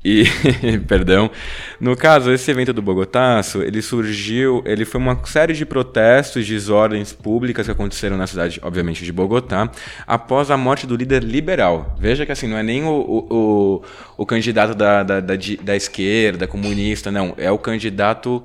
E, 0.03 0.25
perdão, 0.89 1.31
no 1.79 1.95
caso, 1.95 2.33
esse 2.33 2.51
evento 2.51 2.73
do 2.73 2.81
Bogotaço, 2.81 3.63
ele 3.63 3.83
surgiu, 3.83 4.63
ele 4.65 4.87
foi 4.87 4.99
uma 4.99 5.27
série 5.27 5.53
de 5.53 5.67
protestos, 5.67 6.47
desordens 6.47 7.13
públicas 7.13 7.67
que 7.67 7.73
aconteceram 7.73 8.17
na 8.17 8.27
cidade, 8.27 8.59
obviamente, 8.63 9.05
de 9.05 9.13
Bogotá, 9.13 9.71
após 10.07 10.51
a 10.51 10.57
morte 10.57 10.87
do 10.87 10.97
líder 10.97 11.23
liberal. 11.23 11.95
Veja 11.99 12.25
que 12.25 12.33
assim, 12.33 12.49
não 12.49 12.57
é 12.57 12.63
nem 12.63 12.83
o, 12.83 12.89
o, 13.31 13.85
o, 14.17 14.27
candidato 14.27 14.75
da, 14.75 15.03
da, 15.03 15.21
da, 15.21 15.35
da, 15.63 15.77
esquerda, 15.77 16.47
comunista, 16.47 17.11
não, 17.11 17.35
é 17.37 17.51
o 17.51 17.59
candidato 17.59 18.43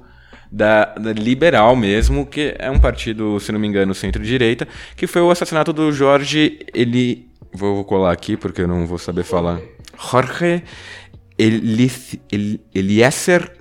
da, 0.52 0.94
da, 0.96 1.14
liberal 1.14 1.74
mesmo, 1.74 2.26
que 2.26 2.54
é 2.60 2.70
um 2.70 2.80
partido, 2.80 3.40
se 3.40 3.54
não 3.54 3.60
me 3.60 3.68
engano, 3.68 3.96
centro-direita, 3.96 4.68
que 4.98 5.08
foi 5.08 5.22
o 5.22 5.32
assassinato 5.32 5.72
do 5.72 5.92
Jorge, 5.92 6.60
ele... 6.74 7.30
Vou 7.58 7.86
colar 7.86 8.12
aqui 8.12 8.36
porque 8.36 8.64
eu 8.64 8.68
não 8.68 8.86
vou 8.86 8.98
saber 8.98 9.24
falar. 9.24 9.62
Jorge 9.98 10.62
Eliezer 11.38 11.92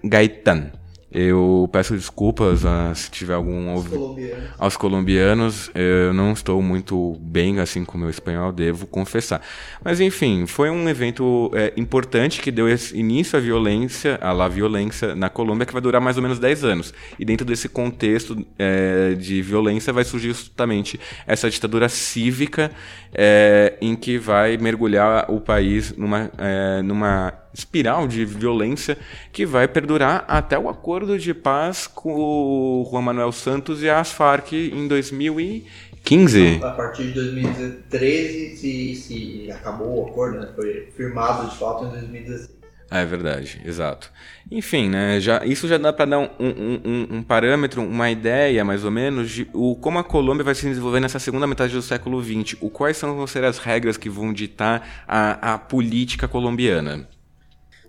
Gaitan. 0.04 0.70
Eu 1.14 1.68
peço 1.70 1.94
desculpas 1.94 2.66
a, 2.66 2.92
se 2.92 3.08
tiver 3.08 3.34
algum 3.34 3.70
aos 3.70 3.86
colombianos. 3.86 4.44
aos 4.58 4.76
colombianos. 4.76 5.70
Eu 5.72 6.12
não 6.12 6.32
estou 6.32 6.60
muito 6.60 7.16
bem 7.20 7.60
assim 7.60 7.84
com 7.84 7.96
o 7.96 8.00
meu 8.00 8.10
espanhol, 8.10 8.50
devo 8.50 8.84
confessar. 8.84 9.40
Mas 9.84 10.00
enfim, 10.00 10.44
foi 10.44 10.70
um 10.70 10.88
evento 10.88 11.52
é, 11.54 11.72
importante 11.76 12.40
que 12.40 12.50
deu 12.50 12.66
início 12.92 13.38
à 13.38 13.40
violência, 13.40 14.18
à 14.20 14.32
la 14.32 14.48
violência 14.48 15.14
na 15.14 15.30
Colômbia, 15.30 15.64
que 15.64 15.72
vai 15.72 15.80
durar 15.80 16.00
mais 16.00 16.16
ou 16.16 16.22
menos 16.22 16.40
10 16.40 16.64
anos. 16.64 16.92
E 17.16 17.24
dentro 17.24 17.46
desse 17.46 17.68
contexto 17.68 18.44
é, 18.58 19.14
de 19.14 19.40
violência 19.40 19.92
vai 19.92 20.02
surgir 20.02 20.32
justamente 20.32 20.98
essa 21.28 21.48
ditadura 21.48 21.88
cívica 21.88 22.72
é, 23.12 23.74
em 23.80 23.94
que 23.94 24.18
vai 24.18 24.56
mergulhar 24.56 25.30
o 25.30 25.40
país 25.40 25.96
numa, 25.96 26.28
é, 26.38 26.82
numa 26.82 27.43
espiral 27.54 28.08
de 28.08 28.24
violência 28.24 28.98
que 29.32 29.46
vai 29.46 29.68
perdurar 29.68 30.24
até 30.26 30.58
o 30.58 30.68
acordo 30.68 31.18
de 31.18 31.32
paz 31.32 31.86
com 31.86 32.14
o 32.14 32.88
Juan 32.90 33.02
Manuel 33.02 33.32
Santos 33.32 33.82
e 33.82 33.88
as 33.88 34.12
Farc 34.12 34.52
em 34.52 34.88
2015. 34.88 36.60
A 36.62 36.70
partir 36.72 37.04
de 37.04 37.12
2013 37.12 38.56
se, 38.56 38.94
se 38.96 39.52
acabou 39.52 40.04
o 40.04 40.08
acordo, 40.08 40.40
né? 40.40 40.48
foi 40.54 40.92
firmado 40.96 41.48
de 41.48 41.56
fato 41.56 41.84
em 41.84 41.90
2016. 41.90 42.64
É 42.90 43.04
verdade, 43.04 43.60
exato. 43.64 44.10
Enfim, 44.50 44.88
né, 44.88 45.18
já, 45.18 45.44
isso 45.44 45.66
já 45.66 45.78
dá 45.78 45.92
para 45.92 46.04
dar 46.04 46.18
um, 46.18 46.28
um, 46.38 46.80
um, 46.84 47.16
um, 47.16 47.22
parâmetro, 47.22 47.82
uma 47.82 48.10
ideia, 48.10 48.64
mais 48.64 48.84
ou 48.84 48.90
menos, 48.90 49.30
de 49.30 49.48
o, 49.52 49.74
como 49.74 49.98
a 49.98 50.04
Colômbia 50.04 50.44
vai 50.44 50.54
se 50.54 50.68
desenvolver 50.68 51.00
nessa 51.00 51.18
segunda 51.18 51.46
metade 51.46 51.72
do 51.72 51.82
século 51.82 52.22
XX. 52.22 52.56
O, 52.60 52.70
quais 52.70 52.96
são 52.96 53.16
vão 53.16 53.26
ser 53.26 53.42
as 53.42 53.58
regras 53.58 53.96
que 53.96 54.08
vão 54.08 54.32
ditar 54.32 55.04
a, 55.08 55.54
a 55.54 55.58
política 55.58 56.28
colombiana. 56.28 57.08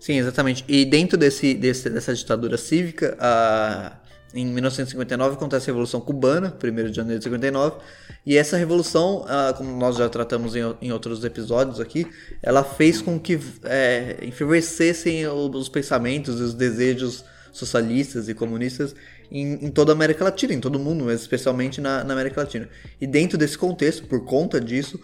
Sim, 0.05 0.19
exatamente. 0.19 0.63
E 0.67 0.85
dentro 0.85 1.17
desse, 1.17 1.55
desse 1.55 1.89
dessa 1.89 2.13
ditadura 2.13 2.57
cívica, 2.57 3.17
a, 3.19 3.93
em 4.35 4.45
1959 4.45 5.33
acontece 5.33 5.67
a 5.67 5.73
Revolução 5.73 5.99
Cubana, 5.99 6.55
1 6.63 6.91
de 6.91 6.95
janeiro 6.95 7.17
de 7.17 7.23
59, 7.23 7.77
e 8.23 8.37
essa 8.37 8.55
revolução, 8.55 9.25
como 9.57 9.75
nós 9.79 9.95
já 9.95 10.07
tratamos 10.07 10.53
em, 10.55 10.91
outros 10.91 11.23
episódios 11.23 11.79
aqui, 11.79 12.05
ela 12.43 12.63
fez 12.63 13.01
com 13.01 13.19
que 13.19 13.39
é, 13.63 14.17
os 15.33 15.69
pensamentos 15.69 16.39
e 16.39 16.43
os 16.43 16.53
desejos 16.53 17.25
socialistas 17.51 18.29
e 18.29 18.35
comunistas 18.35 18.93
em, 19.31 19.53
em, 19.65 19.71
toda 19.71 19.91
a 19.91 19.95
América 19.95 20.23
Latina, 20.23 20.53
em 20.53 20.59
todo 20.59 20.75
o 20.75 20.79
mundo, 20.79 21.05
mas 21.05 21.21
especialmente 21.21 21.81
na, 21.81 22.03
na 22.03 22.13
América 22.13 22.41
Latina. 22.41 22.69
E 23.01 23.07
dentro 23.07 23.39
desse 23.39 23.57
contexto, 23.57 24.05
por 24.05 24.23
conta 24.23 24.61
disso, 24.61 24.99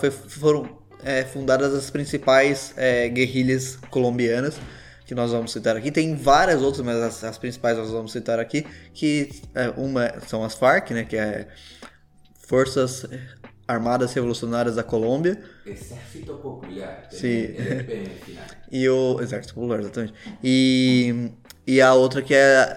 foi, 0.00 0.10
foram 0.10 0.82
é, 1.04 1.24
fundadas 1.24 1.74
as 1.74 1.90
principais 1.90 2.72
é, 2.76 3.08
guerrilhas 3.08 3.76
colombianas 3.90 4.58
que 5.06 5.14
nós 5.14 5.30
vamos 5.30 5.52
citar 5.52 5.76
aqui. 5.76 5.90
Tem 5.90 6.16
várias 6.16 6.62
outras, 6.62 6.84
mas 6.84 6.96
as, 6.96 7.24
as 7.24 7.38
principais 7.38 7.76
nós 7.76 7.90
vamos 7.90 8.12
citar 8.12 8.38
aqui, 8.38 8.66
que 8.92 9.30
é, 9.54 9.68
uma 9.76 10.20
são 10.26 10.42
as 10.42 10.54
FARC, 10.54 10.90
né, 10.90 11.04
que 11.04 11.16
é 11.16 11.46
Forças 12.46 13.06
Armadas 13.68 14.12
Revolucionárias 14.12 14.76
da 14.76 14.82
Colômbia. 14.82 15.42
Exército 15.66 16.34
Popular. 16.34 17.06
Sim. 17.10 17.54
e 18.72 18.88
o 18.88 19.20
Exército 19.20 19.54
Popular, 19.54 19.80
exatamente. 19.80 20.14
E, 20.42 21.30
e 21.66 21.80
a 21.80 21.94
outra 21.94 22.22
que 22.22 22.34
é, 22.34 22.76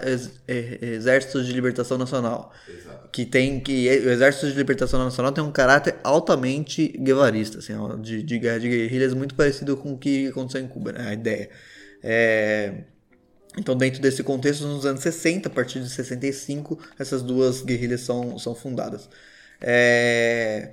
Exército 0.80 1.42
de 1.42 1.52
Libertação 1.52 1.96
Nacional. 1.96 2.52
Exato 2.68 2.97
que 3.12 3.24
tem 3.24 3.60
que 3.60 3.88
o 3.88 4.10
Exército 4.10 4.48
de 4.48 4.54
Libertação 4.54 5.02
Nacional 5.02 5.32
tem 5.32 5.42
um 5.42 5.52
caráter 5.52 5.96
altamente 6.04 6.88
guevarista, 6.98 7.58
assim, 7.58 7.72
de, 8.00 8.22
de 8.22 8.38
guerra 8.38 8.58
de 8.58 8.68
guerrilhas 8.68 9.14
muito 9.14 9.34
parecido 9.34 9.76
com 9.76 9.92
o 9.92 9.98
que 9.98 10.28
aconteceu 10.28 10.60
em 10.60 10.68
Cuba, 10.68 10.92
né? 10.92 11.08
a 11.08 11.12
ideia. 11.12 11.50
É... 12.02 12.84
Então, 13.56 13.76
dentro 13.76 14.00
desse 14.00 14.22
contexto, 14.22 14.66
nos 14.66 14.86
anos 14.86 15.00
60, 15.02 15.48
a 15.48 15.52
partir 15.52 15.80
de 15.80 15.88
65, 15.88 16.78
essas 16.98 17.22
duas 17.22 17.62
guerrilhas 17.62 18.02
são, 18.02 18.38
são 18.38 18.54
fundadas. 18.54 19.08
É... 19.60 20.70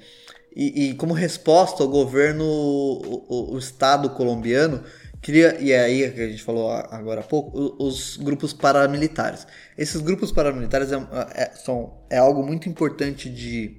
E, 0.55 0.89
e, 0.89 0.93
como 0.93 1.13
resposta, 1.13 1.83
o 1.83 1.88
governo, 1.88 2.45
o, 2.45 3.25
o, 3.27 3.55
o 3.55 3.57
Estado 3.57 4.09
colombiano 4.11 4.83
cria, 5.26 5.59
e 5.59 5.71
é 5.71 5.80
aí 5.82 6.11
que 6.11 6.21
a 6.21 6.28
gente 6.28 6.43
falou 6.43 6.69
agora 6.69 7.21
há 7.21 7.23
pouco, 7.23 7.76
os 7.84 8.15
grupos 8.15 8.53
paramilitares. 8.53 9.47
Esses 9.76 9.99
grupos 9.99 10.32
paramilitares 10.32 10.91
é, 10.91 10.97
é, 11.34 11.51
são, 11.55 11.97
é 12.11 12.17
algo 12.19 12.45
muito 12.45 12.69
importante 12.69 13.28
de 13.28 13.76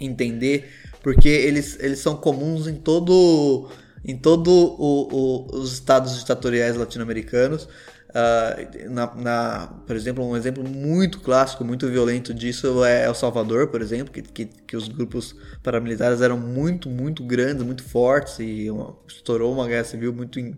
entender, 0.00 0.70
porque 1.02 1.28
eles, 1.28 1.78
eles 1.80 1.98
são 1.98 2.16
comuns 2.16 2.66
em 2.66 2.76
todo 2.76 3.68
em 4.06 4.16
todo 4.16 4.50
o, 4.50 5.08
o, 5.12 5.56
os 5.58 5.74
estados 5.74 6.18
ditatoriais 6.18 6.76
latino-americanos. 6.76 7.68
Uh, 8.14 8.90
na, 8.90 9.12
na, 9.16 9.66
por 9.84 9.96
exemplo, 9.96 10.24
um 10.24 10.36
exemplo 10.36 10.62
muito 10.62 11.18
clássico, 11.18 11.64
muito 11.64 11.88
violento 11.88 12.32
disso 12.32 12.84
é 12.84 13.06
El 13.06 13.14
Salvador, 13.14 13.66
por 13.66 13.82
exemplo, 13.82 14.12
que, 14.12 14.22
que, 14.22 14.46
que 14.46 14.76
os 14.76 14.86
grupos 14.86 15.34
paramilitares 15.64 16.20
eram 16.20 16.38
muito, 16.38 16.88
muito 16.88 17.24
grandes, 17.24 17.64
muito 17.64 17.82
fortes 17.82 18.38
e 18.38 18.70
uma, 18.70 18.96
estourou 19.08 19.52
uma 19.52 19.66
guerra 19.66 19.82
civil 19.82 20.12
muito 20.12 20.38
in, 20.38 20.56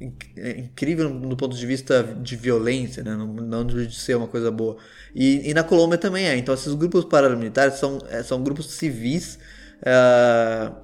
in, 0.00 0.12
incrível 0.58 1.08
no 1.08 1.36
ponto 1.36 1.56
de 1.56 1.64
vista 1.64 2.02
de 2.02 2.34
violência, 2.34 3.04
né? 3.04 3.14
não, 3.14 3.28
não 3.28 3.64
de 3.64 3.94
ser 3.94 4.16
uma 4.16 4.26
coisa 4.26 4.50
boa. 4.50 4.76
E, 5.14 5.48
e 5.48 5.54
na 5.54 5.62
Colômbia 5.62 5.98
também 5.98 6.26
é. 6.26 6.36
Então, 6.36 6.52
esses 6.52 6.74
grupos 6.74 7.04
paramilitares 7.04 7.74
são, 7.74 7.98
é, 8.10 8.24
são 8.24 8.42
grupos 8.42 8.66
civis. 8.72 9.38
Uh, 9.82 10.81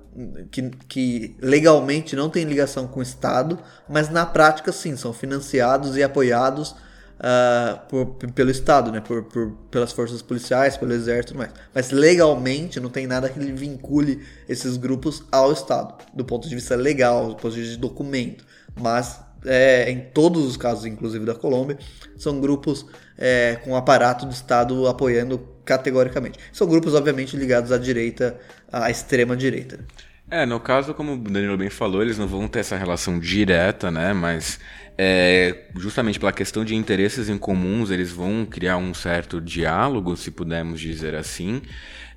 que, 0.51 0.71
que 0.89 1.37
legalmente 1.41 2.17
não 2.17 2.29
tem 2.29 2.45
ligação 2.45 2.87
com 2.87 3.01
o 3.01 3.03
Estado, 3.03 3.59
mas 3.89 4.09
na 4.09 4.27
prática 4.27 4.73
sim, 4.73 4.97
são 4.97 5.13
financiados 5.13 5.97
e 5.97 6.03
apoiados 6.03 6.75
uh, 7.19 7.79
por, 7.89 8.07
pelo 8.33 8.51
Estado, 8.51 8.91
né? 8.91 9.01
Por, 9.01 9.25
por, 9.25 9.53
pelas 9.71 9.93
forças 9.93 10.23
policiais, 10.23 10.77
pelo 10.77 10.93
exército 10.93 11.35
e 11.35 11.37
mais. 11.37 11.51
Mas 11.75 11.91
legalmente 11.91 12.81
não 12.81 12.91
tem 12.91 13.07
nada 13.07 13.29
que 13.29 13.39
vincule 13.39 14.25
esses 14.49 14.77
grupos 14.77 15.23
ao 15.31 15.53
Estado, 15.53 15.95
do 16.15 16.25
ponto 16.25 16.49
de 16.49 16.55
vista 16.55 16.75
legal, 16.77 17.29
do 17.29 17.37
ponto 17.37 17.55
de 17.55 17.61
vista 17.61 17.75
de 17.75 17.81
documento. 17.81 18.45
Mas 18.81 19.21
é, 19.45 19.91
em 19.91 20.01
todos 20.01 20.45
os 20.45 20.57
casos, 20.57 20.85
inclusive 20.85 21.25
da 21.25 21.35
Colômbia, 21.35 21.79
são 22.17 22.41
grupos 22.41 22.87
é, 23.17 23.57
com 23.65 23.77
aparato 23.77 24.27
do 24.27 24.33
Estado 24.33 24.87
apoiando 24.87 25.39
categoricamente. 25.69 26.39
São 26.51 26.67
grupos, 26.67 26.95
obviamente, 26.95 27.37
ligados 27.37 27.71
à 27.71 27.77
direita, 27.77 28.41
à 28.73 28.91
extrema 28.91 29.37
direita. 29.37 29.79
É, 30.31 30.47
no 30.47 30.59
caso, 30.59 30.95
como 30.95 31.13
o 31.13 31.17
Danilo 31.19 31.59
bem 31.59 31.69
falou, 31.69 32.01
eles 32.01 32.17
não 32.17 32.27
vão 32.27 32.49
ter 32.49 32.61
essa 32.61 32.77
relação 32.77 33.19
direta, 33.19 33.91
né? 33.91 34.15
Mas 34.15 34.59
é, 34.97 35.67
justamente 35.77 36.19
pela 36.19 36.33
questão 36.33 36.65
de 36.65 36.75
interesses 36.75 37.29
em 37.29 37.37
comuns, 37.37 37.91
eles 37.91 38.11
vão 38.11 38.47
criar 38.47 38.79
um 38.79 38.95
certo 38.95 39.41
diálogo, 39.43 40.17
se 40.17 40.31
pudermos 40.31 40.81
dizer 40.81 41.15
assim. 41.15 41.61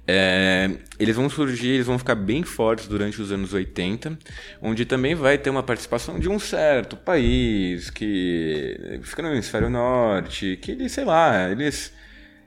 É, 0.07 0.71
eles 0.97 1.15
vão 1.15 1.29
surgir, 1.29 1.69
eles 1.69 1.85
vão 1.85 1.99
ficar 1.99 2.15
bem 2.15 2.43
fortes 2.43 2.87
durante 2.87 3.21
os 3.21 3.31
anos 3.31 3.53
80, 3.53 4.17
onde 4.61 4.85
também 4.85 5.13
vai 5.13 5.37
ter 5.37 5.49
uma 5.49 5.61
participação 5.61 6.19
de 6.19 6.27
um 6.29 6.39
certo 6.39 6.95
país 6.95 7.89
que 7.89 8.99
fica 9.03 9.21
no 9.21 9.29
hemisfério 9.29 9.69
norte, 9.69 10.57
que 10.61 10.89
sei 10.89 11.05
lá, 11.05 11.49
eles 11.49 11.93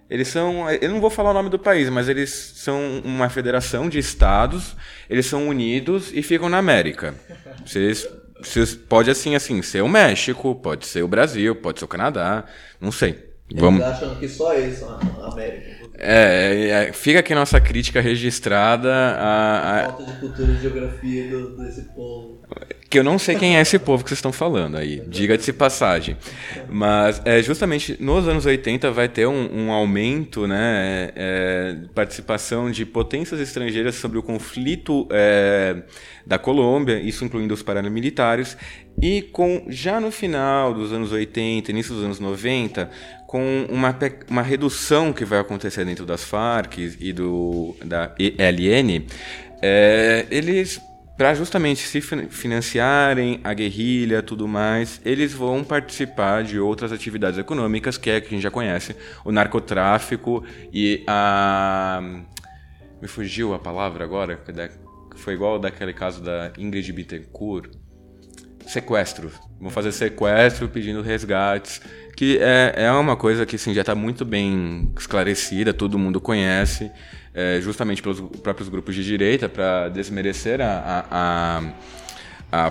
eles 0.09 0.29
são. 0.29 0.71
Eu 0.71 0.91
não 0.91 1.01
vou 1.01 1.11
falar 1.11 1.31
o 1.31 1.35
nome 1.35 1.49
do 1.49 1.59
país, 1.59 1.89
mas 1.89 2.09
eles 2.09 2.31
são 2.31 3.01
uma 3.05 3.29
federação 3.29 3.89
de 3.89 3.99
estados, 3.99 4.77
eles 5.09 5.27
são 5.27 5.49
unidos 5.49 6.11
e 6.13 6.23
ficam 6.23 6.49
na 6.49 6.59
América. 6.59 7.15
Vocês, 7.65 8.07
vocês 8.41 8.75
pode 8.75 9.11
assim, 9.11 9.35
assim, 9.35 9.63
ser 9.63 9.83
o 9.83 9.89
México, 9.89 10.55
pode 10.55 10.87
ser 10.87 11.03
o 11.03 11.09
Brasil, 11.09 11.57
pode 11.57 11.79
ser 11.79 11.85
o 11.85 11.89
Canadá, 11.89 12.45
não 12.81 12.93
sei. 12.93 13.33
Eles 13.51 13.61
Vamos... 13.61 13.83
acham 13.83 14.15
que 14.17 14.29
só 14.29 14.55
eles 14.55 14.79
são 14.79 14.89
a 14.89 15.33
América. 15.33 15.74
É, 15.97 16.89
é, 16.89 16.93
fica 16.93 17.21
aqui 17.21 17.35
nossa 17.35 17.61
crítica 17.61 18.01
registrada 18.01 18.93
a, 18.93 19.81
a... 19.81 19.85
Falta 19.85 20.05
de 20.05 20.19
cultura 20.19 20.53
e 20.53 20.57
geografia 20.61 21.29
do, 21.29 21.57
desse 21.57 21.83
povo. 21.95 22.43
Que 22.91 22.99
eu 22.99 23.05
não 23.05 23.19
sei 23.19 23.35
quem 23.37 23.57
é 23.57 23.61
esse 23.61 23.79
povo 23.79 24.05
que 24.05 24.11
vocês 24.11 24.19
estão 24.19 24.33
falando 24.33 24.77
aí, 24.77 25.03
diga-se 25.09 25.53
passagem. 25.53 26.17
Mas 26.69 27.21
é, 27.25 27.43
justamente 27.43 27.97
nos 28.01 28.29
anos 28.29 28.47
80 28.47 28.91
vai 28.91 29.09
ter 29.09 29.27
um, 29.27 29.67
um 29.67 29.73
aumento, 29.73 30.47
né, 30.47 31.11
é, 31.17 31.77
participação 31.95 32.71
de 32.71 32.85
potências 32.85 33.41
estrangeiras 33.41 33.97
sobre 33.97 34.19
o 34.19 34.23
conflito 34.23 35.09
é, 35.11 35.83
da 36.27 36.39
Colômbia, 36.39 37.01
isso 37.01 37.25
incluindo 37.25 37.55
os 37.55 37.63
paramilitares, 37.63 38.57
e 39.03 39.23
com 39.23 39.67
já 39.69 40.01
no 40.01 40.11
final 40.11 40.73
dos 40.73 40.93
anos 40.93 41.11
80, 41.11 41.71
início 41.71 41.95
dos 41.95 42.05
anos 42.05 42.21
90, 42.21 42.91
com 43.35 43.67
uma, 43.69 43.93
uma 44.31 44.43
redução 44.43 45.13
que 45.13 45.25
vai 45.25 45.41
acontecer 45.41 45.85
dentro 45.85 46.07
das 46.07 46.23
Farc 46.23 46.79
e 46.79 47.13
do, 47.13 47.75
da 47.85 48.15
ELN, 48.17 49.09
é, 49.61 50.25
eles, 50.31 50.81
para 51.17 51.35
justamente 51.35 51.81
se 51.81 52.01
financiarem 52.01 53.41
a 53.43 53.53
guerrilha 53.53 54.23
tudo 54.23 54.47
mais, 54.47 55.01
eles 55.05 55.33
vão 55.33 55.65
participar 55.65 56.45
de 56.45 56.61
outras 56.61 56.93
atividades 56.93 57.37
econômicas, 57.37 57.99
que 57.99 58.09
é 58.09 58.21
que 58.21 58.29
a 58.29 58.31
gente 58.31 58.43
já 58.45 58.53
conhece, 58.53 58.95
o 59.25 59.33
narcotráfico 59.33 60.45
e 60.73 61.03
a... 61.05 62.01
Me 63.03 63.09
fugiu 63.09 63.53
a 63.53 63.59
palavra 63.59 64.05
agora, 64.05 64.41
foi 65.17 65.35
igual 65.35 65.59
daquele 65.59 65.93
caso 65.93 66.23
da 66.23 66.53
Ingrid 66.57 66.93
Bittencourt, 66.93 67.69
sequestro. 68.75 69.31
Vão 69.61 69.71
fazer 69.71 69.93
sequestro 69.93 70.69
pedindo 70.69 71.01
resgates 71.01 71.81
que 72.17 72.39
é, 72.39 72.75
é 72.77 72.93
uma 72.93 73.17
coisa 73.17 73.45
que 73.45 73.57
assim, 73.57 73.75
já 73.75 73.81
está 73.81 73.95
muito 73.95 74.25
bem 74.25 74.93
esclarecida, 74.99 75.75
todo 75.75 75.99
mundo 75.99 76.21
conhece, 76.21 76.91
é, 77.35 77.61
justamente 77.61 78.01
pelos 78.01 78.21
próprios 78.21 78.69
grupos 78.69 78.95
de 78.95 79.05
direita, 79.05 79.49
para 79.49 79.89
desmerecer 79.89 80.61
a, 80.61 80.79
a, 81.11 81.59
a, 81.59 81.73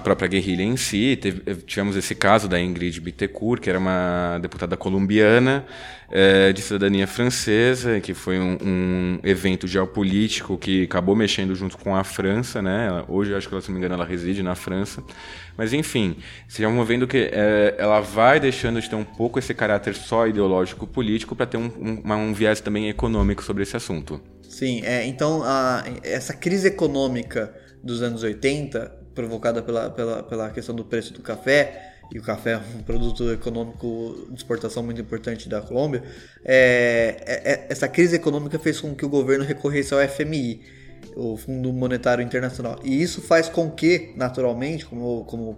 própria 0.03 0.27
guerrilha 0.27 0.63
em 0.63 0.77
si. 0.77 1.17
Teve, 1.21 1.55
tivemos 1.61 1.95
esse 1.95 2.15
caso 2.15 2.47
da 2.47 2.59
Ingrid 2.59 2.99
Bittencourt, 3.01 3.61
que 3.61 3.69
era 3.69 3.79
uma 3.79 4.39
deputada 4.41 4.77
colombiana 4.77 5.65
é, 6.11 6.53
de 6.53 6.61
cidadania 6.61 7.07
francesa, 7.07 7.99
que 7.99 8.13
foi 8.13 8.39
um, 8.39 8.57
um, 8.61 9.19
evento 9.23 9.67
geopolítico 9.67 10.57
que 10.57 10.83
acabou 10.83 11.15
mexendo 11.15 11.55
junto 11.55 11.77
com 11.77 11.95
a 11.95 12.03
França. 12.03 12.61
Né? 12.61 13.03
Hoje, 13.07 13.33
acho 13.33 13.49
que, 13.49 13.61
se 13.61 13.67
não 13.69 13.73
me 13.73 13.79
engano, 13.79 13.95
ela 13.95 14.05
reside 14.05 14.43
na 14.43 14.53
França. 14.53 15.03
Mas 15.57 15.73
enfim, 15.73 16.15
vocês 16.47 16.67
vão 16.67 16.83
vendo 16.85 17.07
que 17.07 17.29
é, 17.31 17.75
ela 17.77 17.99
vai 17.99 18.39
deixando 18.39 18.81
de 18.81 18.89
ter 18.89 18.95
um 18.95 19.03
pouco 19.03 19.37
esse 19.39 19.53
caráter 19.53 19.95
só 19.95 20.27
ideológico 20.27 20.87
político 20.87 21.35
para 21.35 21.45
ter 21.45 21.57
um, 21.57 21.71
um, 22.05 22.13
um, 22.13 22.33
viés 22.33 22.59
também 22.59 22.89
econômico 22.89 23.43
sobre 23.43 23.63
esse 23.63 23.75
assunto. 23.75 24.21
Sim, 24.41 24.81
é, 24.83 25.05
então 25.05 25.41
a, 25.43 25.83
essa 26.03 26.33
crise 26.33 26.67
econômica 26.67 27.53
dos 27.83 28.01
anos 28.01 28.23
80, 28.23 29.02
provocada 29.13 29.61
pela, 29.61 29.89
pela, 29.89 30.23
pela 30.23 30.49
questão 30.49 30.75
do 30.75 30.83
preço 30.83 31.13
do 31.13 31.21
café, 31.21 31.93
e 32.11 32.19
o 32.19 32.21
café 32.21 32.51
é 32.53 32.57
um 32.57 32.83
produto 32.83 33.31
econômico 33.31 34.27
de 34.29 34.35
exportação 34.35 34.83
muito 34.83 35.01
importante 35.01 35.47
da 35.49 35.61
Colômbia, 35.61 36.03
é, 36.43 37.23
é, 37.25 37.51
é 37.51 37.67
essa 37.69 37.87
crise 37.87 38.15
econômica 38.15 38.59
fez 38.59 38.79
com 38.79 38.93
que 38.93 39.05
o 39.05 39.09
governo 39.09 39.43
recorresse 39.43 39.93
ao 39.93 39.99
FMI 40.07 40.61
o 41.15 41.37
Fundo 41.37 41.71
Monetário 41.73 42.23
Internacional. 42.23 42.79
E 42.83 43.01
isso 43.01 43.21
faz 43.21 43.49
com 43.49 43.69
que, 43.69 44.13
naturalmente, 44.15 44.85
como, 44.85 45.25
como 45.25 45.57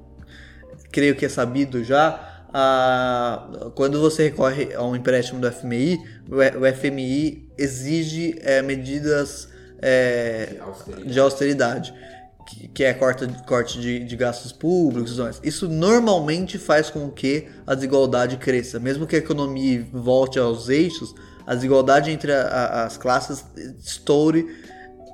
creio 0.92 1.16
que 1.16 1.26
é 1.26 1.30
sabido 1.30 1.84
já, 1.84 2.46
a, 2.54 3.72
quando 3.76 4.00
você 4.00 4.24
recorre 4.24 4.74
a 4.74 4.84
um 4.84 4.96
empréstimo 4.96 5.40
do 5.40 5.52
FMI, 5.52 6.00
o, 6.30 6.76
FMI 6.76 7.50
exige 7.58 8.38
é, 8.42 8.62
medidas 8.62 9.50
é, 9.82 10.54
de 10.54 10.60
austeridade. 10.60 11.14
De 11.14 11.20
austeridade 11.20 11.94
que, 12.48 12.68
que, 12.68 12.84
é 12.84 12.94
corte, 12.94 13.28
corte 13.48 13.80
de, 13.80 14.04
de 14.04 14.16
gastos 14.16 14.52
públicos. 14.52 15.20
Isso 15.44 15.68
normalmente 15.68 16.58
faz 16.58 16.90
com 16.90 17.10
que 17.10 17.48
a 17.66 17.74
desigualdade 17.76 18.38
cresça. 18.38 18.80
Mesmo 18.80 19.08
que 19.08 19.16
a 19.16 19.20
economia 19.20 19.86
volte 19.92 20.38
aos 20.40 20.70
eixos, 20.70 21.14
a 21.46 21.56
desigualdade 21.56 22.12
entre 22.12 22.32
a, 22.32 22.42
a, 22.42 22.86
as 22.86 22.98
classes 22.98 23.46
estoure 23.84 24.48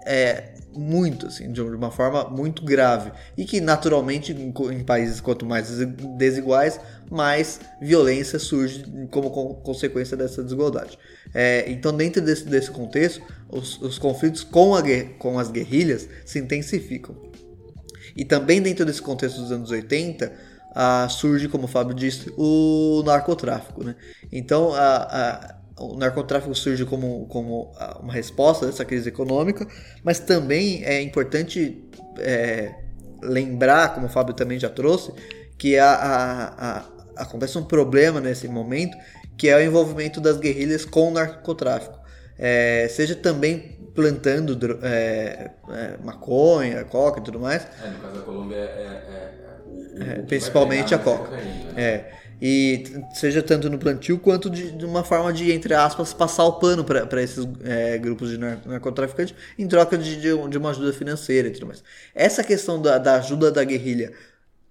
é, 0.06 0.56
muito, 0.74 1.28
assim, 1.28 1.52
de 1.52 1.62
uma 1.62 1.92
forma 1.92 2.26
muito 2.30 2.64
grave. 2.64 3.12
E 3.38 3.46
que, 3.46 3.62
naturalmente, 3.62 4.32
em, 4.32 4.84
países 4.84 5.22
quanto 5.22 5.46
mais 5.46 5.70
desiguais, 6.18 6.80
mais 7.10 7.60
violência 7.82 8.40
surge 8.40 8.84
como 9.10 9.30
consequência 9.62 10.16
dessa 10.16 10.44
desigualdade. 10.44 10.98
É, 11.34 11.70
então, 11.70 11.96
dentro 11.96 12.22
desse, 12.22 12.46
desse 12.46 12.72
contexto, 12.72 13.22
os, 13.50 13.82
os 13.82 13.98
conflitos 13.98 14.44
com, 14.44 14.76
a, 14.76 14.82
com 15.18 15.38
as 15.40 15.52
guerrilhas 15.52 16.08
se 16.26 16.40
intensificam. 16.40 17.16
E 18.16 18.26
também 18.26 18.62
dentro 18.62 18.86
desse 18.86 19.02
contexto 19.02 19.40
dos 19.40 19.52
anos 19.52 19.72
80, 19.72 20.32
ah, 20.74 21.08
surge, 21.10 21.48
como 21.48 21.66
o 21.66 21.68
Fábio 21.68 21.94
disse, 21.94 22.32
o 22.38 23.04
narcotráfico. 23.06 23.84
Né? 23.84 23.96
Então, 24.32 24.74
a 24.74 25.61
o 25.82 25.98
narcotráfico 25.98 26.54
surge 26.54 26.86
como, 26.86 27.26
como 27.28 27.72
uma 28.02 28.14
resposta 28.14 28.66
dessa 28.66 28.86
crise 28.86 29.10
econômica, 29.10 29.68
mas 30.04 30.20
também 30.20 30.84
é 30.84 31.02
importante 31.02 31.84
é, 32.20 32.74
lembrar, 33.22 33.94
como 33.94 34.06
o 34.06 34.10
Fábio 34.10 34.34
também 34.34 34.60
já 34.60 34.70
trouxe, 34.70 35.12
que 35.58 35.78
a, 35.78 35.94
a, 35.94 36.78
a, 36.78 36.86
acontece 37.18 37.58
um 37.58 37.64
problema 37.64 38.20
nesse 38.20 38.48
momento, 38.48 38.98
que 39.38 39.48
é 39.50 39.56
o 39.56 39.62
envolvimento 39.62 40.22
das 40.22 40.38
guerrilhas 40.38 40.86
com 40.86 41.10
o 41.10 41.12
narcotráfico. 41.12 42.00
É, 42.38 42.88
seja 42.90 43.16
também 43.16 43.78
plantando 43.94 44.58
é, 44.82 45.52
é 45.70 45.98
maconha, 46.04 46.84
coca 46.86 47.20
e 47.20 47.24
tudo 47.24 47.40
mais. 47.40 47.68
É, 47.84 47.90
no 47.90 48.00
caso 48.00 48.16
da 48.16 48.22
Colômbia 48.22 48.56
é, 48.56 49.32
é, 50.00 50.20
é 50.20 50.22
principalmente 50.24 50.96
a 50.96 51.00
coca. 51.00 51.26
Cocaína, 51.26 51.72
né? 51.74 52.06
E 52.42 52.84
seja 53.14 53.44
tanto 53.44 53.70
no 53.70 53.78
plantio 53.78 54.18
quanto 54.18 54.50
de, 54.50 54.72
de 54.72 54.84
uma 54.84 55.04
forma 55.04 55.32
de, 55.32 55.52
entre 55.52 55.76
aspas, 55.76 56.12
passar 56.12 56.46
o 56.46 56.54
pano 56.54 56.84
para 56.84 57.22
esses 57.22 57.48
é, 57.64 58.00
grupos 58.00 58.32
de 58.32 58.38
narcotraficantes 58.40 59.36
em 59.60 59.68
troca 59.68 59.96
de, 59.96 60.16
de, 60.16 60.50
de, 60.50 60.58
uma 60.58 60.72
ajuda 60.72 60.92
financeira 60.92 61.50
e 61.50 61.52
tudo 61.52 61.68
mais. 61.68 61.84
Essa 62.16 62.44
questão 62.44 62.82
da, 62.82 62.98
da 62.98 63.18
ajuda 63.18 63.52
da 63.52 63.64
guerrilha 63.64 64.14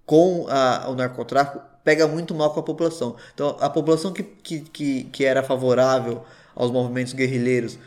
com 0.05 0.47
a, 0.49 0.89
o 0.89 0.95
narcotráfico 0.95 1.61
pega 1.81 2.05
muito 2.09 2.35
mal 2.35 2.53
com 2.53 2.59
a 2.59 2.63
população. 2.63 3.15
Então, 3.33 3.55
a 3.61 3.69
população 3.69 4.11
que, 4.11 4.23
que, 4.23 4.59
que, 4.59 5.03
que 5.05 5.23
era 5.23 5.41
favorável 5.41 6.25
aos 6.53 6.69
movimentos 6.71 7.13
guerrilheiros, 7.13 7.79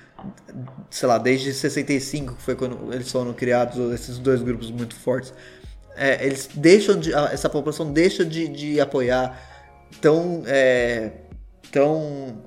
sei 0.89 1.07
lá, 1.07 1.19
desde 1.19 1.53
65, 1.53 2.37
que 2.37 2.43
foi 2.43 2.55
quando 2.55 2.91
eles 2.91 3.13
foram 3.13 3.35
criados, 3.35 3.93
esses 3.93 4.19
dois 4.19 4.41
grupos 4.41 4.71
muito 4.71 4.95
fortes, 4.95 5.35
é, 5.95 6.25
eles 6.25 6.49
deixam 6.55 6.99
de, 6.99 7.13
essa 7.13 7.51
população 7.51 7.93
deixa 7.93 8.25
de, 8.25 8.49
de 8.49 8.81
apoiar 8.81 9.54
tão, 10.01 10.43
é, 10.47 11.13
tão 11.71 12.43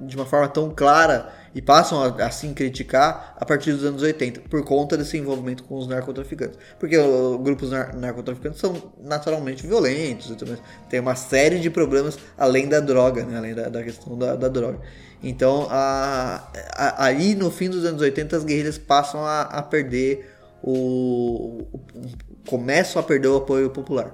de 0.00 0.16
uma 0.16 0.24
forma 0.24 0.48
tão 0.48 0.70
clara 0.70 1.32
e 1.54 1.60
passam 1.60 2.02
a 2.02 2.26
assim 2.26 2.54
criticar 2.54 3.34
a 3.36 3.44
partir 3.44 3.72
dos 3.72 3.84
anos 3.84 4.02
80 4.02 4.42
por 4.48 4.64
conta 4.64 4.96
desse 4.96 5.16
envolvimento 5.16 5.64
com 5.64 5.76
os 5.76 5.88
narcotraficantes. 5.88 6.58
Porque 6.78 6.96
os 6.96 7.40
grupos 7.42 7.70
nar 7.70 7.96
narcotraficantes 7.96 8.60
são 8.60 8.92
naturalmente 9.02 9.66
violentos, 9.66 10.34
tem 10.88 11.00
uma 11.00 11.14
série 11.14 11.58
de 11.58 11.70
problemas 11.70 12.18
além 12.36 12.68
da 12.68 12.80
droga, 12.80 13.24
né? 13.24 13.38
além 13.38 13.54
da, 13.54 13.68
da 13.68 13.82
questão 13.82 14.16
da, 14.16 14.36
da, 14.36 14.48
droga. 14.48 14.80
Então, 15.22 15.66
a, 15.70 16.46
a, 16.72 17.06
aí 17.06 17.34
no 17.34 17.50
fim 17.50 17.68
dos 17.68 17.84
anos 17.84 18.00
80 18.02 18.36
as 18.36 18.44
guerrilhas 18.44 18.78
passam 18.78 19.24
a, 19.24 19.42
a 19.42 19.62
perder 19.62 20.30
o, 20.62 21.66
o, 21.72 21.80
começam 22.46 23.00
a 23.00 23.02
perder 23.02 23.28
o 23.28 23.36
apoio 23.36 23.70
popular. 23.70 24.12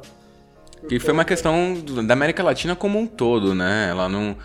Que 0.89 0.99
foi 0.99 1.13
uma 1.13 1.25
questão 1.25 1.75
da 2.07 2.15
América 2.15 2.43
Latina 2.43 2.75
como 2.75 2.99
um 2.99 3.07
todo, 3.07 3.55
né? 3.55 3.89
Ela 3.91 4.09
não, 4.09 4.37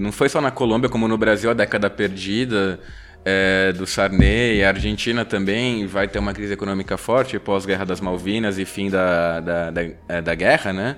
não 0.00 0.12
foi 0.12 0.28
só 0.28 0.40
na 0.40 0.50
Colômbia, 0.50 0.88
como 0.88 1.08
no 1.08 1.16
Brasil, 1.16 1.50
a 1.50 1.54
década 1.54 1.88
perdida 1.88 2.78
é, 3.24 3.72
do 3.72 3.86
Sarney. 3.86 4.62
A 4.62 4.68
Argentina 4.68 5.24
também 5.24 5.86
vai 5.86 6.06
ter 6.06 6.18
uma 6.18 6.32
crise 6.32 6.52
econômica 6.52 6.96
forte 6.96 7.38
pós-guerra 7.38 7.84
das 7.84 8.00
Malvinas 8.00 8.58
e 8.58 8.64
fim 8.64 8.88
da, 8.88 9.40
da, 9.40 9.70
da, 9.70 9.82
é, 10.08 10.22
da 10.22 10.34
guerra, 10.34 10.72
né? 10.72 10.96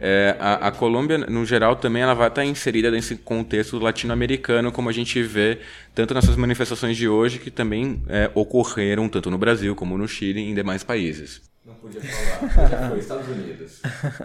É, 0.00 0.36
a, 0.38 0.68
a, 0.68 0.70
Colômbia, 0.70 1.18
no 1.18 1.44
geral, 1.44 1.74
também 1.74 2.02
ela 2.02 2.14
vai 2.14 2.28
estar 2.28 2.44
inserida 2.44 2.90
nesse 2.90 3.16
contexto 3.16 3.78
latino-americano, 3.78 4.70
como 4.70 4.88
a 4.88 4.92
gente 4.92 5.20
vê 5.22 5.58
tanto 5.92 6.14
nessas 6.14 6.36
manifestações 6.36 6.96
de 6.96 7.08
hoje, 7.08 7.40
que 7.40 7.50
também 7.50 8.00
é, 8.08 8.30
ocorreram 8.32 9.08
tanto 9.08 9.28
no 9.28 9.36
Brasil 9.36 9.74
como 9.74 9.98
no 9.98 10.06
Chile 10.06 10.40
e 10.40 10.50
em 10.50 10.54
demais 10.54 10.84
países. 10.84 11.47
Podia 11.80 12.00
falar, 12.00 12.68
já 12.68 12.88
foi 12.88 12.98
Estados 12.98 13.28
Unidos. 13.28 13.80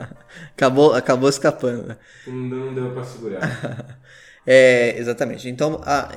acabou, 0.55 0.93
acabou 0.93 1.29
escapando. 1.29 1.87
Né? 1.87 1.97
Não, 2.27 2.73
deu 2.73 2.91
para 2.91 3.03
segurar. 3.03 3.99
é, 4.45 4.97
exatamente. 4.97 5.47
Então, 5.47 5.79
a, 5.85 6.09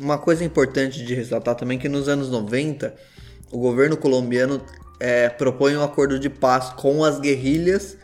uma 0.00 0.18
coisa 0.18 0.44
importante 0.44 1.04
de 1.04 1.14
ressaltar 1.14 1.54
também 1.54 1.78
é 1.78 1.80
que 1.80 1.88
nos 1.88 2.08
anos 2.08 2.28
90, 2.28 2.94
o 3.52 3.58
governo 3.58 3.96
colombiano 3.96 4.60
é, 4.98 5.28
propõe 5.28 5.76
um 5.76 5.82
acordo 5.82 6.18
de 6.18 6.28
paz 6.28 6.70
com 6.70 7.04
as 7.04 7.20
guerrilhas, 7.20 7.96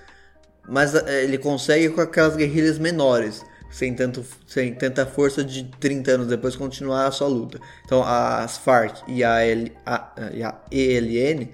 mas 0.68 0.95
é, 0.95 1.25
ele 1.25 1.39
consegue 1.39 1.89
com 1.91 2.01
aquelas 2.01 2.37
guerrilhas 2.37 2.79
menores. 2.79 3.45
sem, 3.73 3.95
tanto, 3.95 4.25
sem 4.47 4.75
tanta 4.75 5.07
força 5.07 5.43
de 5.43 5.64
30 5.81 6.11
anos 6.12 6.27
depois 6.29 6.55
continuar 6.55 7.07
a 7.07 7.11
sua 7.11 7.29
luta. 7.29 7.59
Então 7.85 8.05
as 8.05 8.59
FARC 8.59 9.03
e 9.09 9.25
a, 9.25 9.41
L, 9.45 9.73
a, 9.85 10.12
e 10.33 10.43
a 10.43 10.61
ELN 10.71 11.49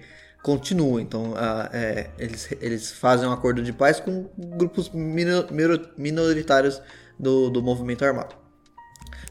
continuam. 0.47 1.01
Então 1.01 1.35
a, 1.37 1.69
é, 1.73 2.11
eles, 2.17 2.49
eles 2.61 2.93
fazem 2.93 3.29
um 3.29 3.33
acordo 3.33 3.65
de 3.65 3.73
paz 3.73 3.99
com 3.99 4.27
grupos 4.39 4.89
minor, 4.91 5.49
minoritários 5.99 6.81
do, 7.19 7.51
do 7.51 7.61
movimento 7.61 8.05
armado. 8.05 8.37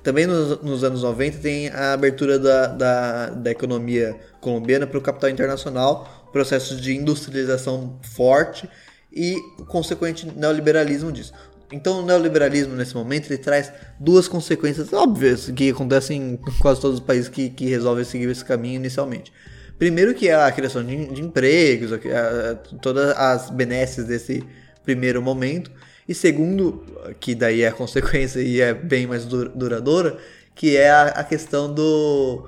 Também 0.03 0.27
nos, 0.27 0.61
nos, 0.61 0.83
anos 0.83 1.03
90 1.03 1.37
tem 1.37 1.69
a 1.69 1.93
abertura 1.93 2.37
da, 2.37 2.67
da, 2.67 3.29
da 3.29 3.49
economia 3.49 4.15
colombiana 4.41 4.85
para 4.85 4.97
o 4.97 5.01
capital 5.01 5.29
internacional, 5.29 6.27
processo 6.33 6.75
de 6.75 6.93
industrialização 6.93 7.97
forte 8.03 8.69
e 9.11 9.37
consequente 9.67 10.27
neoliberalismo 10.27 11.13
disso. 11.13 11.33
Então 11.71 12.01
o 12.01 12.05
neoliberalismo 12.05 12.75
nesse 12.75 12.93
momento 12.93 13.31
ele 13.31 13.41
traz 13.41 13.71
duas 13.99 14.27
consequências 14.27 14.91
óbvias 14.91 15.49
que 15.49 15.69
acontecem 15.69 16.33
em 16.33 16.39
quase 16.59 16.81
todos 16.81 16.99
os 16.99 17.05
países 17.05 17.29
que, 17.29 17.49
que 17.49 17.65
resolvem 17.67 18.03
seguir 18.03 18.29
esse 18.29 18.43
caminho 18.43 18.75
inicialmente. 18.75 19.31
Primeiro 19.77 20.13
que 20.13 20.29
é 20.29 20.35
a 20.35 20.51
criação 20.51 20.83
de, 20.83 21.07
de 21.07 21.21
empregos, 21.21 21.91
a, 21.91 21.95
a, 21.95 22.55
todas 22.77 23.15
as 23.17 23.49
benesses 23.49 24.05
desse 24.05 24.43
primeiro 24.83 25.21
momento. 25.21 25.71
E 26.07 26.13
segundo, 26.13 26.85
que 27.19 27.35
daí 27.35 27.63
é 27.63 27.67
a 27.67 27.71
consequência 27.73 28.39
e 28.39 28.61
é 28.61 28.73
bem 28.73 29.07
mais 29.07 29.25
duradoura, 29.25 30.17
que 30.53 30.77
é 30.77 30.89
a, 30.89 31.03
a 31.07 31.23
questão 31.23 31.73
do... 31.73 32.47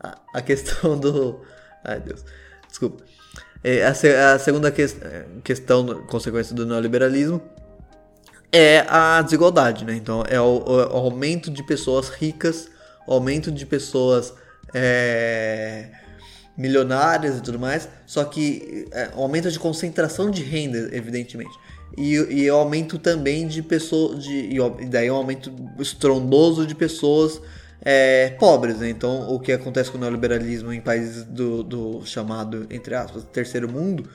A, 0.00 0.18
a, 0.34 0.42
questão 0.42 0.98
do... 0.98 1.40
Ai 1.84 2.00
Deus, 2.00 2.24
desculpa. 2.68 3.04
É, 3.64 3.84
a, 3.84 4.34
a 4.34 4.38
segunda 4.38 4.70
que, 4.70 4.84
questão, 5.42 6.02
consequência 6.06 6.54
do 6.54 6.66
neoliberalismo, 6.66 7.42
é 8.52 8.84
a 8.88 9.20
desigualdade, 9.22 9.84
né? 9.84 9.94
Então 9.94 10.24
é 10.26 10.40
o, 10.40 10.62
o 10.64 10.96
aumento 10.96 11.50
de 11.50 11.62
pessoas 11.62 12.08
ricas, 12.08 12.68
o 13.06 13.12
aumento 13.12 13.50
de 13.50 13.66
pessoas 13.66 14.32
é, 14.72 15.90
milionárias 16.58 17.38
e 17.38 17.40
tudo 17.40 17.58
mais, 17.58 17.88
só 18.04 18.24
que 18.24 18.88
é, 18.90 19.10
o 19.14 19.22
aumento 19.22 19.48
de 19.48 19.58
concentração 19.60 20.28
de 20.28 20.42
renda, 20.42 20.90
evidentemente. 20.92 21.56
E, 21.96 22.14
e 22.14 22.50
o 22.50 22.56
aumento 22.56 22.98
também 22.98 23.46
de 23.46 23.62
pessoas. 23.62 24.22
De, 24.22 24.50
e 24.80 24.86
daí 24.86 25.08
um 25.10 25.14
aumento 25.14 25.52
estrondoso 25.78 26.66
de 26.66 26.74
pessoas 26.74 27.40
é, 27.80 28.30
pobres. 28.40 28.78
Né? 28.78 28.90
Então, 28.90 29.32
o 29.32 29.38
que 29.38 29.52
acontece 29.52 29.90
com 29.90 29.96
o 29.96 30.00
neoliberalismo 30.00 30.72
em 30.72 30.80
países 30.80 31.24
do, 31.24 31.62
do 31.62 32.02
chamado, 32.04 32.66
entre 32.70 32.94
aspas, 32.94 33.24
terceiro 33.32 33.70
mundo 33.70 34.08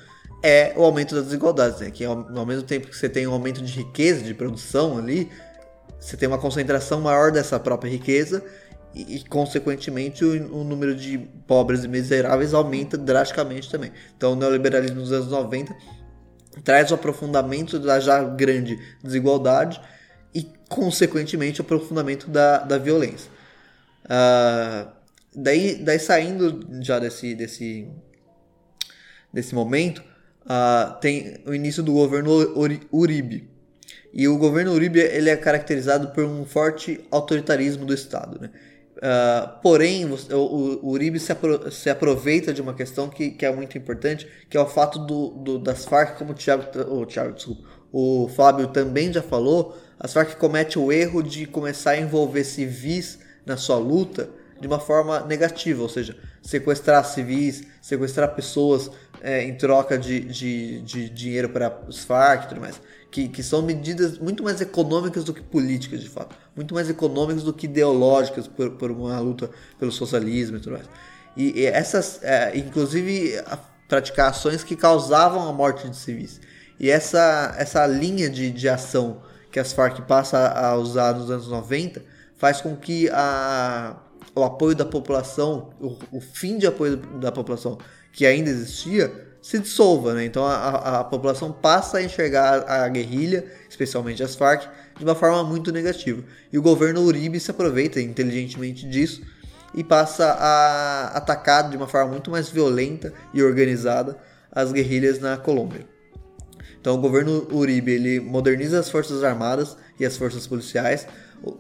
é 0.44 0.74
o 0.76 0.84
aumento 0.84 1.16
das 1.16 1.26
desigualdades, 1.26 1.80
né? 1.80 1.90
que 1.90 2.04
ao, 2.04 2.28
ao, 2.38 2.46
mesmo 2.46 2.64
tempo 2.64 2.88
que 2.88 2.98
você 2.98 3.08
tem 3.08 3.26
um 3.26 3.32
aumento 3.32 3.62
de 3.62 3.72
riqueza, 3.72 4.22
de 4.22 4.34
produção 4.34 4.98
ali, 4.98 5.30
você 5.98 6.18
tem 6.18 6.28
uma 6.28 6.38
concentração 6.38 7.00
maior 7.00 7.32
dessa 7.32 7.58
própria 7.58 7.90
riqueza 7.90 8.44
e, 8.96 9.24
consequentemente, 9.28 10.24
o, 10.24 10.60
o, 10.60 10.64
número 10.64 10.96
de 10.96 11.18
pobres 11.48 11.84
e 11.84 11.88
miseráveis 11.88 12.54
aumenta 12.54 12.98
drasticamente 12.98 13.70
também. 13.70 13.92
Então, 14.16 14.34
o 14.34 14.36
neoliberalismo 14.36 15.02
dos 15.02 15.12
anos 15.12 15.30
90 15.30 15.76
traz 16.64 16.92
o 16.92 16.94
aprofundamento 16.94 17.80
da 17.80 18.00
já 18.00 18.24
grande 18.24 18.80
desigualdade 19.04 19.82
e, 20.34 20.48
consequentemente, 20.70 21.60
o 21.60 21.64
aprofundamento 21.64 22.30
da, 22.30 22.60
da 22.60 22.78
violência. 22.78 23.32
Uh, 24.06 24.92
daí, 25.36 25.76
daí, 25.76 25.98
saindo 25.98 26.68
já 26.82 27.00
desse, 27.00 27.34
desse, 27.34 27.88
desse 29.34 29.56
momento, 29.56 30.04
uh, 30.42 31.00
tem 31.00 31.42
o 31.48 31.54
início 31.56 31.82
do 31.82 31.94
governo 31.94 32.32
Uribe. 32.92 33.50
E 34.14 34.28
o 34.28 34.38
governo 34.38 34.74
Uribe 34.74 35.00
ele 35.00 35.32
é 35.32 35.36
caracterizado 35.36 36.10
por 36.10 36.24
um 36.24 36.46
forte 36.46 37.04
autoritarismo 37.10 37.84
do 37.84 37.94
Estado. 37.96 38.40
Né? 38.40 38.52
Uh, 39.04 39.60
porém, 39.62 40.06
o, 40.06 40.80
o, 40.82 40.92
Uribe 40.92 41.20
se, 41.20 41.30
apro 41.30 41.70
se, 41.70 41.90
aproveita 41.90 42.54
de 42.54 42.62
uma 42.62 42.74
questão 42.74 43.10
que, 43.10 43.32
que, 43.32 43.46
é 43.46 43.54
muito 43.54 43.78
importante, 43.78 44.26
que 44.50 44.56
é 44.56 44.62
o 44.62 44.66
fato 44.66 44.98
do, 44.98 45.32
do, 45.32 45.60
das 45.60 45.84
Farc, 45.84 46.18
como 46.18 46.32
o 46.32 46.34
Thiago, 46.34 46.64
o, 46.90 47.06
Thiago 47.06 47.34
desculpa, 47.34 47.68
o 47.92 48.30
Fábio 48.30 48.70
também 48.70 49.12
já 49.12 49.22
falou, 49.22 49.78
as 50.00 50.14
Farc 50.14 50.38
comete 50.38 50.80
o 50.80 50.90
erro 50.90 51.22
de 51.22 51.46
começar 51.46 51.92
a 51.92 52.00
envolver 52.00 52.46
civis 52.46 53.20
na 53.46 53.58
sua 53.58 53.76
luta 53.78 54.30
de 54.58 54.68
uma 54.68 54.80
forma 54.80 55.20
negativa, 55.26 55.82
ou 55.82 55.90
seja, 55.90 56.16
sequestrar 56.42 57.04
civis, 57.04 57.68
sequestrar 57.82 58.34
pessoas 58.34 58.90
é, 59.22 59.44
em 59.44 59.58
troca 59.58 59.98
de, 59.98 60.22
de, 60.22 60.82
de 60.82 61.10
dinheiro 61.10 61.50
para 61.50 61.78
os 61.90 62.06
FARC 62.06 62.46
e 62.46 62.48
tudo 62.48 62.62
mais. 62.62 62.80
Que, 63.14 63.28
que 63.28 63.44
são 63.44 63.62
medidas 63.62 64.18
muito 64.18 64.44
mais 64.44 64.60
econômicas 64.60 65.24
do 65.24 65.36
que 65.36 65.42
políticas, 65.42 66.02
de 66.02 66.10
fato. 66.10 66.36
Muito 66.56 66.74
mais 66.74 66.90
econômicas 66.90 67.44
do 67.44 67.54
que 67.54 67.68
ideológicas 67.68 68.48
por, 68.48 68.72
por 68.72 68.90
uma 68.90 69.20
luta 69.20 69.52
pelo 69.78 69.92
socialismo 69.92 70.58
e 70.58 70.60
tudo 70.60 70.74
mais. 70.74 70.90
E, 71.38 71.60
e 71.60 71.66
essas, 71.68 72.20
é, 72.24 72.58
inclusive, 72.58 73.38
a, 73.46 73.56
praticar 73.88 74.32
ações 74.32 74.64
que 74.64 74.76
causavam 74.76 75.48
a 75.48 75.54
morte 75.54 75.88
de 75.88 75.96
civis. 75.96 76.42
E 76.80 76.90
essa, 76.90 77.54
essa 77.56 77.86
linha 77.86 78.28
de, 78.28 78.50
de 78.50 78.68
ação 78.68 79.22
que 79.52 79.60
as 79.60 79.72
Farc 79.72 80.02
passa 80.08 80.48
a 80.48 80.76
usar 80.76 81.14
nos 81.14 81.30
anos 81.30 81.48
90 81.48 82.02
faz 82.36 82.62
com 82.62 82.76
que 82.76 83.08
a, 83.12 83.96
o 84.34 84.44
apoio 84.44 84.76
da 84.76 84.86
população, 84.86 85.70
o, 85.80 85.96
o 86.12 86.20
fim 86.20 86.58
de 86.58 86.66
apoio 86.66 86.98
da 86.98 87.32
população 87.32 87.78
que 88.12 88.26
ainda 88.26 88.50
existia 88.50 89.23
se 89.44 89.60
dissolva, 89.60 90.14
né? 90.14 90.24
Então 90.24 90.46
a, 90.46 90.56
a, 90.56 91.00
a, 91.02 91.04
população 91.04 91.52
passa 91.52 91.98
a 91.98 92.02
enxergar 92.02 92.64
a 92.66 92.88
guerrilha, 92.88 93.46
especialmente 93.70 94.24
as 94.24 94.36
Farc, 94.36 94.70
de 94.98 95.04
uma 95.04 95.14
forma 95.14 95.44
muito 95.44 95.70
negativa. 95.70 96.24
E 96.52 96.58
o 96.58 96.62
governo 96.62 97.02
Uribe 97.02 97.38
se 97.42 97.52
aproveita 97.52 98.00
inteligentemente 98.00 98.88
disso 98.88 99.22
e 99.76 99.84
passa 99.84 100.26
a 100.40 101.08
atacar 101.18 101.70
de 101.70 101.76
uma 101.76 101.90
forma 101.90 102.12
muito 102.12 102.32
mais 102.32 102.48
violenta 102.48 103.14
e 103.34 103.44
organizada 103.44 104.18
as 104.50 104.72
guerrilhas 104.72 105.20
na 105.20 105.36
Colômbia. 105.36 105.86
Então 106.80 106.96
o 106.96 106.98
governo 106.98 107.46
Uribe 107.52 107.92
ele 107.92 108.20
moderniza 108.22 108.80
as 108.80 108.90
forças 108.90 109.26
armadas 109.26 109.76
e 110.00 110.06
as 110.06 110.16
forças 110.16 110.48
policiais. 110.48 111.06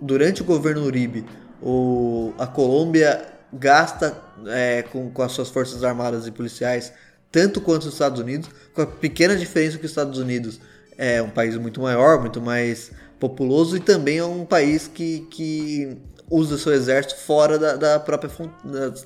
Durante 0.02 0.42
o 0.42 0.46
governo 0.46 0.86
Uribe, 0.86 1.26
o, 1.62 2.34
a 2.40 2.48
Colômbia 2.48 3.26
gasta 3.52 4.18
é, 4.48 4.84
com, 4.84 5.12
com 5.12 5.22
as 5.22 5.34
suas 5.34 5.50
forças 5.50 5.84
armadas 5.84 6.26
e 6.26 6.32
policiais 6.32 6.94
tanto 7.34 7.60
quanto 7.60 7.88
os 7.88 7.94
Estados 7.94 8.22
Unidos, 8.22 8.48
com 8.76 8.84
a 8.84 8.86
pequena 8.86 9.36
diferença 9.36 9.80
que 9.80 9.86
os 9.86 9.92
Estados 9.92 10.20
Unidos 10.20 10.62
é 10.96 11.20
um 11.20 11.32
país 11.32 11.58
muito 11.58 11.82
maior, 11.82 12.22
muito 12.22 12.40
mais 12.40 12.92
populoso 13.20 13.76
e 13.76 13.80
também 13.80 14.20
é 14.20 14.24
um 14.24 14.46
país 14.46 14.88
que, 14.88 15.22
que 15.32 15.98
usa 16.30 16.60
seu 16.60 16.74
exército 16.74 17.16
fora 17.22 17.58
da, 17.58 17.76
da 17.76 18.00
própria, 18.00 18.30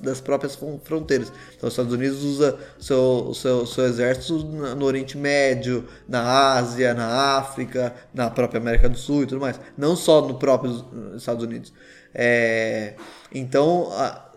das, 0.02 0.20
próprias 0.20 0.58
fronteiras. 0.84 1.32
Então, 1.56 1.68
os 1.68 1.72
Estados 1.72 1.92
Unidos 1.92 2.22
usa 2.22 2.58
seu, 2.78 3.32
seu, 3.34 3.66
seu 3.66 3.84
exército 3.86 4.34
no 4.44 4.84
Oriente 4.84 5.16
Médio, 5.16 5.86
na 6.06 6.52
Ásia, 6.54 6.92
na 6.92 7.38
África, 7.38 7.94
na 8.12 8.28
própria 8.28 8.60
América 8.60 8.90
do 8.90 8.98
Sul 8.98 9.22
e 9.22 9.26
tudo 9.26 9.40
mais. 9.40 9.58
Não 9.76 9.96
só 9.96 10.20
no 10.20 10.34
próprio 10.34 10.84
Estados 11.16 11.42
Unidos. 11.42 11.72
É, 12.14 12.94
então, 13.32 13.88
a, 13.92 14.27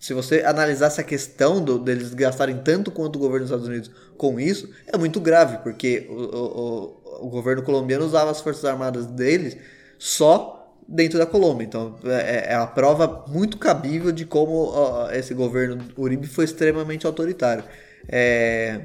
se 0.00 0.14
você 0.14 0.42
analisar 0.46 0.86
essa 0.86 1.04
questão 1.04 1.62
do, 1.62 1.78
deles 1.78 2.14
gastarem 2.14 2.56
tanto 2.56 2.90
quanto 2.90 3.16
o 3.16 3.18
governo 3.18 3.40
dos 3.40 3.50
Estados 3.50 3.68
Unidos 3.68 3.90
com 4.16 4.40
isso, 4.40 4.70
é 4.86 4.96
muito 4.96 5.20
grave, 5.20 5.58
porque 5.58 6.06
o, 6.08 6.14
o, 6.14 7.26
o 7.26 7.28
governo 7.28 7.62
colombiano 7.62 8.06
usava 8.06 8.30
as 8.30 8.40
forças 8.40 8.64
armadas 8.64 9.06
deles 9.06 9.58
só 9.98 10.74
dentro 10.88 11.18
da 11.18 11.26
Colômbia. 11.26 11.66
Então 11.66 11.98
é, 12.04 12.52
é 12.52 12.54
a 12.54 12.66
prova 12.66 13.26
muito 13.28 13.58
cabível 13.58 14.10
de 14.10 14.24
como 14.24 14.72
esse 15.12 15.34
governo 15.34 15.84
Uribe 15.98 16.26
foi 16.26 16.46
extremamente 16.46 17.06
autoritário. 17.06 17.62
É... 18.08 18.80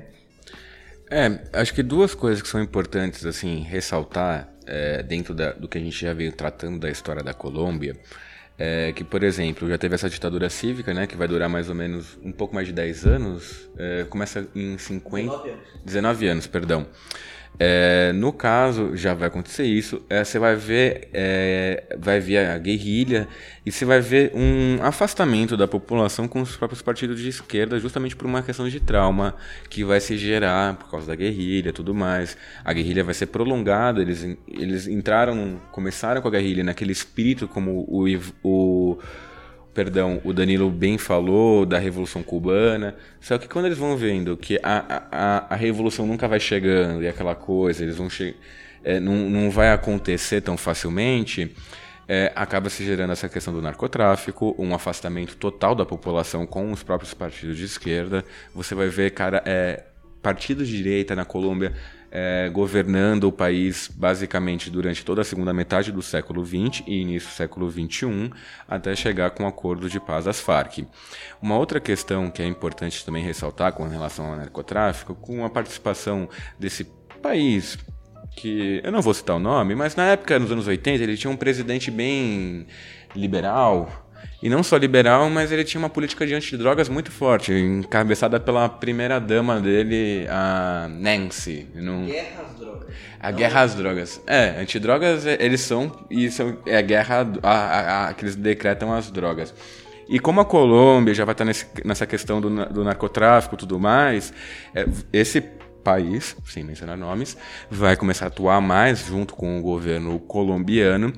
é, 1.09 1.39
acho 1.53 1.74
que 1.74 1.82
duas 1.82 2.13
coisas 2.13 2.41
que 2.41 2.49
são 2.49 2.61
importantes 2.61 3.26
assim 3.26 3.61
ressaltar 3.61 4.49
é, 4.68 5.01
dentro 5.01 5.34
da, 5.34 5.53
do 5.53 5.70
que 5.70 5.78
a 5.78 5.82
gente 5.82 5.97
já 5.97 6.13
veio 6.13 6.34
tratando 6.34 6.78
da 6.78 6.89
história 6.89 7.24
da 7.24 7.34
Colômbia 7.34 7.95
é, 8.58 8.93
que, 8.93 9.03
por 9.03 9.24
exemplo, 9.24 9.68
já 9.68 9.78
teve 9.78 9.95
essa 9.95 10.10
ditadura 10.10 10.49
cívica, 10.49 10.93
né, 10.93 11.06
que 11.08 11.18
vai 11.18 11.28
durar 11.28 11.49
mais 11.49 11.70
ou 11.70 11.76
menos 11.76 12.18
um 12.24 12.32
pouco 12.32 12.56
mais 12.56 12.68
de 12.68 12.74
10 12.74 13.06
anos, 13.06 13.70
é, 13.78 14.06
começa 14.06 14.47
em 14.56 14.78
50... 14.78 15.32
19 15.32 15.49
anos. 15.49 15.64
19 15.84 16.28
anos, 16.28 16.47
perdão. 16.47 16.88
É, 17.60 18.12
no 18.14 18.34
caso, 18.34 18.95
já 18.95 19.14
vai 19.14 19.28
acontecer 19.28 19.64
isso. 19.64 20.01
É, 20.10 20.24
você 20.24 20.38
vai 20.38 20.56
ver, 20.56 21.10
é, 21.14 21.84
vai 21.97 22.20
vir 22.20 22.38
a 22.38 22.58
guerrilha 22.58 23.28
e 23.66 23.72
você 23.72 23.86
vai 23.86 24.01
ver 24.01 24.32
um 24.36 24.84
afastamento 24.84 25.56
da 25.56 25.68
população 25.68 26.28
com 26.28 26.41
os 26.41 26.56
próprios 26.56 26.82
partidos 26.82 27.20
de 27.20 27.30
esquerda, 27.30 27.80
justamente 27.80 28.16
por 28.16 28.26
uma 28.26 28.41
questão 28.41 28.68
de 28.68 28.80
trauma 28.80 29.36
que 29.70 29.84
vai 29.84 29.99
se 29.99 30.18
gerar 30.18 30.76
por 30.76 30.89
causa 30.91 31.08
da 31.08 31.16
guerrilha, 31.16 31.72
tudo 31.72 31.93
mais. 31.93 32.38
A 32.64 32.74
guerrilha 32.74 33.03
vai 33.03 33.14
ser 33.14 33.28
prolongada. 33.28 34.01
Eles, 34.01 34.24
eles 34.47 34.88
entraram, 34.88 35.60
começaram 35.72 36.22
com 36.22 36.28
a 36.28 36.32
guerrilha 36.32 36.64
naquele 36.64 36.91
espírito 36.91 37.47
como 37.47 37.86
o, 37.88 38.06
o 38.43 38.97
perdão, 39.76 40.21
o 40.23 40.32
Danilo 40.32 40.71
bem 40.71 40.97
falou 40.97 41.65
da 41.65 41.78
Revolução 41.78 42.23
Cubana. 42.23 42.95
Só 43.19 43.38
que 43.38 43.47
quando 43.47 43.65
eles 43.65 43.78
vão 43.78 43.97
vendo 43.97 44.38
que 44.38 44.57
a, 44.63 45.03
a, 45.11 45.53
a 45.53 45.55
Revolução 45.55 46.07
nunca 46.07 46.30
vai 46.30 46.39
chegando 46.39 47.03
e 47.03 47.07
aquela 47.07 47.36
coisa, 47.36 47.84
eles 47.84 47.97
vão 47.97 48.07
é, 48.84 48.99
não, 48.99 49.30
não 49.30 49.51
vai 49.51 49.71
acontecer 49.71 50.39
tão 50.41 50.55
facilmente, 50.55 51.53
é, 52.07 52.32
acaba 52.36 52.69
se 52.69 52.86
gerando 52.86 53.11
essa 53.11 53.28
questão 53.28 53.53
do 53.53 53.61
narcotráfico, 53.61 54.55
um 54.57 54.73
afastamento 54.73 55.36
total 55.36 55.76
da 55.76 55.86
população 55.86 56.45
com 56.45 56.71
os 56.71 56.82
próprios 56.82 57.13
partidos 57.13 57.57
de 57.57 57.65
esquerda. 57.65 58.23
Você 58.53 58.73
vai 58.73 58.88
ver, 58.88 59.11
cara, 59.11 59.43
é, 59.45 59.84
partidos 60.21 60.69
de 60.69 60.78
direita 60.78 61.15
na 61.15 61.26
Colômbia 61.26 61.73
é, 62.18 62.47
governando 62.49 63.26
o 63.26 63.32
país 63.32 63.91
basicamente 63.93 64.70
durante 64.70 65.03
toda 65.03 65.20
a 65.20 65.26
segunda 65.26 65.53
metade 65.53 65.91
do 65.91 66.01
século 66.01 66.45
XX 66.45 66.82
e 66.88 67.01
início 67.01 67.28
do 67.28 67.34
século 67.34 67.70
XXI, 67.70 68.32
até 68.66 68.95
chegar 68.95 69.32
com 69.32 69.43
o 69.43 69.47
acordo 69.47 69.89
de 69.89 69.99
paz 69.99 70.24
das 70.24 70.39
Farc. 70.39 70.88
Uma 71.41 71.57
outra 71.57 71.78
questão 71.82 72.32
que 72.32 72.41
é 72.41 72.47
importante 72.47 73.05
também 73.05 73.22
ressaltar 73.22 73.74
com 73.74 73.86
relação 73.86 74.28
ao 74.28 74.38
narcotráfico, 74.38 75.13
com 75.13 75.43
a 75.43 75.49
participação 75.49 76.30
desse 76.57 76.86
país 77.22 77.78
que 78.38 78.80
eu 78.82 78.93
não 78.93 79.01
vou 79.01 79.13
citar 79.13 79.36
o 79.36 79.39
nome, 79.39 79.76
mas 79.76 79.93
na 79.97 80.05
época, 80.05 80.39
nos 80.39 80.49
anos 80.49 80.68
80, 80.68 81.03
ele 81.03 81.18
tinha 81.18 81.32
um 81.32 81.38
presidente 81.38 81.91
bem 81.91 82.66
liberal, 83.13 84.05
e 84.42 84.50
não 84.50 84.62
só 84.62 84.78
liberal, 84.78 85.30
mas 85.30 85.52
ele 85.52 85.64
tinha 85.64 85.80
uma 85.80 85.90
política 85.90 86.26
de 86.26 86.34
antidrogas 86.34 86.90
muito 86.90 87.12
forte, 87.12 87.54
encabeçada 87.54 88.40
pela 88.40 88.68
primeira 88.68 89.20
dama 89.20 89.60
dele, 89.60 90.28
a 90.30 90.88
Nancy. 90.90 91.68
Não... 91.74 92.06
Guerra 92.06 92.44
às 92.44 92.60
drogas. 92.60 92.88
A 93.20 93.32
não. 93.32 93.38
guerra 93.38 93.62
às 93.62 93.76
drogas. 93.76 94.22
É, 94.28 94.62
antidrogas 94.62 95.26
é, 95.26 95.38
eles 95.40 95.62
são, 95.62 95.92
e 96.10 96.30
são, 96.30 96.58
é 96.66 96.78
a 96.78 96.82
guerra 96.82 97.28
a, 97.42 97.50
a, 97.50 98.08
a, 98.10 98.14
que 98.14 98.24
eles 98.24 98.36
decretam 98.36 98.94
as 98.94 99.10
drogas. 99.10 99.54
E 100.08 100.20
como 100.20 100.40
a 100.40 100.46
Colômbia 100.46 101.14
já 101.14 101.26
vai 101.26 101.34
estar 101.34 101.46
nesse, 101.46 101.66
nessa 101.84 102.06
questão 102.06 102.40
do, 102.40 102.66
do 102.68 102.84
narcotráfico 102.84 103.56
e 103.56 103.58
tudo 103.58 103.80
mais, 103.80 104.32
é, 104.76 104.86
esse 105.12 105.42
país, 105.86 106.36
sem 106.46 106.64
mencionar 106.64 106.98
nomes, 106.98 107.38
vai 107.70 107.96
começar 107.96 108.26
a 108.26 108.28
atuar 108.30 108.60
mais 108.60 109.06
junto 109.06 109.36
com 109.36 109.60
o 109.60 109.62
governo 109.62 110.20
colombiano. 110.20 111.14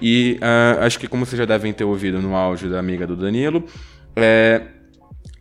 E 0.00 0.38
uh, 0.40 0.84
acho 0.84 0.98
que, 0.98 1.08
como 1.08 1.26
vocês 1.26 1.38
já 1.38 1.44
devem 1.44 1.72
ter 1.72 1.82
ouvido 1.82 2.22
no 2.22 2.36
áudio 2.36 2.70
da 2.70 2.78
amiga 2.78 3.04
do 3.04 3.16
Danilo, 3.16 3.64
é, 4.14 4.62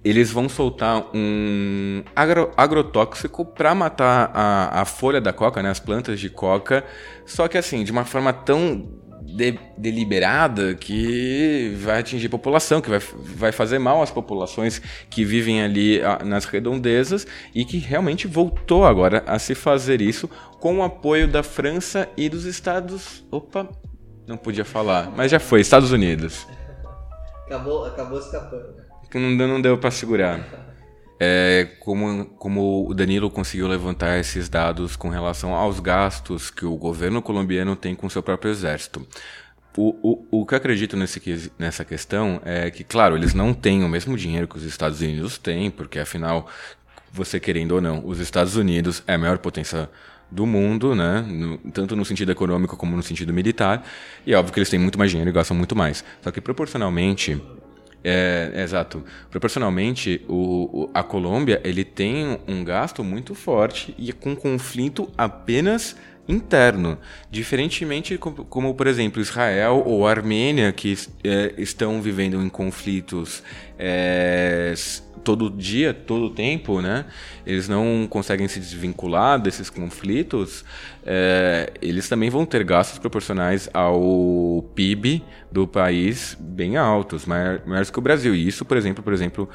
eles 0.04 0.32
vão 0.32 0.50
soltar 0.50 1.06
um 1.14 2.04
agro, 2.16 2.52
agrotóxico 2.58 3.46
para 3.46 3.76
matar 3.76 4.32
a, 4.34 4.82
a 4.82 4.86
folha 4.86 5.22
da 5.22 5.32
coca, 5.32 5.62
né, 5.62 5.70
as 5.70 5.80
plantas 5.80 6.20
de 6.20 6.30
coca, 6.30 6.84
só 7.24 7.48
que 7.48 7.58
assim, 7.58 7.84
de 7.84 7.92
uma 7.92 8.04
forma 8.04 8.34
tão 8.34 8.90
de, 9.22 9.58
deliberada 9.78 10.74
que 10.76 11.74
vai 11.78 12.00
atingir 12.00 12.28
a 12.28 12.30
população, 12.30 12.82
que 12.82 12.90
vai, 12.90 13.00
vai 13.00 13.52
fazer 13.52 13.80
mal 13.80 14.02
às 14.02 14.12
populações 14.12 14.82
que 15.10 15.24
vivem 15.24 15.62
ali 15.62 16.02
a, 16.02 16.24
nas 16.24 16.46
redondezas 16.46 17.26
e 17.54 17.64
que 17.64 17.78
realmente 17.78 18.28
voltou 18.28 18.86
agora 18.86 19.24
a 19.28 19.38
se 19.40 19.56
fazer 19.56 20.02
isso 20.02 20.30
com 20.60 20.80
o 20.80 20.84
apoio 20.84 21.28
da 21.28 21.44
França 21.44 22.10
e 22.18 22.28
dos 22.28 22.46
Estados. 22.46 23.26
Opa, 23.32 23.68
não 24.28 24.38
podia 24.38 24.66
falar, 24.66 25.12
mas 25.16 25.32
já 25.32 25.40
foi, 25.40 25.62
Estados 25.62 25.92
Unidos. 25.92 26.48
Acabou, 27.46 27.86
acabou 27.86 28.20
escapando. 28.20 28.82
Não, 29.14 29.48
não 29.48 29.62
deu 29.62 29.78
para 29.78 29.92
segurar. 29.92 30.71
É, 31.24 31.68
como, 31.80 32.26
como 32.26 32.90
o 32.90 32.96
Danilo 32.96 33.30
conseguiu 33.30 33.68
levantar 33.68 34.18
esses 34.18 34.50
dados 34.50 34.96
com 34.96 35.08
relação 35.08 35.54
aos 35.54 35.80
gastos 35.80 36.50
que 36.50 36.66
o 36.66 36.76
governo 36.76 37.22
colombiano 37.22 37.76
tem 37.76 37.94
com 37.94 38.10
seu 38.10 38.24
próprio 38.24 38.50
exército. 38.50 39.06
O, 39.78 39.96
o, 40.02 40.42
o 40.42 40.46
que 40.48 40.56
eu 40.56 40.58
acredito 40.58 40.98
nesse, 40.98 41.52
nessa 41.60 41.86
questão 41.86 42.42
é 42.44 42.72
que, 42.72 42.84
claro, 42.84 43.16
eles 43.16 43.36
não 43.36 43.54
têm 43.54 43.84
o 43.84 43.88
mesmo 43.88 44.18
dinheiro 44.18 44.48
que 44.48 44.58
os 44.58 44.64
Estados 44.64 45.00
Unidos 45.00 45.38
têm, 45.38 45.70
porque 45.70 46.00
afinal, 46.00 46.50
você 47.14 47.40
querendo 47.40 47.74
ou 47.74 47.82
não, 47.82 48.04
os 48.04 48.20
Estados 48.20 48.56
Unidos 48.56 49.04
é 49.06 49.14
a 49.14 49.18
maior 49.20 49.38
potência 49.38 49.92
do 50.32 50.48
mundo, 50.48 50.96
né? 50.96 51.22
No, 51.22 51.60
tanto 51.72 51.96
no 51.96 52.04
sentido 52.04 52.32
econômico 52.32 52.76
como 52.76 52.96
no 52.96 53.04
sentido 53.04 53.32
militar. 53.32 53.86
E 54.26 54.34
é 54.34 54.38
óbvio 54.38 54.54
que 54.54 54.60
eles 54.60 54.72
têm 54.72 54.80
muito 54.80 54.98
mais 54.98 55.12
dinheiro 55.12 55.30
e 55.30 55.34
gastam 55.34 55.56
muito 55.56 55.76
mais. 55.76 56.04
Só 56.24 56.32
que 56.32 56.42
proporcionalmente 56.42 57.40
é, 58.04 58.52
exato. 58.56 59.04
Proporcionalmente, 59.30 60.26
o, 60.28 60.84
o, 60.84 60.90
a 60.94 61.04
Colômbia 61.04 61.62
ele 61.64 61.84
tem 61.84 62.40
um 62.48 62.64
gasto 62.64 63.04
muito 63.04 63.36
forte 63.36 63.94
e 63.98 64.12
com 64.12 64.36
conflito 64.36 65.10
apenas 65.18 65.96
interno, 66.32 66.98
diferentemente 67.30 68.18
como, 68.18 68.46
como 68.46 68.74
por 68.74 68.88
exemplo 68.88 69.22
Israel 69.22 69.84
ou 69.86 70.08
Armênia 70.08 70.72
que 70.72 70.98
é, 71.24 71.54
estão 71.58 72.02
vivendo 72.02 72.42
em 72.42 72.50
conflitos 72.50 73.44
é, 73.78 74.74
todo 75.24 75.50
dia, 75.50 75.94
todo 75.94 76.30
tempo, 76.30 76.82
né? 76.82 77.06
Eles 77.46 77.68
não 77.68 78.08
conseguem 78.10 78.48
se 78.48 78.60
desvincular 78.60 79.40
desses 79.40 79.70
conflitos. 79.70 80.66
É, 81.06 81.72
eles 81.82 82.08
também 82.08 82.30
vão 82.30 82.46
ter 82.46 82.64
gastos 82.64 83.00
proporcionais 83.00 83.70
ao 83.74 84.64
PIB 84.76 85.24
do 85.52 85.68
país 85.68 86.36
bem 86.40 86.78
altos, 86.78 87.26
maiores 87.26 87.90
que 87.90 88.00
o 88.00 88.02
Brasil. 88.02 88.36
E 88.36 88.48
isso, 88.48 88.66
por 88.66 88.78
exemplo, 88.78 89.04
por 89.04 89.14
exemplo, 89.14 89.50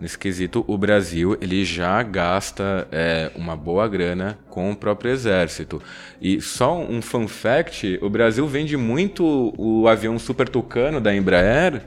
nesse 0.00 0.18
quesito, 0.18 0.64
o 0.66 0.78
Brasil 0.78 1.36
ele 1.40 1.64
já 1.64 2.02
gasta 2.02 2.86
é, 2.90 3.30
uma 3.34 3.56
boa 3.56 3.86
grana 3.88 4.38
com 4.48 4.70
o 4.70 4.76
próprio 4.76 5.10
exército. 5.10 5.82
E 6.20 6.40
só 6.40 6.78
um 6.78 7.02
fun 7.02 7.26
fact: 7.26 7.98
o 8.02 8.08
Brasil 8.08 8.46
vende 8.46 8.76
muito 8.76 9.52
o 9.56 9.88
avião 9.88 10.18
Super 10.18 10.48
Tucano 10.48 11.00
da 11.00 11.14
Embraer 11.14 11.82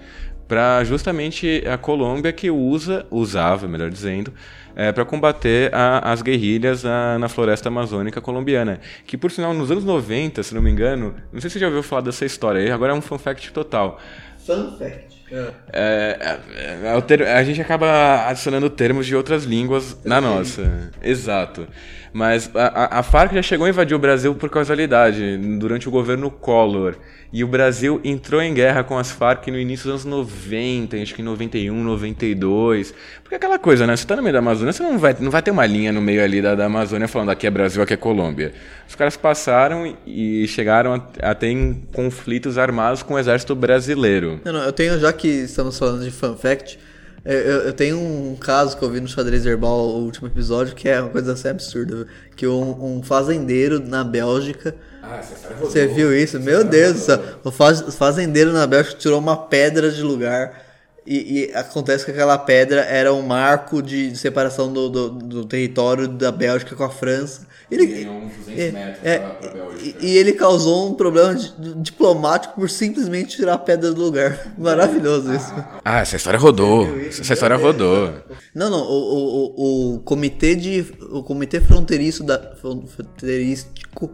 para 0.47 0.83
justamente 0.83 1.63
a 1.65 1.77
Colômbia 1.77 2.33
que 2.33 2.51
usa, 2.51 3.05
usava, 3.09 3.69
melhor 3.69 3.89
dizendo, 3.89 4.33
é, 4.75 4.91
para 4.91 5.05
combater 5.05 5.73
a, 5.73 6.11
as 6.11 6.21
guerrilhas 6.21 6.83
na, 6.83 7.17
na, 7.17 7.29
floresta 7.29 7.69
amazônica 7.69 8.19
colombiana. 8.19 8.81
Que, 9.05 9.17
por 9.17 9.31
sinal, 9.31 9.53
nos 9.53 9.71
anos 9.71 9.85
90, 9.85 10.43
se 10.43 10.53
não 10.53 10.61
me 10.61 10.69
engano, 10.69 11.15
não 11.31 11.39
sei 11.39 11.49
se 11.49 11.53
você 11.53 11.59
já 11.59 11.67
ouviu 11.67 11.81
falar 11.81 12.01
dessa 12.01 12.25
história, 12.25 12.73
agora 12.73 12.91
é 12.91 12.95
um 12.95 13.01
fun 13.01 13.17
fact 13.17 13.53
total. 13.53 13.97
Fun 14.45 14.75
fact. 14.77 15.20
É, 15.31 15.53
é, 15.71 16.39
é, 16.55 17.23
é 17.23 17.33
a 17.33 17.43
gente 17.43 17.61
acaba 17.61 18.27
adicionando 18.27 18.69
termos 18.69 19.05
de 19.05 19.15
outras 19.15 19.43
línguas 19.43 19.97
na 20.03 20.19
nossa. 20.19 20.91
Exato. 21.01 21.67
Mas 22.13 22.49
a, 22.53 22.99
a 22.99 23.03
Farc 23.03 23.33
já 23.33 23.41
chegou 23.41 23.65
a 23.65 23.69
invadir 23.69 23.95
o 23.95 23.99
Brasil 23.99 24.35
por 24.35 24.49
causalidade, 24.49 25.37
durante 25.37 25.87
o 25.87 25.91
governo 25.91 26.29
Collor. 26.29 26.95
E 27.31 27.43
o 27.43 27.47
Brasil 27.47 28.01
entrou 28.03 28.41
em 28.41 28.53
guerra 28.53 28.83
com 28.83 28.97
as 28.97 29.09
Farc 29.09 29.47
no 29.47 29.57
início 29.57 29.89
dos 29.89 30.05
anos 30.05 30.27
90, 30.27 30.97
acho 30.97 31.15
que 31.15 31.21
em 31.21 31.25
91, 31.25 31.73
92. 31.73 32.93
Porque 33.23 33.35
aquela 33.35 33.57
coisa, 33.57 33.87
né? 33.87 33.95
Você 33.95 34.05
tá 34.05 34.17
no 34.17 34.21
meio 34.21 34.33
da 34.33 34.39
Amazônia, 34.39 34.73
você 34.73 34.83
não 34.83 34.99
vai, 34.99 35.15
não 35.17 35.31
vai 35.31 35.41
ter 35.41 35.51
uma 35.51 35.65
linha 35.65 35.93
no 35.93 36.01
meio 36.01 36.21
ali 36.21 36.41
da, 36.41 36.53
da 36.55 36.65
Amazônia 36.65 37.07
falando 37.07 37.29
aqui 37.29 37.47
é 37.47 37.49
Brasil, 37.49 37.81
aqui 37.81 37.93
é 37.93 37.97
Colômbia. 37.97 38.53
Os 38.87 38.95
caras 38.95 39.15
passaram 39.15 39.95
e 40.05 40.45
chegaram 40.49 40.93
a, 40.95 41.29
a 41.31 41.33
ter 41.33 41.55
conflitos 41.93 42.57
armados 42.57 43.01
com 43.01 43.13
o 43.13 43.19
exército 43.19 43.55
brasileiro. 43.55 44.41
Não, 44.43 44.51
não, 44.51 44.63
eu 44.63 44.73
tenho, 44.73 44.99
já 44.99 45.13
que 45.13 45.29
estamos 45.29 45.79
falando 45.79 46.03
de 46.03 46.11
fun 46.11 46.35
fact, 46.35 46.77
eu, 47.23 47.33
eu, 47.33 47.73
tenho 47.73 47.97
um 47.99 48.35
caso 48.35 48.77
que 48.77 48.83
eu 48.83 48.89
vi 48.89 48.99
no 48.99 49.07
Xadrez 49.07 49.45
Herbal, 49.45 49.77
o 49.77 50.05
último 50.05 50.27
episódio, 50.27 50.75
que 50.75 50.89
é 50.89 50.99
uma 50.99 51.09
coisa 51.09 51.33
assim 51.33 51.49
absurda. 51.49 52.07
Que 52.35 52.47
um, 52.47 52.97
um 52.97 53.03
fazendeiro 53.03 53.79
na 53.79 54.03
Bélgica. 54.03 54.75
Ah, 55.03 55.21
você 55.59 55.87
viu 55.87 56.15
isso? 56.15 56.39
Meu 56.39 56.63
Deus 56.63 56.93
do 56.93 56.99
céu. 56.99 57.21
O 57.43 57.51
fazendeiro 57.91 58.51
na 58.51 58.65
Bélgica 58.65 58.97
tirou 58.97 59.19
uma 59.19 59.37
pedra 59.37 59.91
de 59.91 60.01
lugar. 60.01 60.70
E, 61.05 61.49
e, 61.49 61.55
acontece 61.55 62.05
que 62.05 62.11
aquela 62.11 62.37
pedra 62.37 62.81
era 62.81 63.11
um 63.11 63.23
marco 63.23 63.81
de, 63.81 64.11
de 64.11 64.17
separação 64.17 64.71
do, 64.71 64.87
do, 64.87 65.09
do, 65.09 65.45
território 65.45 66.07
da 66.07 66.31
Bélgica 66.31 66.75
com 66.75 66.83
a 66.83 66.91
França. 66.91 67.47
Ele, 67.71 68.07
uns 68.07 68.33
200 68.45 68.59
é, 68.59 68.71
metros 68.71 68.99
é, 69.03 69.17
pra, 69.17 69.29
pra 69.29 69.49
Bélgica. 69.49 69.97
E, 69.99 70.11
e, 70.11 70.17
ele 70.17 70.33
causou 70.33 70.91
um 70.91 70.93
problema 70.93 71.33
diplomático 71.77 72.53
por 72.53 72.69
simplesmente 72.69 73.37
tirar 73.37 73.55
a 73.55 73.57
pedra 73.57 73.91
do 73.91 73.99
lugar. 73.99 74.53
Maravilhoso 74.55 75.33
isso. 75.33 75.51
Ah, 75.83 76.01
essa 76.01 76.17
história 76.17 76.37
rodou. 76.37 76.87
Essa 76.99 77.33
história 77.33 77.55
rodou. 77.55 78.13
Não, 78.53 78.69
não. 78.69 78.81
O, 78.81 79.55
o, 79.57 79.95
o, 79.95 79.99
comitê 80.01 80.55
de. 80.55 80.85
O 81.11 81.23
comitê 81.23 81.59
fronteiriço 81.59 82.23
da. 82.23 82.37
Fronteirístico 82.61 84.11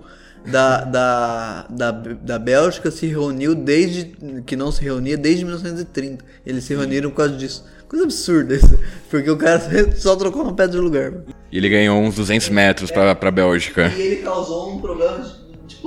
da, 0.51 0.83
da, 0.83 1.65
da, 1.69 1.91
da 1.91 2.39
Bélgica 2.39 2.89
se 2.89 3.05
reuniu 3.07 3.53
desde. 3.53 4.15
que 4.45 4.55
não 4.55 4.71
se 4.71 4.81
reunia 4.83 5.17
desde 5.17 5.43
1930. 5.43 6.23
Eles 6.45 6.63
se 6.63 6.73
reuniram 6.75 7.09
por 7.09 7.17
causa 7.17 7.35
disso. 7.35 7.65
Coisa 7.87 8.05
absurda 8.05 8.55
isso. 8.55 8.79
Porque 9.09 9.29
o 9.29 9.37
cara 9.37 9.61
só 9.95 10.15
trocou 10.15 10.43
uma 10.43 10.53
pedra 10.53 10.77
de 10.77 10.83
lugar. 10.83 11.13
E 11.51 11.57
ele 11.57 11.69
ganhou 11.69 11.99
uns 11.99 12.15
200 12.15 12.49
metros 12.49 12.91
pra, 12.91 13.15
pra 13.15 13.31
Bélgica. 13.31 13.87
E 13.95 14.01
ele 14.01 14.15
causou 14.17 14.73
um 14.73 14.81
problema 14.81 15.23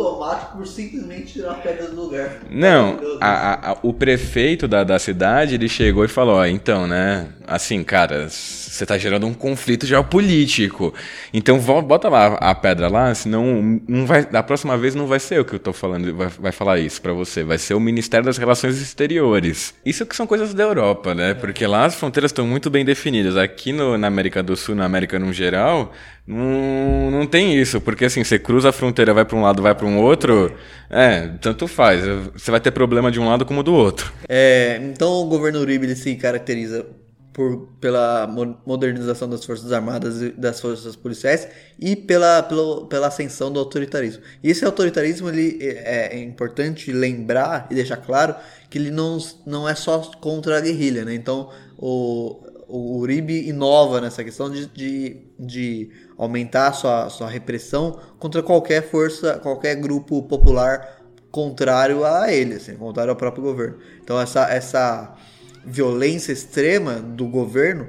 diplomático 0.05 0.57
por 0.57 0.67
simplesmente 0.67 1.35
tirar 1.35 1.53
a 1.53 1.55
pedra 1.55 1.89
do 1.89 2.01
lugar. 2.03 2.39
Não, 2.51 2.99
a- 3.21 3.29
a- 3.29 3.71
a- 3.73 3.77
o 3.83 3.93
prefeito 3.93 4.67
da, 4.67 4.83
da 4.83 4.99
cidade, 4.99 5.55
ele 5.55 5.69
chegou 5.69 6.05
e 6.05 6.09
falou, 6.09 6.37
ó, 6.37 6.47
então, 6.47 6.87
né, 6.87 7.27
assim, 7.47 7.83
cara, 7.85 8.29
você 8.29 8.87
tá 8.87 8.97
gerando 8.97 9.27
um 9.27 9.35
conflito 9.35 9.87
geopolítico, 9.87 10.95
então 11.35 11.59
bota 11.83 12.09
lá 12.09 12.35
a 12.41 12.55
pedra 12.55 12.89
lá, 12.89 13.15
senão 13.15 13.81
não 13.87 14.07
vai, 14.07 14.25
da 14.25 14.43
próxima 14.43 14.77
vez 14.79 14.95
não 14.95 15.07
vai 15.07 15.21
ser 15.21 15.39
eu 15.39 15.45
que 15.45 15.55
eu 15.55 15.59
tô 15.59 15.73
falando, 15.73 16.15
vai, 16.15 16.29
vai 16.29 16.53
falar 16.53 16.79
isso 16.79 17.01
pra 17.03 17.13
você, 17.13 17.45
vai 17.45 17.59
ser 17.59 17.75
o 17.75 17.81
Ministério 17.81 18.25
das 18.27 18.39
Relações 18.39 18.81
Exteriores. 18.81 19.75
Isso 19.85 20.07
que 20.07 20.17
são 20.17 20.27
coisas 20.27 20.55
da 20.55 20.63
Europa, 20.63 21.15
né, 21.15 21.35
porque 21.35 21.67
lá 21.67 21.85
as 21.85 21.95
fronteiras 21.95 22.31
estão 22.31 22.47
muito 22.47 22.71
bem 22.71 22.85
definidas, 22.85 23.37
aqui 23.37 23.73
no- 23.73 23.99
na 23.99 24.07
América 24.07 24.43
do 24.43 24.57
Sul, 24.57 24.75
na 24.75 24.85
América 24.85 25.19
no 25.19 25.33
geral, 25.33 25.93
não, 26.27 27.11
não 27.11 27.27
tem 27.27 27.59
isso, 27.61 27.81
porque 27.81 28.05
assim, 28.05 28.23
você 28.23 28.39
cruza 28.39 28.69
a 28.69 28.73
fronteira, 28.73 29.13
vai 29.13 29.25
pra 29.25 29.37
um 29.37 29.43
lado, 29.43 29.63
vai 29.63 29.75
pra 29.75 29.87
um 29.87 29.99
outro, 29.99 30.55
é, 30.89 31.29
tanto 31.41 31.67
faz, 31.67 32.03
você 32.33 32.51
vai 32.51 32.61
ter 32.61 32.71
problema 32.71 33.11
de 33.11 33.19
um 33.19 33.29
lado 33.29 33.45
como 33.45 33.63
do 33.63 33.75
outro. 33.75 34.13
É, 34.29 34.81
então 34.83 35.11
o 35.11 35.25
governo 35.27 35.59
Uribe 35.61 35.95
se 35.97 36.15
caracteriza 36.17 36.87
por, 37.33 37.69
pela 37.81 38.27
mo- 38.27 38.59
modernização 38.67 39.29
das 39.29 39.45
forças 39.45 39.73
armadas 39.73 40.21
e 40.21 40.31
das 40.31 40.61
forças 40.61 40.95
policiais 40.97 41.49
e 41.79 41.95
pela, 41.97 42.43
pelo- 42.43 42.87
pela 42.87 43.07
ascensão 43.07 43.53
do 43.53 43.59
autoritarismo. 43.59 44.23
E 44.43 44.51
esse 44.51 44.65
autoritarismo 44.65 45.29
ele 45.29 45.59
é, 45.61 46.17
é 46.17 46.23
importante 46.23 46.93
lembrar 46.93 47.67
e 47.71 47.75
deixar 47.75 47.97
claro 47.99 48.35
que 48.69 48.79
ele 48.79 48.91
não, 48.91 49.19
não 49.47 49.69
é 49.69 49.75
só 49.75 49.99
contra 50.21 50.59
a 50.59 50.61
guerrilha, 50.61 51.05
né? 51.05 51.15
Então 51.15 51.51
o, 51.79 52.41
o 52.71 52.99
Uribe 52.99 53.49
inova 53.49 54.01
nessa 54.01 54.23
questão 54.23 54.51
de, 54.51 54.67
de, 54.67 55.17
de 55.39 55.91
aumentar 56.17 56.73
sua, 56.73 57.09
sua 57.11 57.29
repressão 57.29 57.99
contra 58.19 58.43
qualquer 58.43 58.89
força, 58.89 59.39
qualquer 59.39 59.75
grupo 59.77 60.23
popular 60.23 61.01
contrário 61.31 62.05
a 62.05 62.33
ele, 62.33 62.55
assim, 62.55 62.75
contrário 62.75 63.11
ao 63.11 63.17
próprio 63.17 63.43
governo. 63.43 63.79
Então 64.03 64.21
essa, 64.21 64.49
essa 64.51 65.15
violência 65.65 66.33
extrema 66.33 66.95
do 66.95 67.27
governo 67.29 67.89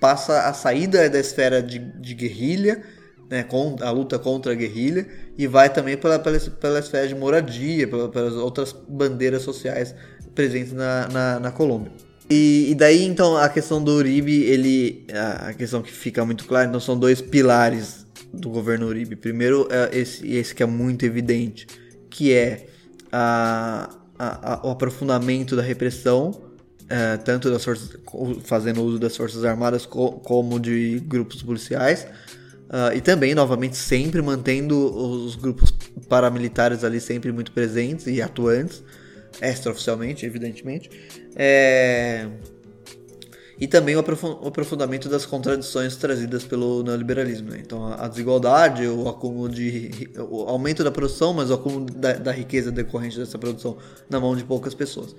passa 0.00 0.48
a 0.48 0.54
saída 0.54 1.08
da 1.10 1.18
esfera 1.18 1.62
de, 1.62 1.78
de 1.78 2.14
guerrilha, 2.14 2.82
né, 3.28 3.44
com 3.44 3.76
a 3.80 3.90
luta 3.90 4.18
contra 4.18 4.52
a 4.52 4.54
guerrilha, 4.54 5.06
e 5.38 5.46
vai 5.46 5.72
também 5.72 5.96
pela, 5.96 6.18
pela, 6.18 6.38
pela 6.38 6.78
esfera 6.80 7.06
de 7.06 7.14
moradia, 7.14 7.86
pela- 7.86 8.08
pelas 8.08 8.34
outras 8.34 8.72
bandeiras 8.88 9.42
sociais 9.42 9.94
presentes 10.34 10.72
na, 10.72 11.08
na, 11.08 11.40
na 11.40 11.50
Colômbia. 11.52 11.92
E, 12.30 12.70
e 12.70 12.74
daí, 12.76 13.04
então, 13.04 13.36
a 13.36 13.48
questão 13.48 13.82
do 13.82 13.90
Uribe, 13.92 14.42
ele, 14.44 15.04
a 15.40 15.52
questão 15.52 15.82
que 15.82 15.90
fica 15.92 16.24
muito 16.24 16.44
clara, 16.46 16.68
então 16.68 16.78
são 16.78 16.96
dois 16.98 17.20
pilares 17.20 18.06
do 18.32 18.48
governo 18.50 18.86
Uribe. 18.86 19.16
Primeiro, 19.16 19.66
é 19.70 19.98
esse, 19.98 20.26
esse 20.32 20.54
que 20.54 20.62
é 20.62 20.66
muito 20.66 21.04
evidente, 21.04 21.66
que 22.08 22.32
é 22.32 22.68
a, 23.10 23.90
a- 24.16 24.54
a- 24.54 24.66
o 24.66 24.70
aprofundamento 24.70 25.56
da 25.56 25.62
repressão, 25.62 26.40
eh, 26.88 27.16
tanto 27.18 27.50
das 27.50 27.64
forças, 27.64 27.90
fazendo 28.44 28.80
uso 28.82 28.98
das 29.00 29.16
forças 29.16 29.44
armadas 29.44 29.84
co- 29.84 30.12
como 30.20 30.60
de 30.60 31.00
grupos 31.00 31.42
policiais, 31.42 32.06
ah, 32.68 32.94
e 32.94 33.00
também, 33.00 33.34
novamente, 33.34 33.76
sempre 33.76 34.22
mantendo 34.22 34.76
os 35.24 35.34
grupos 35.34 35.72
paramilitares 36.08 36.84
ali 36.84 37.00
sempre 37.00 37.32
muito 37.32 37.50
presentes 37.50 38.06
e 38.06 38.22
atuantes, 38.22 38.82
extraoficialmente, 39.40 40.24
evidentemente. 40.26 40.90
É, 41.36 42.26
E 43.62 43.66
também 43.68 43.94
o 43.94 43.98
aprofun- 43.98 44.38
o 44.42 44.48
aprofundamento 44.48 45.06
das 45.06 45.26
contradições 45.26 45.94
trazidas 45.96 46.44
pelo 46.44 46.82
neoliberalismo. 46.82 47.50
né? 47.50 47.58
Então, 47.60 47.92
a 47.92 48.08
desigualdade, 48.08 48.86
o 48.88 49.06
acúmulo 49.06 49.50
de. 49.50 49.90
o 50.18 50.44
aumento 50.48 50.82
da 50.82 50.90
produção, 50.90 51.34
mas 51.34 51.50
o 51.50 51.54
acúmulo 51.54 51.84
da, 51.84 52.14
da 52.14 52.32
riqueza 52.32 52.72
decorrente 52.72 53.18
dessa 53.18 53.38
produção 53.38 53.76
na 54.08 54.18
mão 54.18 54.34
de 54.34 54.44
poucas 54.44 54.72
pessoas. 54.74 55.14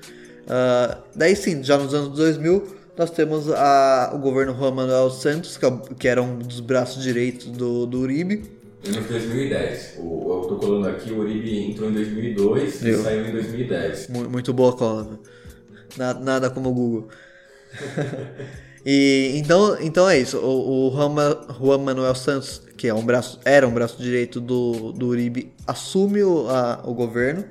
Ah, 0.48 0.98
daí 1.16 1.36
sim, 1.36 1.64
já 1.64 1.78
nos 1.78 1.94
anos 1.94 2.18
2000, 2.18 2.64
nós 2.98 3.12
temos 3.12 3.48
a- 3.52 4.12
o 4.16 4.18
governo 4.18 4.56
Juan 4.58 4.72
Manuel 4.72 5.12
Santos, 5.12 5.56
que, 5.56 5.66
é 5.68 5.72
que 6.00 6.08
era 6.08 6.20
um 6.24 6.40
dos 6.40 6.60
braços 6.62 7.04
direitos 7.04 7.46
do, 7.46 7.86
do 7.86 8.00
Uribe. 8.00 8.42
Anos 8.86 9.06
2010. 9.08 9.96
O, 10.00 10.42
eu 10.44 10.48
tô 10.48 10.56
colando 10.58 10.88
aqui, 10.90 11.12
o 11.12 11.20
Uribe 11.20 11.72
entrou 11.72 11.90
em 11.90 11.94
2002 11.94 12.82
Viu? 12.82 13.00
e 13.00 13.04
saiu 13.04 13.26
em 13.28 13.32
2010. 13.32 14.08
Mu- 14.10 14.30
Muito 14.30 14.52
boa 14.54 14.76
cola. 14.76 15.20
Na- 15.98 16.14
Nada 16.16 16.50
como 16.50 16.70
o 16.70 16.74
Google. 16.74 17.08
e 18.86 19.34
então, 19.36 19.78
então 19.80 20.10
é 20.10 20.18
isso. 20.20 20.38
O, 20.40 20.88
o 20.90 20.92
Juan 20.96 21.10
Ma- 21.10 21.48
Juan 21.60 21.78
Manuel 21.80 22.16
Santos, 22.16 22.62
que 22.76 22.88
é 22.88 22.94
um 22.94 23.06
braço, 23.06 23.40
era 23.46 23.68
um 23.68 23.72
braço 23.74 24.02
direito 24.02 24.42
do, 24.42 24.92
do 24.92 25.08
Uribe, 25.08 25.54
assume 25.68 26.24
o, 26.24 26.50
a- 26.50 26.82
o 26.84 26.94
governo. 26.94 27.46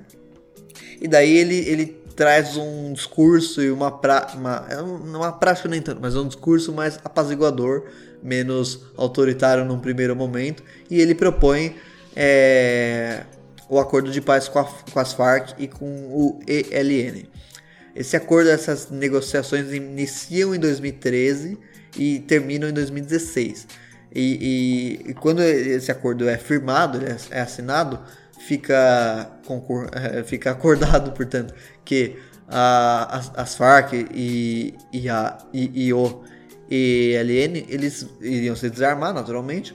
E 1.01 1.07
daí 1.07 1.35
ele, 1.37 1.57
ele 1.69 1.87
traz 2.17 2.57
um 2.57 2.93
discurso 2.93 3.63
e 3.63 3.71
uma, 3.71 3.91
pra, 3.91 4.27
uma, 4.35 4.67
é 4.69 4.77
não 4.77 5.21
uma 5.21 5.33
prática 5.33 5.69
nem 5.69 5.81
tanto, 5.81 6.01
mas 6.03 6.17
um 6.17 6.27
discurso 6.27 6.73
mais 6.73 6.99
apaziguador, 7.05 7.85
menos 8.23 8.81
autoritário 8.97 9.65
num 9.65 9.79
primeiro 9.79 10.15
momento. 10.17 10.63
E 10.91 11.01
ele 11.01 11.15
propõe 11.15 11.77
é, 12.15 13.23
o 13.69 13.79
acordo 13.79 14.11
de 14.11 14.21
paz 14.21 14.49
com, 14.49 14.59
a- 14.59 14.65
com 14.93 14.99
as 15.01 15.13
Farc 15.13 15.55
e 15.59 15.67
com 15.69 15.87
o 15.87 16.41
ELN. 16.47 17.27
Esse 17.95 18.17
acordo, 18.17 18.51
essas 18.51 18.91
negociações 18.91 19.73
iniciam 19.73 20.55
em 20.55 20.59
2013 20.59 21.59
e 21.97 22.21
terminam 22.21 22.69
em 22.69 22.73
2016. 22.73 23.67
E, 24.15 24.99
e- 25.07 25.11
e 25.11 25.15
quando 25.15 25.41
esse 25.43 25.91
acordo 25.91 26.29
é 26.29 26.37
firmado, 26.37 26.99
é, 27.05 27.17
é 27.31 27.41
assinado, 27.41 28.01
fica, 28.47 29.31
concor- 29.47 29.89
eh, 29.93 30.23
fica 30.25 30.51
acordado, 30.53 31.13
portanto, 31.13 31.55
que 31.85 32.17
a- 32.49 33.19
as, 33.19 33.33
as 33.37 33.55
Farc 33.57 33.93
e, 33.93 34.75
e, 34.93 35.09
a, 35.09 35.39
e, 35.53 35.89
e 36.71 37.15
o 37.17 37.21
ELN 37.21 37.67
eles 37.69 38.07
iriam 38.21 38.55
se 38.55 38.71
desarmar 38.71 39.13
naturalmente. 39.13 39.75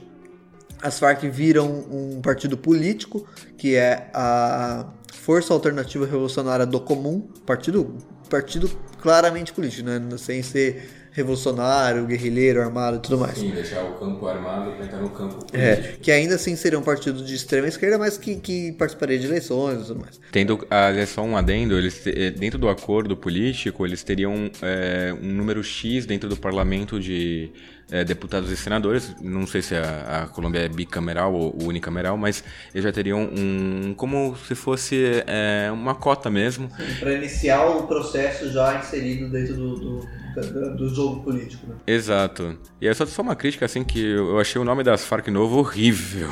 As 0.80 0.98
Farc 0.98 1.22
viram 1.28 1.68
um 1.90 2.20
partido 2.20 2.56
político 2.56 3.26
que 3.56 3.74
é 3.74 4.10
a 4.14 4.86
Força 5.12 5.52
Alternativa 5.52 6.04
Revolucionária 6.04 6.64
do 6.64 6.80
Comum, 6.80 7.28
partido, 7.44 7.96
partido 8.30 8.70
claramente 9.00 9.52
político, 9.52 9.88
né? 9.88 10.00
sem 10.18 10.42
ser 10.42 11.05
revolucionário, 11.16 12.04
guerrilheiro, 12.04 12.60
armado 12.60 12.98
e 12.98 13.00
tudo 13.00 13.16
mais. 13.16 13.38
Sim, 13.38 13.50
deixar 13.50 13.82
o 13.82 13.94
campo 13.94 14.26
armado 14.26 14.72
pra 14.72 14.84
entrar 14.84 15.00
no 15.00 15.08
campo 15.08 15.36
político. 15.36 15.56
É, 15.56 15.94
que 16.02 16.12
ainda 16.12 16.34
assim 16.34 16.54
seria 16.54 16.78
um 16.78 16.82
partido 16.82 17.24
de 17.24 17.34
extrema 17.34 17.66
esquerda, 17.66 17.96
mas 17.96 18.18
que, 18.18 18.36
que 18.36 18.72
participaria 18.72 19.18
de 19.18 19.24
eleições 19.24 19.80
e 19.80 19.86
tudo 19.86 20.00
mais. 20.00 20.20
Tendo, 20.30 20.66
aliás, 20.68 21.08
só 21.08 21.22
um 21.22 21.34
adendo, 21.34 21.78
eles, 21.78 22.06
eh, 22.06 22.30
dentro 22.30 22.58
do 22.58 22.68
acordo 22.68 23.16
político, 23.16 23.86
eles 23.86 24.02
teriam 24.02 24.50
eh, 24.60 25.16
um 25.22 25.32
número 25.32 25.64
X 25.64 26.04
dentro 26.04 26.28
do 26.28 26.36
parlamento 26.36 27.00
de 27.00 27.50
eh, 27.90 28.04
deputados 28.04 28.50
e 28.50 28.56
senadores. 28.56 29.14
Não 29.20 29.46
sei 29.46 29.62
se 29.62 29.74
a, 29.74 30.22
a 30.24 30.26
Colômbia 30.28 30.60
é 30.60 30.68
bicameral 30.68 31.32
ou 31.34 31.56
unicameral, 31.62 32.16
mas 32.16 32.42
eles 32.74 32.84
já 32.84 32.92
teriam 32.92 33.20
um. 33.20 33.94
como 33.96 34.36
se 34.46 34.54
fosse 34.54 35.24
eh, 35.26 35.70
uma 35.72 35.94
cota 35.94 36.30
mesmo. 36.30 36.70
Para 37.00 37.12
iniciar 37.12 37.64
o 37.66 37.86
processo 37.86 38.50
já 38.52 38.78
inserido 38.78 39.28
dentro 39.30 39.54
do, 39.54 39.76
do, 39.76 40.76
do 40.76 40.94
jogo 40.94 41.22
político. 41.22 41.66
Né? 41.68 41.76
Exato. 41.86 42.58
E 42.80 42.86
é 42.88 42.94
só, 42.94 43.06
só 43.06 43.22
uma 43.22 43.34
crítica, 43.36 43.64
assim, 43.66 43.82
que 43.84 43.98
eu 44.04 44.26
eu 44.36 44.40
achei 44.40 44.60
o 44.60 44.64
nome 44.64 44.82
das 44.82 45.04
Farc 45.04 45.28
novo 45.28 45.58
horrível. 45.58 46.28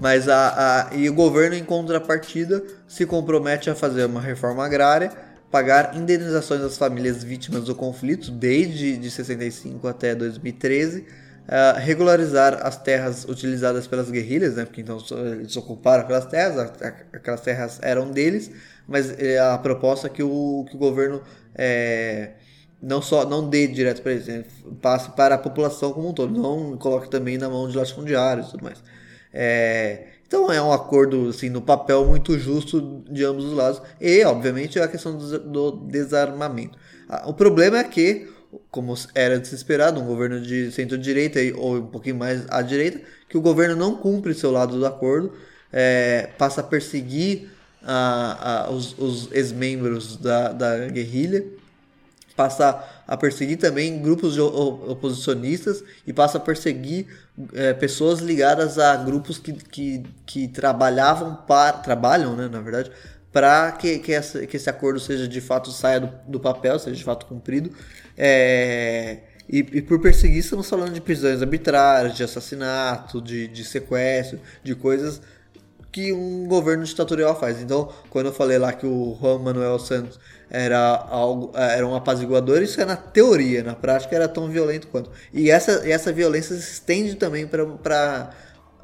Mas 0.00 0.28
a, 0.28 0.88
a- 0.90 0.94
e 0.94 1.08
o 1.08 1.14
governo, 1.14 1.56
em 1.56 1.64
contrapartida, 1.64 2.62
se 2.86 3.06
compromete 3.06 3.70
a 3.70 3.74
fazer 3.74 4.04
uma 4.04 4.20
reforma 4.20 4.64
agrária, 4.64 5.10
pagar 5.54 5.96
indenizações 5.96 6.62
às 6.62 6.76
famílias 6.76 7.22
vítimas 7.22 7.62
do 7.62 7.76
conflito 7.76 8.32
desde 8.32 8.96
de 8.96 9.08
65 9.08 9.86
até 9.86 10.12
2013, 10.12 11.06
ah, 11.46 11.76
regularizar 11.78 12.66
as 12.66 12.76
terras 12.76 13.24
utilizadas 13.24 13.86
pelas 13.86 14.10
guerrilhas, 14.10 14.56
né? 14.56 14.64
Porque 14.64 14.80
então 14.80 14.98
eles 15.32 15.56
ocuparam 15.56 16.02
aquelas 16.02 16.26
terras, 16.26 16.72
aquelas 17.12 17.40
terras 17.40 17.78
eram 17.82 18.10
deles, 18.10 18.50
mas 18.88 19.14
eh, 19.16 19.38
a 19.38 19.56
proposta 19.56 20.08
é 20.08 20.10
que 20.10 20.24
o, 20.24 20.66
que 20.68 20.74
o 20.74 20.78
governo 20.78 21.22
eh, 21.54 22.32
não 22.82 23.00
só 23.00 23.24
não 23.24 23.48
dê 23.48 23.68
direto 23.68 24.02
para 24.02 24.10
eles, 24.10 24.26
né, 24.26 24.44
passe 24.82 25.12
para 25.12 25.36
a 25.36 25.38
população 25.38 25.92
como 25.92 26.08
um 26.08 26.12
todo, 26.12 26.36
não 26.36 26.76
coloque 26.76 27.08
também 27.08 27.38
na 27.38 27.48
mão 27.48 27.68
de 27.68 27.76
latifundiários 27.76 28.48
e 28.48 28.50
tudo 28.50 28.64
mais. 28.64 28.82
É, 29.32 30.13
então 30.34 30.50
é 30.50 30.60
um 30.60 30.72
acordo 30.72 31.28
assim 31.28 31.48
no 31.48 31.62
papel 31.62 32.04
muito 32.04 32.36
justo 32.36 33.04
de 33.08 33.24
ambos 33.24 33.44
os 33.44 33.52
lados 33.52 33.80
e 34.00 34.24
obviamente 34.24 34.80
a 34.80 34.88
questão 34.88 35.16
do, 35.16 35.70
desarmamento. 35.70 36.76
Ah, 37.08 37.22
O 37.28 37.32
problema 37.32 37.78
é 37.78 37.84
que, 37.84 38.28
como 38.68 38.94
era 39.14 39.38
de 39.38 39.46
se 39.46 39.54
esperar, 39.54 39.96
um 39.96 40.04
governo 40.04 40.40
de 40.40 40.72
centro-direita 40.72 41.38
ou 41.56 41.76
um 41.76 41.86
pouquinho 41.86 42.16
mais 42.16 42.44
à 42.48 42.62
direita, 42.62 43.00
que 43.28 43.38
o 43.38 43.40
governo 43.40 43.76
não 43.76 43.96
cumpre 43.96 44.34
seu 44.34 44.50
lado 44.50 44.76
do 44.76 44.84
acordo, 44.84 45.32
é, 45.72 46.30
passa 46.36 46.62
a 46.62 46.64
perseguir 46.64 47.48
ah, 47.84 48.64
ah, 48.66 48.72
os, 48.72 48.98
os 48.98 49.30
ex-membros 49.30 50.16
da, 50.16 50.48
da 50.48 50.88
guerrilha 50.88 51.44
passa 52.36 52.84
a 53.06 53.16
perseguir 53.16 53.58
também 53.58 54.00
grupos 54.00 54.38
oposicionistas 54.38 55.84
e 56.06 56.12
passa 56.12 56.38
a 56.38 56.40
perseguir 56.40 57.06
é, 57.52 57.72
pessoas 57.72 58.20
ligadas 58.20 58.78
a 58.78 58.96
grupos 58.96 59.38
que, 59.38 59.52
que, 59.52 60.02
que 60.26 60.48
trabalhavam 60.48 61.36
para 61.46 61.78
trabalham, 61.78 62.34
né, 62.34 62.48
na 62.48 62.60
verdade, 62.60 62.90
para 63.32 63.72
que, 63.72 63.98
que, 63.98 64.20
que 64.46 64.56
esse 64.56 64.70
acordo 64.70 65.00
seja 65.00 65.26
de 65.26 65.40
fato 65.40 65.70
saia 65.70 66.00
do, 66.00 66.10
do 66.28 66.40
papel, 66.40 66.78
seja 66.78 66.96
de 66.96 67.04
fato 67.04 67.26
cumprido. 67.26 67.70
É, 68.16 69.18
e, 69.48 69.58
e, 69.58 69.82
por 69.82 70.00
perseguir, 70.00 70.38
estamos 70.38 70.68
falando 70.68 70.92
de 70.92 71.00
prisões 71.00 71.42
arbitrárias, 71.42 72.16
de 72.16 72.22
assassinato, 72.22 73.20
de, 73.20 73.48
de 73.48 73.64
sequestro, 73.64 74.40
de 74.62 74.74
coisas 74.74 75.20
que 75.94 76.12
um 76.12 76.46
governo 76.48 76.84
ditatorial 76.84 77.38
faz. 77.38 77.60
Então, 77.60 77.92
quando 78.10 78.26
eu 78.26 78.32
falei 78.32 78.58
lá 78.58 78.72
que 78.72 78.84
o 78.86 79.16
Juan 79.20 79.38
Manuel 79.38 79.78
Santos 79.78 80.18
era 80.50 80.78
algo 81.10 81.52
um 81.88 81.94
apaziguador, 81.94 82.62
isso 82.62 82.80
é 82.80 82.84
na 82.84 82.96
teoria, 82.96 83.62
na 83.62 83.74
prática 83.74 84.14
era 84.14 84.28
tão 84.28 84.48
violento 84.48 84.86
quanto. 84.88 85.10
E 85.32 85.50
essa, 85.50 85.82
essa 85.88 86.12
violência 86.12 86.54
se 86.56 86.74
estende 86.74 87.16
também 87.16 87.46
para 87.46 88.30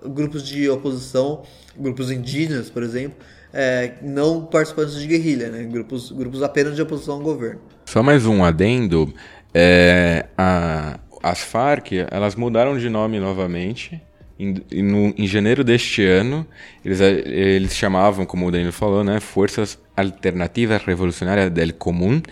grupos 0.04 0.46
de 0.46 0.68
oposição, 0.68 1.42
grupos 1.76 2.10
indígenas, 2.10 2.70
por 2.70 2.82
exemplo, 2.82 3.18
é, 3.52 3.94
não 4.02 4.44
participantes 4.44 4.94
de 4.94 5.06
guerrilha, 5.06 5.48
né? 5.50 5.64
grupos, 5.64 6.10
grupos 6.12 6.42
apenas 6.42 6.74
de 6.74 6.82
oposição 6.82 7.14
ao 7.14 7.20
governo. 7.20 7.60
Só 7.84 8.02
mais 8.02 8.26
um 8.26 8.44
adendo. 8.44 9.12
É, 9.52 10.26
a, 10.38 10.98
as 11.22 11.40
Farc, 11.40 11.92
elas 12.10 12.34
mudaram 12.34 12.78
de 12.78 12.88
nome 12.88 13.18
novamente. 13.18 14.00
Em, 14.38 14.54
no, 14.82 15.12
em 15.18 15.26
janeiro 15.26 15.62
deste 15.62 16.02
ano, 16.02 16.46
eles, 16.82 16.98
eles 17.00 17.74
chamavam, 17.76 18.24
como 18.24 18.46
o 18.46 18.50
Danilo 18.50 18.72
falou, 18.72 19.04
né, 19.04 19.20
Forças 19.20 19.78
Alternativas 20.00 20.82
Revolucionárias 20.84 21.50
del 21.50 21.74
Común, 21.74 22.22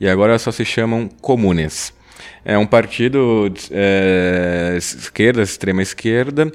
e 0.00 0.08
agora 0.08 0.38
só 0.38 0.50
se 0.50 0.64
chamam 0.64 1.08
Comunes. 1.20 1.92
É 2.44 2.58
um 2.58 2.66
partido 2.66 3.52
é, 3.70 4.74
esquerda, 4.76 5.42
extrema 5.42 5.82
esquerda, 5.82 6.50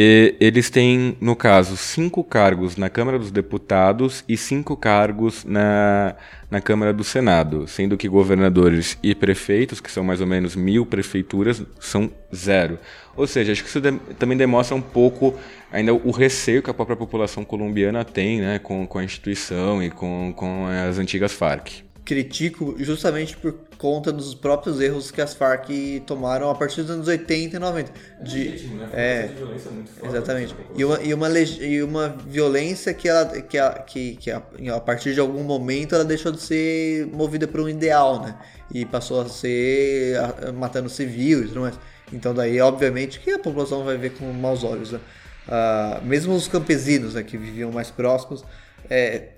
e 0.00 0.36
eles 0.38 0.70
têm, 0.70 1.16
no 1.20 1.34
caso, 1.34 1.76
cinco 1.76 2.22
cargos 2.22 2.76
na 2.76 2.88
Câmara 2.88 3.18
dos 3.18 3.32
Deputados 3.32 4.22
e 4.28 4.36
cinco 4.36 4.76
cargos 4.76 5.44
na, 5.44 6.14
na 6.48 6.60
Câmara 6.60 6.92
do 6.92 7.02
Senado, 7.02 7.66
sendo 7.66 7.96
que 7.96 8.06
governadores 8.06 8.96
e 9.02 9.12
prefeitos, 9.12 9.80
que 9.80 9.90
são 9.90 10.04
mais 10.04 10.20
ou 10.20 10.26
menos 10.26 10.54
mil 10.54 10.86
prefeituras, 10.86 11.62
são 11.80 12.12
zero. 12.32 12.78
Ou 13.18 13.26
seja, 13.26 13.52
acho 13.52 13.62
que 13.62 13.68
isso 13.68 13.80
de, 13.80 13.92
também 14.18 14.38
demonstra 14.38 14.76
um 14.76 14.80
pouco 14.80 15.34
ainda 15.70 15.92
o 15.92 16.10
receio 16.10 16.62
que 16.62 16.70
a 16.70 16.74
própria 16.74 16.96
população 16.96 17.44
colombiana 17.44 18.04
tem 18.04 18.40
né, 18.40 18.58
com, 18.58 18.86
com 18.86 18.98
a 18.98 19.04
instituição 19.04 19.82
e 19.82 19.90
com, 19.90 20.32
com 20.34 20.66
as 20.66 20.98
antigas 20.98 21.32
Farc 21.32 21.88
critico 22.08 22.74
justamente 22.78 23.36
por 23.36 23.54
conta 23.76 24.10
dos 24.10 24.34
próprios 24.34 24.80
erros 24.80 25.10
que 25.10 25.20
as 25.20 25.34
Farc 25.34 25.68
tomaram 26.06 26.48
a 26.48 26.54
partir 26.54 26.80
dos 26.80 26.90
anos 26.90 27.06
80 27.06 27.56
e 27.56 27.58
90. 27.58 27.92
De, 28.22 28.48
é, 28.48 28.52
né? 28.64 28.88
é 28.94 29.26
de 29.26 29.34
violência 29.34 29.70
muito 29.70 29.90
forte, 29.90 30.16
exatamente. 30.16 30.56
E 30.74 30.84
uma, 30.86 31.02
e, 31.02 31.12
uma, 31.12 31.38
e 31.38 31.82
uma 31.82 32.08
violência 32.26 32.94
que, 32.94 33.06
ela, 33.06 33.26
que, 33.42 33.58
a, 33.58 33.72
que, 33.72 34.16
que 34.16 34.30
a, 34.30 34.42
a, 34.74 34.80
partir 34.80 35.12
de 35.12 35.20
algum 35.20 35.44
momento 35.44 35.94
ela 35.94 36.04
deixou 36.04 36.32
de 36.32 36.40
ser 36.40 37.06
movida 37.08 37.46
por 37.46 37.60
um 37.60 37.68
ideal, 37.68 38.22
né? 38.22 38.38
E 38.72 38.86
passou 38.86 39.20
a 39.20 39.28
ser 39.28 40.16
a, 40.18 40.50
matando 40.50 40.88
civis 40.88 41.40
e 41.40 41.48
tudo 41.48 41.60
mais. 41.60 41.78
Então 42.12 42.34
daí, 42.34 42.60
obviamente, 42.60 43.20
que 43.20 43.30
a 43.30 43.38
população 43.38 43.84
vai 43.84 43.96
ver 43.96 44.10
com 44.14 44.24
maus 44.32 44.64
olhos, 44.64 44.92
né? 44.92 45.00
Uh, 45.48 46.04
mesmo 46.04 46.34
os 46.34 46.46
campesinos 46.46 47.14
né, 47.14 47.22
que 47.22 47.38
viviam 47.38 47.72
mais 47.72 47.90
próximos, 47.90 48.44
é, 48.90 49.30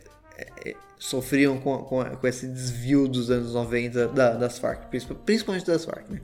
é, 0.64 0.74
sofriam 0.98 1.58
com, 1.58 1.78
com, 1.78 2.04
com, 2.04 2.26
esse 2.26 2.48
desvio 2.48 3.06
dos 3.06 3.30
anos 3.30 3.54
90 3.54 4.08
da, 4.08 4.32
das 4.34 4.58
Farc, 4.58 4.88
principalmente 5.24 5.66
das 5.66 5.84
Farc, 5.84 6.10
né? 6.10 6.20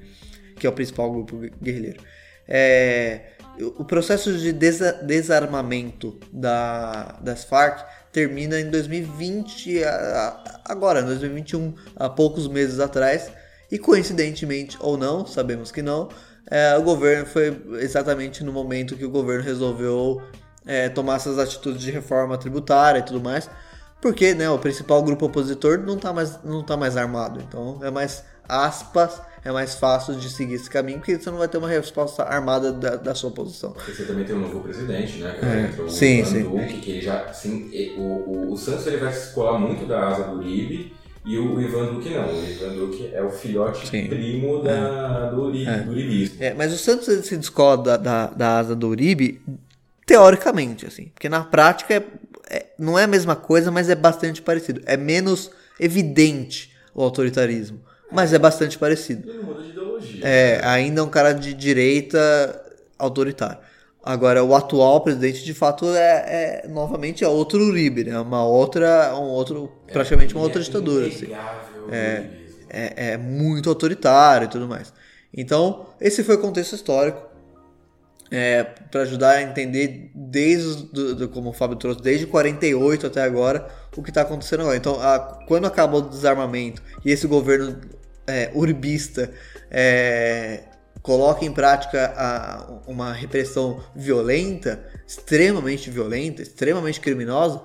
que 0.58 0.66
é 0.66 0.70
o 0.70 0.72
principal 0.72 1.10
grupo 1.12 1.38
guerrilheiro. 1.62 2.02
É, 2.48 3.32
o 3.60 3.84
processo 3.84 4.36
de 4.36 4.52
desa 4.52 4.92
desarmamento 4.92 6.18
da, 6.32 7.18
das 7.20 7.44
Farc 7.44 7.86
termina 8.12 8.60
em 8.60 8.70
2020, 8.70 9.82
agora, 10.64 11.00
em 11.00 11.06
2021, 11.06 11.74
há 11.96 12.08
poucos 12.08 12.48
meses 12.48 12.80
atrás, 12.80 13.30
e 13.70 13.78
coincidentemente 13.78 14.76
ou 14.80 14.96
não, 14.96 15.26
sabemos 15.26 15.70
que 15.70 15.82
não, 15.82 16.08
é, 16.50 16.76
o 16.76 16.82
governo 16.82 17.26
foi 17.26 17.60
exatamente 17.80 18.44
no 18.44 18.52
momento 18.52 18.96
que 18.96 19.04
o 19.04 19.10
governo 19.10 19.42
resolveu 19.42 20.22
é, 20.64 20.88
tomar 20.88 21.16
essas 21.16 21.38
atitudes 21.38 21.80
de 21.80 21.90
reforma 21.90 22.38
tributária 22.38 23.00
e 23.00 23.02
tudo 23.02 23.20
mais, 23.20 23.50
porque 24.00 24.34
né, 24.34 24.48
o 24.48 24.58
principal 24.58 25.02
grupo 25.02 25.26
opositor 25.26 25.78
não 25.78 25.94
está 25.94 26.12
mais, 26.12 26.42
não 26.44 26.62
tá 26.62 26.76
mais 26.76 26.96
armado. 26.96 27.40
Então 27.46 27.80
é 27.82 27.90
mais 27.90 28.24
aspas, 28.48 29.20
é 29.44 29.50
mais 29.50 29.74
fácil 29.74 30.14
de 30.14 30.28
seguir 30.30 30.54
esse 30.54 30.70
caminho, 30.70 30.98
porque 30.98 31.18
você 31.18 31.30
não 31.30 31.38
vai 31.38 31.48
ter 31.48 31.58
uma 31.58 31.68
resposta 31.68 32.22
armada 32.22 32.72
da, 32.72 32.96
da 32.96 33.14
sua 33.14 33.30
posição. 33.30 33.74
Você 33.86 34.04
também 34.04 34.24
tem 34.24 34.36
um 34.36 34.40
novo 34.40 34.60
presidente, 34.60 35.18
né? 35.18 35.70
É. 35.76 35.82
O 35.82 35.88
sim, 35.88 36.24
sim. 36.24 36.42
Duque, 36.42 36.80
que 36.80 36.90
ele 36.92 37.00
já, 37.02 37.24
assim, 37.24 37.70
o, 37.96 38.02
o, 38.02 38.52
o 38.52 38.56
Santos 38.56 38.86
ele 38.86 38.98
vai 38.98 39.12
se 39.12 39.32
colar 39.34 39.58
muito 39.58 39.86
da 39.86 40.08
asa 40.08 40.24
do 40.24 40.38
Uribe, 40.38 40.94
e 41.26 41.38
o 41.38 41.60
Ivan 41.60 41.94
Duque 41.94 42.10
não. 42.10 42.26
O 42.26 42.48
Ivan 42.48 42.74
Duque 42.74 43.10
é 43.12 43.22
o 43.22 43.30
filhote 43.30 43.86
Sim. 43.88 44.06
primo 44.06 44.62
da, 44.62 45.28
é. 45.30 45.34
do, 45.34 45.42
Uribe, 45.42 45.68
é. 45.68 45.78
do 45.80 45.90
Uribismo. 45.90 46.36
É, 46.40 46.54
mas 46.54 46.72
o 46.72 46.78
Santos 46.78 47.06
se 47.26 47.36
descola 47.36 47.82
da, 47.82 47.96
da, 47.96 48.26
da, 48.28 48.58
asa 48.58 48.74
do 48.74 48.88
Uribe 48.88 49.42
teoricamente, 50.06 50.86
assim. 50.86 51.06
Porque 51.06 51.28
na 51.28 51.42
prática 51.42 51.94
é 51.94 52.04
é, 52.48 52.66
não 52.78 52.98
é 52.98 53.04
a 53.04 53.08
mesma 53.08 53.34
coisa, 53.34 53.70
mas 53.70 53.90
é 53.90 53.94
bastante 53.94 54.40
parecido. 54.40 54.80
É 54.86 54.96
menos 54.96 55.50
evidente 55.78 56.72
o 56.94 57.02
autoritarismo, 57.02 57.80
mas 58.10 58.32
é 58.32 58.38
bastante 58.38 58.78
parecido. 58.78 59.28
Ele 59.28 59.42
muda 59.42 59.62
de 59.62 59.70
ideologia. 59.70 60.20
É, 60.24 60.60
ainda 60.64 61.00
é 61.00 61.02
um 61.02 61.08
cara 61.08 61.32
de 61.32 61.52
direita 61.52 62.62
autoritário. 62.98 63.58
Agora, 64.06 64.44
o 64.44 64.54
atual 64.54 65.00
presidente, 65.00 65.44
de 65.44 65.52
fato, 65.52 65.92
é, 65.92 66.62
é 66.64 66.68
novamente 66.68 67.24
é 67.24 67.28
outro 67.28 67.60
Uribe, 67.60 68.04
né? 68.04 68.16
Uma 68.20 68.46
outra, 68.46 69.12
um 69.16 69.24
outro, 69.24 69.72
é, 69.88 69.92
praticamente 69.92 70.32
uma 70.32 70.44
outra 70.44 70.60
é 70.60 70.64
ditadura. 70.64 71.08
Assim. 71.08 71.26
É, 71.90 72.24
é, 72.70 73.12
é 73.12 73.16
muito 73.16 73.68
autoritário 73.68 74.44
e 74.44 74.48
tudo 74.48 74.68
mais. 74.68 74.92
Então, 75.34 75.88
esse 76.00 76.22
foi 76.22 76.36
o 76.36 76.38
contexto 76.38 76.74
histórico 76.74 77.20
é, 78.30 78.62
para 78.62 79.02
ajudar 79.02 79.30
a 79.30 79.42
entender 79.42 80.12
desde 80.14 80.84
do, 80.84 81.14
do, 81.16 81.28
como 81.28 81.50
o 81.50 81.52
Fábio 81.52 81.76
trouxe, 81.76 82.00
desde 82.00 82.26
48 82.26 83.08
até 83.08 83.22
agora, 83.22 83.68
o 83.96 84.04
que 84.04 84.10
está 84.10 84.22
acontecendo 84.22 84.60
agora. 84.60 84.76
Então, 84.76 85.00
a, 85.00 85.18
quando 85.48 85.66
acabou 85.66 86.00
o 86.00 86.08
desarmamento 86.08 86.80
e 87.04 87.10
esse 87.10 87.26
governo 87.26 87.76
é, 88.24 88.52
urbista 88.54 89.32
é, 89.68 90.62
coloca 91.06 91.44
em 91.44 91.52
prática 91.52 92.12
a, 92.16 92.66
uma 92.84 93.12
repressão 93.12 93.80
violenta, 93.94 94.84
extremamente 95.06 95.88
violenta, 95.88 96.42
extremamente 96.42 97.00
criminosa, 97.00 97.62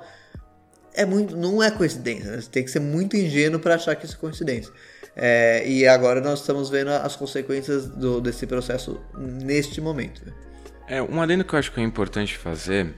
é 0.93 1.03
muito, 1.07 1.35
não 1.35 1.61
é 1.61 1.71
coincidência. 1.71 2.29
Né? 2.29 2.39
Você 2.39 2.51
tem 2.51 2.63
que 2.63 2.69
ser 2.69 2.79
muito 2.79 3.17
ingênuo 3.17 3.59
para 3.59 3.73
achar 3.73 3.95
que 3.95 4.05
isso 4.05 4.15
é 4.15 4.19
coincidência. 4.19 4.71
É, 5.15 5.67
e 5.67 5.87
agora 5.87 6.21
nós 6.21 6.41
estamos 6.41 6.69
vendo 6.69 6.89
as 6.89 7.15
consequências 7.15 7.87
do, 7.87 8.21
desse 8.21 8.45
processo 8.45 9.01
neste 9.17 9.81
momento. 9.81 10.23
Né? 10.23 10.33
É, 10.87 11.01
um 11.01 11.19
adendo 11.19 11.43
que 11.43 11.55
eu 11.55 11.59
acho 11.59 11.71
que 11.71 11.79
é 11.79 11.83
importante 11.83 12.37
fazer 12.37 12.93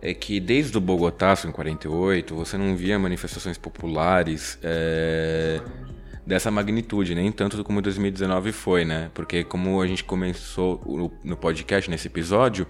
é 0.00 0.14
que 0.14 0.38
desde 0.38 0.78
o 0.78 0.80
Bogotaço 0.80 1.48
em 1.48 1.50
48 1.50 2.36
você 2.36 2.56
não 2.56 2.76
via 2.76 2.96
manifestações 3.00 3.58
populares 3.58 4.60
é, 4.62 5.60
dessa 6.28 6.50
magnitude, 6.50 7.14
nem 7.14 7.32
tanto 7.32 7.64
como 7.64 7.80
2019 7.80 8.52
foi, 8.52 8.84
né? 8.84 9.10
Porque 9.14 9.42
como 9.42 9.80
a 9.80 9.86
gente 9.86 10.04
começou 10.04 11.10
no 11.24 11.36
podcast 11.38 11.90
nesse 11.90 12.06
episódio, 12.06 12.66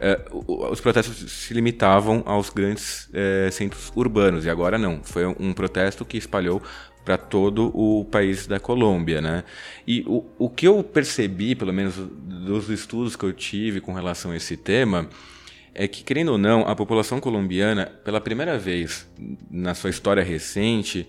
é, 0.00 0.20
os 0.32 0.80
protestos 0.80 1.30
se 1.30 1.54
limitavam 1.54 2.24
aos 2.26 2.50
grandes 2.50 3.08
é, 3.14 3.48
centros 3.52 3.92
urbanos 3.94 4.44
e 4.44 4.50
agora 4.50 4.76
não. 4.76 5.00
Foi 5.04 5.24
um 5.24 5.52
protesto 5.52 6.04
que 6.04 6.18
espalhou 6.18 6.60
para 7.04 7.16
todo 7.16 7.70
o 7.72 8.04
país 8.04 8.48
da 8.48 8.58
Colômbia, 8.58 9.20
né? 9.20 9.44
E 9.86 10.02
o, 10.08 10.24
o 10.36 10.50
que 10.50 10.66
eu 10.66 10.82
percebi, 10.82 11.54
pelo 11.54 11.72
menos 11.72 11.94
dos 11.96 12.68
estudos 12.68 13.14
que 13.14 13.24
eu 13.24 13.32
tive 13.32 13.80
com 13.80 13.92
relação 13.92 14.32
a 14.32 14.36
esse 14.36 14.56
tema, 14.56 15.08
é 15.72 15.86
que, 15.86 16.02
querendo 16.02 16.32
ou 16.32 16.38
não, 16.38 16.66
a 16.66 16.74
população 16.74 17.20
colombiana, 17.20 17.86
pela 18.04 18.20
primeira 18.20 18.58
vez 18.58 19.08
na 19.48 19.76
sua 19.76 19.90
história 19.90 20.24
recente, 20.24 21.08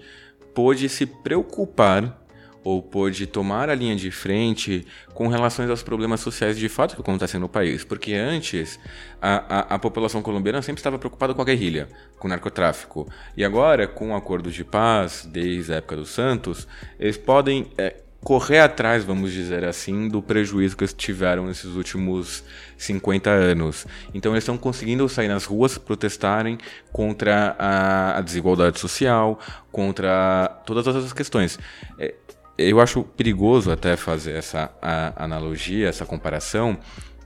pôde 0.57 0.89
se 0.89 1.05
preocupar 1.05 2.19
ou 2.63 2.81
pôde 2.81 3.27
tomar 3.27 3.69
a 3.69 3.75
linha 3.75 3.95
de 3.95 4.09
frente 4.09 4.87
com 5.13 5.27
relação 5.27 5.69
aos 5.69 5.83
problemas 5.83 6.19
sociais 6.19 6.57
de 6.57 6.67
fato 6.67 6.95
que 6.95 7.01
acontecem 7.01 7.39
no 7.39 7.47
país. 7.47 7.83
Porque 7.83 8.15
antes, 8.15 8.79
a, 9.21 9.59
a, 9.59 9.75
a, 9.75 9.79
população 9.79 10.23
colombiana 10.23 10.63
sempre 10.63 10.79
estava 10.79 10.97
preocupada 10.97 11.35
com 11.35 11.43
a 11.43 11.45
guerrilha, 11.45 11.87
com 12.17 12.27
o 12.27 12.29
narcotráfico. 12.31 13.07
E 13.37 13.45
agora, 13.45 13.87
com 13.87 14.09
o 14.09 14.15
acordo 14.15 14.49
de 14.49 14.63
paz, 14.63 15.29
desde 15.31 15.73
a 15.73 15.75
época 15.75 15.95
dos 15.95 16.09
Santos, 16.09 16.67
eles 16.99 17.17
podem 17.17 17.67
é, 17.77 17.97
correr 18.23 18.59
atrás, 18.59 19.03
vamos 19.03 19.31
dizer 19.31 19.63
assim, 19.63 20.07
do 20.07 20.21
prejuízo 20.21 20.75
que 20.75 20.83
eles 20.83 20.93
tiveram 20.93 21.45
nesses 21.45 21.75
últimos 21.75 22.43
50 22.77 23.29
anos. 23.29 23.85
Então 24.13 24.33
eles 24.33 24.43
estão 24.43 24.57
conseguindo 24.57 25.07
sair 25.07 25.27
nas 25.27 25.45
ruas, 25.45 25.77
protestarem 25.77 26.57
contra 26.91 27.55
a, 27.57 28.17
a 28.17 28.21
desigualdade 28.21 28.79
social, 28.79 29.39
contra 29.71 30.61
todas 30.65 30.87
essas 30.87 31.13
questões. 31.13 31.57
É, 31.97 32.13
eu 32.57 32.81
acho 32.81 33.03
perigoso 33.03 33.71
até 33.71 33.95
fazer 33.95 34.33
essa 34.33 34.71
analogia, 35.15 35.87
essa 35.87 36.05
comparação 36.05 36.77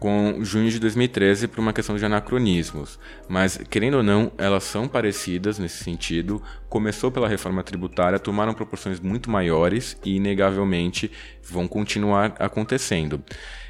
com 0.01 0.43
junho 0.43 0.67
de 0.71 0.79
2013 0.79 1.47
por 1.47 1.59
uma 1.59 1.71
questão 1.71 1.95
de 1.95 2.03
anacronismos. 2.03 2.97
Mas, 3.29 3.59
querendo 3.69 3.97
ou 3.97 4.03
não, 4.03 4.31
elas 4.35 4.63
são 4.63 4.87
parecidas 4.87 5.59
nesse 5.59 5.83
sentido. 5.83 6.41
Começou 6.67 7.11
pela 7.11 7.27
reforma 7.27 7.61
tributária, 7.61 8.17
tomaram 8.17 8.51
proporções 8.51 8.99
muito 8.99 9.29
maiores 9.29 9.95
e, 10.03 10.15
inegavelmente, 10.15 11.11
vão 11.43 11.67
continuar 11.67 12.33
acontecendo. 12.39 13.23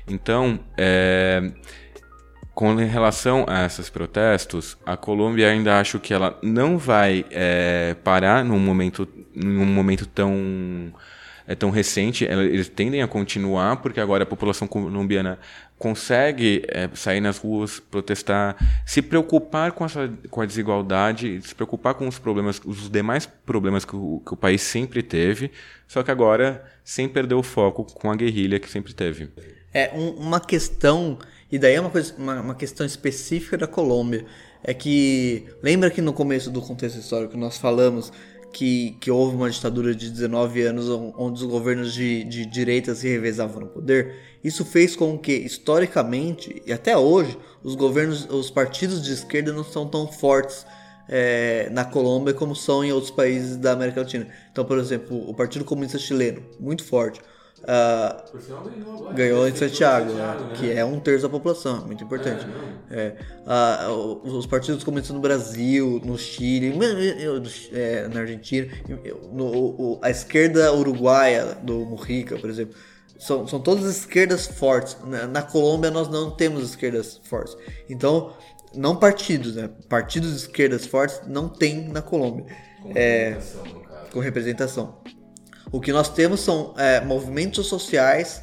Então, 0.07 0.57
é, 0.77 1.51
com 2.53 2.75
relação 2.75 3.43
a 3.45 3.65
esses 3.65 3.89
protestos, 3.89 4.77
a 4.86 4.95
Colômbia 4.95 5.49
ainda 5.49 5.82
acho 5.82 5.99
que 5.99 6.13
ela 6.13 6.39
não 6.41 6.77
vai 6.77 7.25
é, 7.29 7.93
parar 8.05 8.45
num 8.45 8.57
momento, 8.57 9.05
num 9.36 9.65
momento 9.65 10.05
tão 10.05 10.93
é 11.52 11.56
tão 11.56 11.70
recente, 11.70 12.24
eles 12.24 12.70
tendem 12.70 13.02
a 13.02 13.08
continuar 13.08 13.78
porque 13.78 13.99
agora 13.99 14.24
a 14.24 14.26
população 14.26 14.68
colombiana 14.68 15.38
consegue 15.78 16.64
é, 16.70 16.89
sair 16.93 17.20
nas 17.20 17.38
ruas, 17.38 17.80
protestar, 17.80 18.56
se 18.86 19.02
preocupar 19.02 19.74
com, 19.74 19.84
essa, 19.84 20.10
com 20.30 20.39
a 20.39 20.45
desigualdade, 20.45 21.41
se 21.41 21.54
preocupar 21.54 21.95
com 21.95 22.08
os 22.08 22.18
problemas, 22.18 22.62
os 22.64 22.89
demais 22.89 23.26
problemas 23.26 23.84
que 23.84 23.95
o, 23.95 24.22
que 24.26 24.34
o 24.34 24.38
país 24.38 24.62
sempre 24.62 25.04
teve, 25.04 25.52
só 25.88 26.02
que 26.02 26.10
agora 26.10 26.64
sem 26.86 27.10
perder 27.10 27.36
o 27.36 27.43
foco 27.43 27.84
com 27.84 28.10
a 28.10 28.16
guerrilha 28.16 28.58
que 28.58 28.70
sempre 28.70 28.93
teve. 28.93 29.30
É 29.74 29.91
um, 29.93 30.12
uma 30.12 30.39
questão, 30.39 31.20
e 31.52 31.60
daí 31.60 31.76
é 31.76 31.82
uma, 31.82 31.89
coisa, 31.89 32.16
uma, 32.18 32.39
uma 32.39 32.56
questão 32.56 32.86
específica 32.86 33.58
da 33.58 33.68
Colômbia, 33.68 34.26
é 34.64 34.74
que 34.74 35.47
lembra 35.62 35.89
que 35.89 36.02
no 36.02 36.14
começo 36.14 36.49
do 36.49 36.62
contexto 36.62 36.99
histórico 36.99 37.36
nós 37.36 37.58
falamos 37.58 38.14
que, 38.52 38.97
que 38.99 39.10
houve 39.10 39.36
uma 39.36 39.49
ditadura 39.49 39.95
de 39.95 40.10
19 40.10 40.62
anos 40.62 40.89
onde 40.89 41.43
os 41.43 41.49
governos 41.49 41.93
de, 41.93 42.24
de 42.24 42.45
direita 42.45 42.93
se 42.93 43.08
revezavam 43.08 43.62
no 43.62 43.68
poder, 43.68 44.16
isso 44.43 44.66
fez 44.66 44.95
com 44.95 45.18
que, 45.18 45.34
historicamente, 45.34 46.62
e 46.66 46.74
até 46.74 46.97
hoje, 46.97 47.38
os 47.64 47.76
governos, 47.76 48.28
os 48.30 48.49
partidos 48.49 49.02
de 49.02 49.14
esquerda 49.14 49.54
não 49.54 49.64
são 49.64 49.88
tão 49.88 50.08
fortes 50.08 50.66
é, 51.08 51.70
na 51.72 51.86
Colômbia 51.86 52.34
como 52.34 52.56
são 52.56 52.84
em 52.84 52.91
outros 52.91 53.12
países 53.12 53.58
da 53.58 53.74
América 53.74 54.02
Latina. 54.02 54.28
Então, 54.52 54.66
por 54.66 54.78
exemplo, 54.78 55.30
o 55.30 55.34
Partido 55.34 55.66
Comunista 55.66 55.97
Chileno, 55.97 56.41
muito 56.60 56.84
forte. 56.84 57.20
Uh, 57.62 59.14
ganhou 59.14 59.47
em 59.47 59.55
Santiago, 59.55 60.12
né? 60.14 60.51
que 60.55 60.72
é 60.72 60.84
um 60.84 60.99
terço 60.99 61.24
da 61.24 61.30
população, 61.30 61.86
muito 61.86 62.03
importante. 62.03 62.45
É, 62.89 63.16
uh, 63.45 64.20
os 64.28 64.47
partidos 64.47 64.84
comunistas 64.84 65.16
no 65.16 65.22
Brasil, 65.22 66.01
no 66.03 66.18
Chile, 66.18 66.74
é, 67.72 68.07
na 68.07 68.22
Argentina, 68.22 68.68
no, 69.32 69.99
a 70.01 70.09
esquerda 70.09 70.74
uruguaia 70.74 71.55
do 71.62 71.86
Mujica, 71.86 72.38
por 72.38 72.49
exemplo, 72.49 72.76
são, 73.20 73.47
são 73.47 73.59
todas 73.59 73.86
esquerdas 73.86 74.47
fortes. 74.47 74.97
Na, 75.05 75.28
na 75.28 75.41
Colômbia 75.43 75.91
nós 75.91 76.09
não 76.09 76.32
temos 76.32 76.64
esquerdas 76.64 77.22
fortes. 77.24 77.55
Então, 77.88 78.34
não 78.74 78.95
partidos, 78.95 79.55
né? 79.55 79.70
Partidos 79.88 80.32
de 80.32 80.38
esquerdas 80.38 80.88
fortes 80.88 81.22
não 81.28 81.47
tem 81.47 81.88
na 81.89 82.01
Colômbia. 82.01 82.45
Com 82.82 82.91
é, 82.95 83.30
representação, 83.30 83.64
com 84.12 84.20
representação. 84.20 85.01
O 85.72 85.80
que 85.80 85.91
nós 85.91 86.09
temos 86.09 86.39
são 86.39 86.74
é, 86.78 87.01
movimentos 87.01 87.68
sociais 87.68 88.41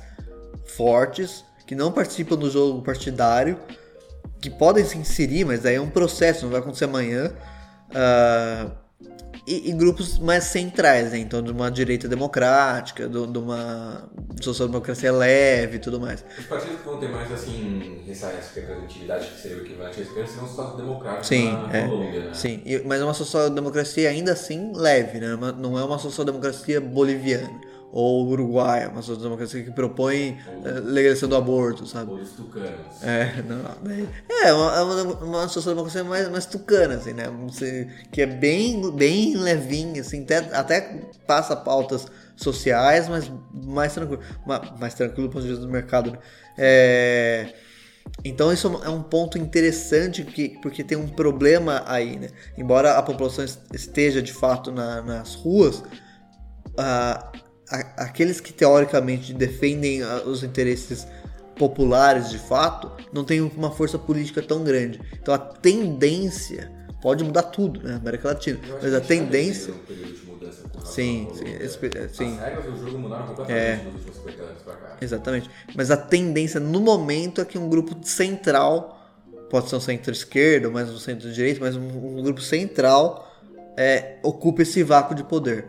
fortes 0.77 1.45
que 1.66 1.75
não 1.75 1.93
participam 1.93 2.37
do 2.37 2.51
jogo 2.51 2.83
partidário, 2.83 3.59
que 4.41 4.49
podem 4.49 4.85
se 4.85 4.97
inserir, 4.97 5.45
mas 5.45 5.66
aí 5.66 5.75
é 5.75 5.81
um 5.81 5.91
processo, 5.91 6.45
não 6.45 6.51
vai 6.51 6.61
acontecer 6.61 6.85
amanhã. 6.85 7.33
Uh, 7.91 8.71
e, 9.49 9.71
e, 9.71 9.73
grupos 9.73 10.19
mais 10.19 10.45
centrais, 10.45 11.13
né? 11.13 11.19
Então, 11.19 11.43
de 11.43 11.51
uma 11.51 11.71
direita 11.71 12.07
democrática, 12.07 13.09
de, 13.09 13.27
de 13.27 13.39
uma 13.39 14.09
social-democracia 14.41 15.11
leve 15.11 15.77
e 15.77 15.79
tudo 15.79 15.99
mais. 15.99 16.25
Os 16.39 16.45
partidos 16.45 16.81
que 16.81 16.85
vão 16.85 16.99
ter 16.99 17.09
mais, 17.09 17.33
assim, 17.33 18.03
essa 18.09 18.29
representatividade, 18.55 19.27
que 19.29 19.41
seria 19.41 19.57
o 19.57 19.61
equivalente 19.63 20.01
à 20.01 20.03
esquerda, 20.03 20.29
seriam 20.29 20.45
os 20.45 20.51
social-democráticos 20.51 21.29
sim, 21.29 21.53
na, 21.53 21.77
é, 21.77 21.87
Colômbia, 21.89 22.21
né? 22.25 22.35
Sim, 22.35 22.63
e, 22.67 22.83
mas 22.85 23.01
é 23.01 23.05
uma 23.05 23.15
social-democracia 23.15 24.11
ainda 24.11 24.33
assim 24.33 24.73
leve, 24.75 25.19
né? 25.19 25.39
Não 25.57 25.79
é 25.79 25.85
uma 25.85 25.99
social-democracia 25.99 26.81
boliviana 26.81 27.68
ou 27.91 28.26
Uruguai, 28.28 28.86
uma 28.86 29.01
social-democracia 29.01 29.62
que 29.62 29.70
propõe 29.70 30.39
ou, 30.47 30.68
eh, 30.68 30.80
legalização 30.80 31.28
do 31.28 31.36
aborto, 31.36 31.86
sabe? 31.86 32.11
Ou 32.11 32.18
os 32.18 32.30
tucanos. 32.32 33.03
É, 33.03 33.43
não, 33.43 33.61
é 34.45 34.53
uma, 34.53 34.82
uma, 34.82 35.14
uma 35.24 35.49
social-democracia 35.49 36.05
mais, 36.05 36.28
mais 36.28 36.47
tucana, 36.47 36.97
assim, 36.97 37.14
né? 37.14 37.24
Que 38.12 38.22
é 38.22 38.26
bem, 38.26 38.91
bem 38.95 39.36
levinha, 39.36 40.03
assim, 40.03 40.22
até, 40.22 40.36
até 40.55 40.80
passa 41.26 41.57
pautas 41.57 42.07
sociais, 42.36 43.09
mas 43.09 43.30
mais 43.53 43.95
tranquilo, 43.95 44.22
mais 44.78 44.95
tranquilo 44.95 45.28
do 45.28 45.32
ponto 45.32 45.43
de 45.43 45.49
vista 45.49 45.64
do 45.64 45.72
mercado, 45.72 46.12
né? 46.12 46.18
É... 46.57 47.55
Então 48.24 48.53
isso 48.53 48.68
é 48.84 48.89
um 48.89 49.03
ponto 49.03 49.39
interessante 49.39 50.24
que, 50.24 50.59
porque 50.61 50.82
tem 50.82 50.97
um 50.97 51.09
problema 51.09 51.84
aí, 51.86 52.18
né? 52.18 52.28
Embora 52.57 52.97
a 52.99 53.03
população 53.03 53.45
esteja 53.72 54.22
de 54.22 54.32
fato 54.32 54.72
na, 54.72 55.03
nas 55.03 55.34
ruas, 55.34 55.82
uh, 56.78 57.48
aqueles 57.71 58.41
que 58.41 58.53
teoricamente 58.53 59.33
defendem 59.33 60.03
ah, 60.03 60.23
os 60.25 60.43
interesses 60.43 61.07
populares 61.57 62.31
de 62.31 62.39
fato 62.39 62.91
não 63.12 63.25
têm 63.25 63.41
uma 63.41 63.71
força 63.71 63.99
política 63.99 64.43
tão 64.43 64.62
grande. 64.62 65.01
Então 65.21 65.35
a 65.35 65.39
tendência 65.39 66.71
pode 67.03 67.25
mudar 67.25 67.45
tudo, 67.45 67.83
né? 67.83 67.97
América 67.97 68.29
Latina, 68.29 68.59
mas 68.83 68.95
a 68.95 69.01
tendência 69.01 69.75
Sim, 70.85 71.29
sim, 71.35 71.45
esse, 71.61 71.79
sim. 72.12 72.39
As 72.39 72.45
regras 72.45 72.64
do 72.64 72.79
jogo 72.79 72.99
mudaram 72.99 73.27
completamente 73.27 73.81
é. 73.81 73.85
nos 73.85 73.95
últimos 73.95 74.16
50 74.16 74.43
anos 74.43 74.62
pra 74.62 74.75
cá. 74.75 74.97
Exatamente. 75.01 75.51
Mas 75.75 75.91
a 75.91 75.97
tendência 75.97 76.59
no 76.59 76.81
momento 76.81 77.41
é 77.41 77.45
que 77.45 77.59
um 77.59 77.69
grupo 77.69 77.95
central, 78.07 78.99
pode 79.51 79.69
ser 79.69 79.77
um 79.77 79.81
centro-esquerda, 79.81 80.71
mais 80.71 80.89
um 80.91 80.99
centro-direita, 80.99 81.61
mas 81.61 81.77
um, 81.77 82.19
um, 82.19 82.23
grupo 82.23 82.41
central 82.41 83.31
é, 83.77 84.16
ocupe 84.23 84.62
esse 84.62 84.83
vácuo 84.83 85.14
de 85.14 85.23
poder. 85.25 85.66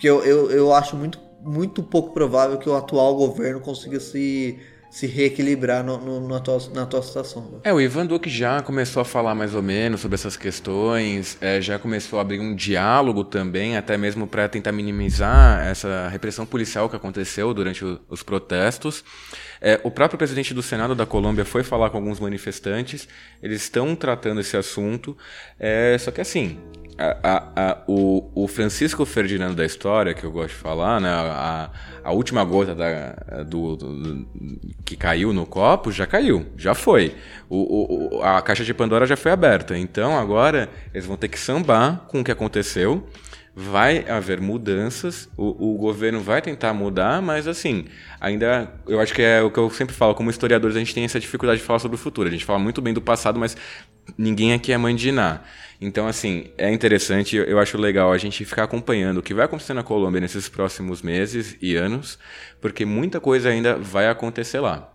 Porque 0.00 0.08
eu, 0.08 0.24
eu, 0.24 0.50
eu 0.50 0.72
acho 0.72 0.96
muito, 0.96 1.18
muito 1.42 1.82
pouco 1.82 2.14
provável 2.14 2.56
que 2.56 2.66
o 2.66 2.74
atual 2.74 3.14
governo 3.14 3.60
consiga 3.60 4.00
se 4.00 4.58
se 4.90 5.06
reequilibrar 5.06 5.84
no, 5.84 5.98
no, 5.98 6.28
na, 6.28 6.40
tua, 6.40 6.58
na 6.74 6.84
tua 6.84 7.00
situação. 7.00 7.42
Né? 7.42 7.58
É, 7.62 7.72
o 7.72 7.80
Ivan 7.80 8.04
Duque 8.06 8.28
já 8.28 8.60
começou 8.60 9.00
a 9.00 9.04
falar 9.04 9.36
mais 9.36 9.54
ou 9.54 9.62
menos 9.62 10.00
sobre 10.00 10.16
essas 10.16 10.36
questões, 10.36 11.38
é, 11.40 11.60
já 11.60 11.78
começou 11.78 12.18
a 12.18 12.22
abrir 12.22 12.40
um 12.40 12.56
diálogo 12.56 13.22
também, 13.22 13.76
até 13.76 13.96
mesmo 13.96 14.26
para 14.26 14.48
tentar 14.48 14.72
minimizar 14.72 15.64
essa 15.64 16.08
repressão 16.08 16.44
policial 16.44 16.88
que 16.90 16.96
aconteceu 16.96 17.54
durante 17.54 17.84
o, 17.84 18.00
os 18.08 18.24
protestos. 18.24 19.04
É, 19.60 19.80
o 19.84 19.92
próprio 19.92 20.18
presidente 20.18 20.52
do 20.52 20.62
Senado 20.62 20.94
da 20.96 21.06
Colômbia 21.06 21.44
foi 21.44 21.62
falar 21.62 21.90
com 21.90 21.98
alguns 21.98 22.18
manifestantes, 22.18 23.06
eles 23.40 23.62
estão 23.62 23.94
tratando 23.94 24.40
esse 24.40 24.56
assunto, 24.56 25.16
é, 25.56 25.96
só 26.00 26.10
que 26.10 26.20
assim, 26.20 26.58
a, 27.00 27.16
a, 27.22 27.70
a, 27.70 27.78
o, 27.86 28.30
o, 28.34 28.46
Francisco 28.46 29.06
Ferdinando 29.06 29.54
da 29.54 29.64
história, 29.64 30.12
que 30.12 30.22
eu 30.22 30.30
gosto 30.30 30.50
de 30.50 30.54
falar, 30.60 31.00
né? 31.00 31.08
A, 31.08 32.12
última 32.12 32.44
gota 32.44 32.74
da, 32.74 33.42
do, 33.44 33.76
do, 33.76 34.28
que 34.84 34.96
caiu 34.96 35.32
no 35.32 35.46
copo 35.46 35.90
já 35.90 36.06
caiu, 36.06 36.46
já 36.58 36.74
foi. 36.74 37.14
O, 37.48 38.18
o, 38.18 38.22
a 38.22 38.42
caixa 38.42 38.64
de 38.64 38.74
Pandora 38.74 39.06
já 39.06 39.16
foi 39.16 39.32
aberta. 39.32 39.78
Então 39.78 40.18
agora 40.18 40.68
eles 40.92 41.06
vão 41.06 41.16
ter 41.16 41.28
que 41.28 41.38
sambar 41.38 42.04
com 42.08 42.20
o 42.20 42.24
que 42.24 42.30
aconteceu. 42.30 43.08
Vai 43.54 44.08
haver 44.08 44.40
mudanças, 44.40 45.28
o, 45.36 45.74
o 45.74 45.78
governo 45.78 46.20
vai 46.20 46.40
tentar 46.40 46.72
mudar, 46.72 47.20
mas 47.20 47.48
assim, 47.48 47.86
ainda 48.20 48.72
eu 48.86 49.00
acho 49.00 49.12
que 49.12 49.22
é 49.22 49.42
o 49.42 49.50
que 49.50 49.58
eu 49.58 49.68
sempre 49.70 49.94
falo, 49.94 50.14
como 50.14 50.30
historiadores, 50.30 50.76
a 50.76 50.78
gente 50.78 50.94
tem 50.94 51.04
essa 51.04 51.18
dificuldade 51.18 51.60
de 51.60 51.66
falar 51.66 51.80
sobre 51.80 51.96
o 51.96 51.98
futuro. 51.98 52.28
A 52.28 52.30
gente 52.30 52.44
fala 52.44 52.60
muito 52.60 52.80
bem 52.80 52.94
do 52.94 53.02
passado, 53.02 53.40
mas 53.40 53.56
ninguém 54.16 54.52
aqui 54.52 54.72
é 54.72 54.78
mãe 54.78 54.94
de 54.94 55.08
Iná. 55.08 55.40
Então, 55.80 56.06
assim, 56.06 56.50
é 56.58 56.70
interessante, 56.70 57.36
eu 57.36 57.58
acho 57.58 57.78
legal 57.78 58.12
a 58.12 58.18
gente 58.18 58.44
ficar 58.44 58.64
acompanhando 58.64 59.18
o 59.18 59.22
que 59.22 59.32
vai 59.32 59.46
acontecer 59.46 59.72
na 59.72 59.82
Colômbia 59.82 60.20
nesses 60.20 60.48
próximos 60.48 61.00
meses 61.00 61.56
e 61.60 61.74
anos, 61.74 62.18
porque 62.60 62.84
muita 62.84 63.18
coisa 63.18 63.48
ainda 63.48 63.76
vai 63.76 64.08
acontecer 64.08 64.60
lá. 64.60 64.92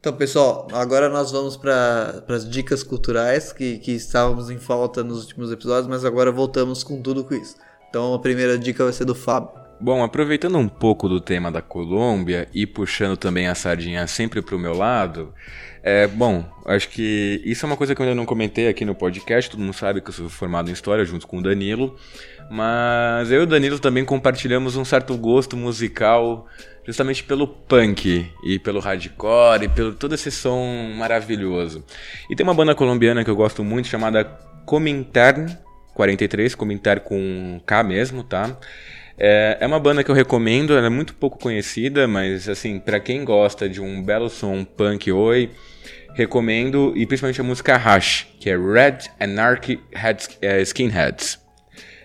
Então, 0.00 0.12
pessoal, 0.12 0.68
agora 0.72 1.08
nós 1.08 1.32
vamos 1.32 1.56
para 1.56 2.22
as 2.28 2.46
dicas 2.46 2.82
culturais 2.82 3.54
que, 3.54 3.78
que 3.78 3.92
estávamos 3.92 4.50
em 4.50 4.58
falta 4.58 5.02
nos 5.02 5.22
últimos 5.22 5.50
episódios, 5.50 5.86
mas 5.86 6.04
agora 6.04 6.30
voltamos 6.30 6.84
com 6.84 7.00
tudo 7.00 7.24
com 7.24 7.34
isso. 7.34 7.56
Então, 7.88 8.12
a 8.12 8.18
primeira 8.18 8.58
dica 8.58 8.84
vai 8.84 8.92
ser 8.92 9.06
do 9.06 9.14
Fábio. 9.14 9.63
Bom, 9.80 10.02
aproveitando 10.02 10.56
um 10.56 10.68
pouco 10.68 11.08
do 11.08 11.20
tema 11.20 11.50
da 11.50 11.60
Colômbia 11.60 12.48
e 12.54 12.66
puxando 12.66 13.16
também 13.16 13.48
a 13.48 13.54
sardinha 13.54 14.06
sempre 14.06 14.40
para 14.40 14.54
o 14.54 14.58
meu 14.58 14.74
lado, 14.74 15.34
é, 15.82 16.06
bom, 16.06 16.44
acho 16.64 16.88
que 16.88 17.42
isso 17.44 17.66
é 17.66 17.68
uma 17.68 17.76
coisa 17.76 17.94
que 17.94 18.00
eu 18.00 18.06
ainda 18.06 18.14
não 18.14 18.24
comentei 18.24 18.68
aqui 18.68 18.84
no 18.84 18.94
podcast, 18.94 19.50
todo 19.50 19.60
mundo 19.60 19.74
sabe 19.74 20.00
que 20.00 20.08
eu 20.08 20.14
sou 20.14 20.28
formado 20.30 20.70
em 20.70 20.72
História 20.72 21.04
junto 21.04 21.26
com 21.26 21.38
o 21.38 21.42
Danilo, 21.42 21.96
mas 22.50 23.30
eu 23.30 23.40
e 23.40 23.42
o 23.42 23.46
Danilo 23.46 23.78
também 23.78 24.04
compartilhamos 24.04 24.76
um 24.76 24.84
certo 24.84 25.16
gosto 25.16 25.56
musical 25.56 26.46
justamente 26.86 27.24
pelo 27.24 27.46
punk 27.46 28.30
e 28.44 28.58
pelo 28.58 28.80
hardcore 28.80 29.64
e 29.64 29.68
pelo 29.68 29.92
todo 29.92 30.14
esse 30.14 30.30
som 30.30 30.94
maravilhoso. 30.96 31.84
E 32.30 32.36
tem 32.36 32.44
uma 32.44 32.54
banda 32.54 32.74
colombiana 32.74 33.24
que 33.24 33.30
eu 33.30 33.36
gosto 33.36 33.64
muito 33.64 33.88
chamada 33.88 34.24
Comintern 34.64 35.58
43, 35.94 36.54
Comintern 36.54 37.00
com 37.00 37.60
K 37.64 37.82
mesmo, 37.82 38.22
tá? 38.22 38.56
É, 39.18 39.58
é 39.60 39.66
uma 39.66 39.78
banda 39.78 40.02
que 40.02 40.10
eu 40.10 40.14
recomendo, 40.14 40.76
ela 40.76 40.86
é 40.86 40.90
muito 40.90 41.14
pouco 41.14 41.38
conhecida, 41.38 42.08
mas 42.08 42.48
assim, 42.48 42.78
para 42.78 42.98
quem 42.98 43.24
gosta 43.24 43.68
de 43.68 43.80
um 43.80 44.02
belo 44.02 44.28
som 44.28 44.64
punk 44.64 45.10
oi, 45.12 45.50
recomendo, 46.14 46.92
e 46.96 47.06
principalmente 47.06 47.40
a 47.40 47.44
música 47.44 47.76
Rush, 47.76 48.26
que 48.40 48.50
é 48.50 48.56
Red 48.56 48.98
Anarchy 49.20 49.80
é, 50.40 50.60
Skinheads. 50.62 51.42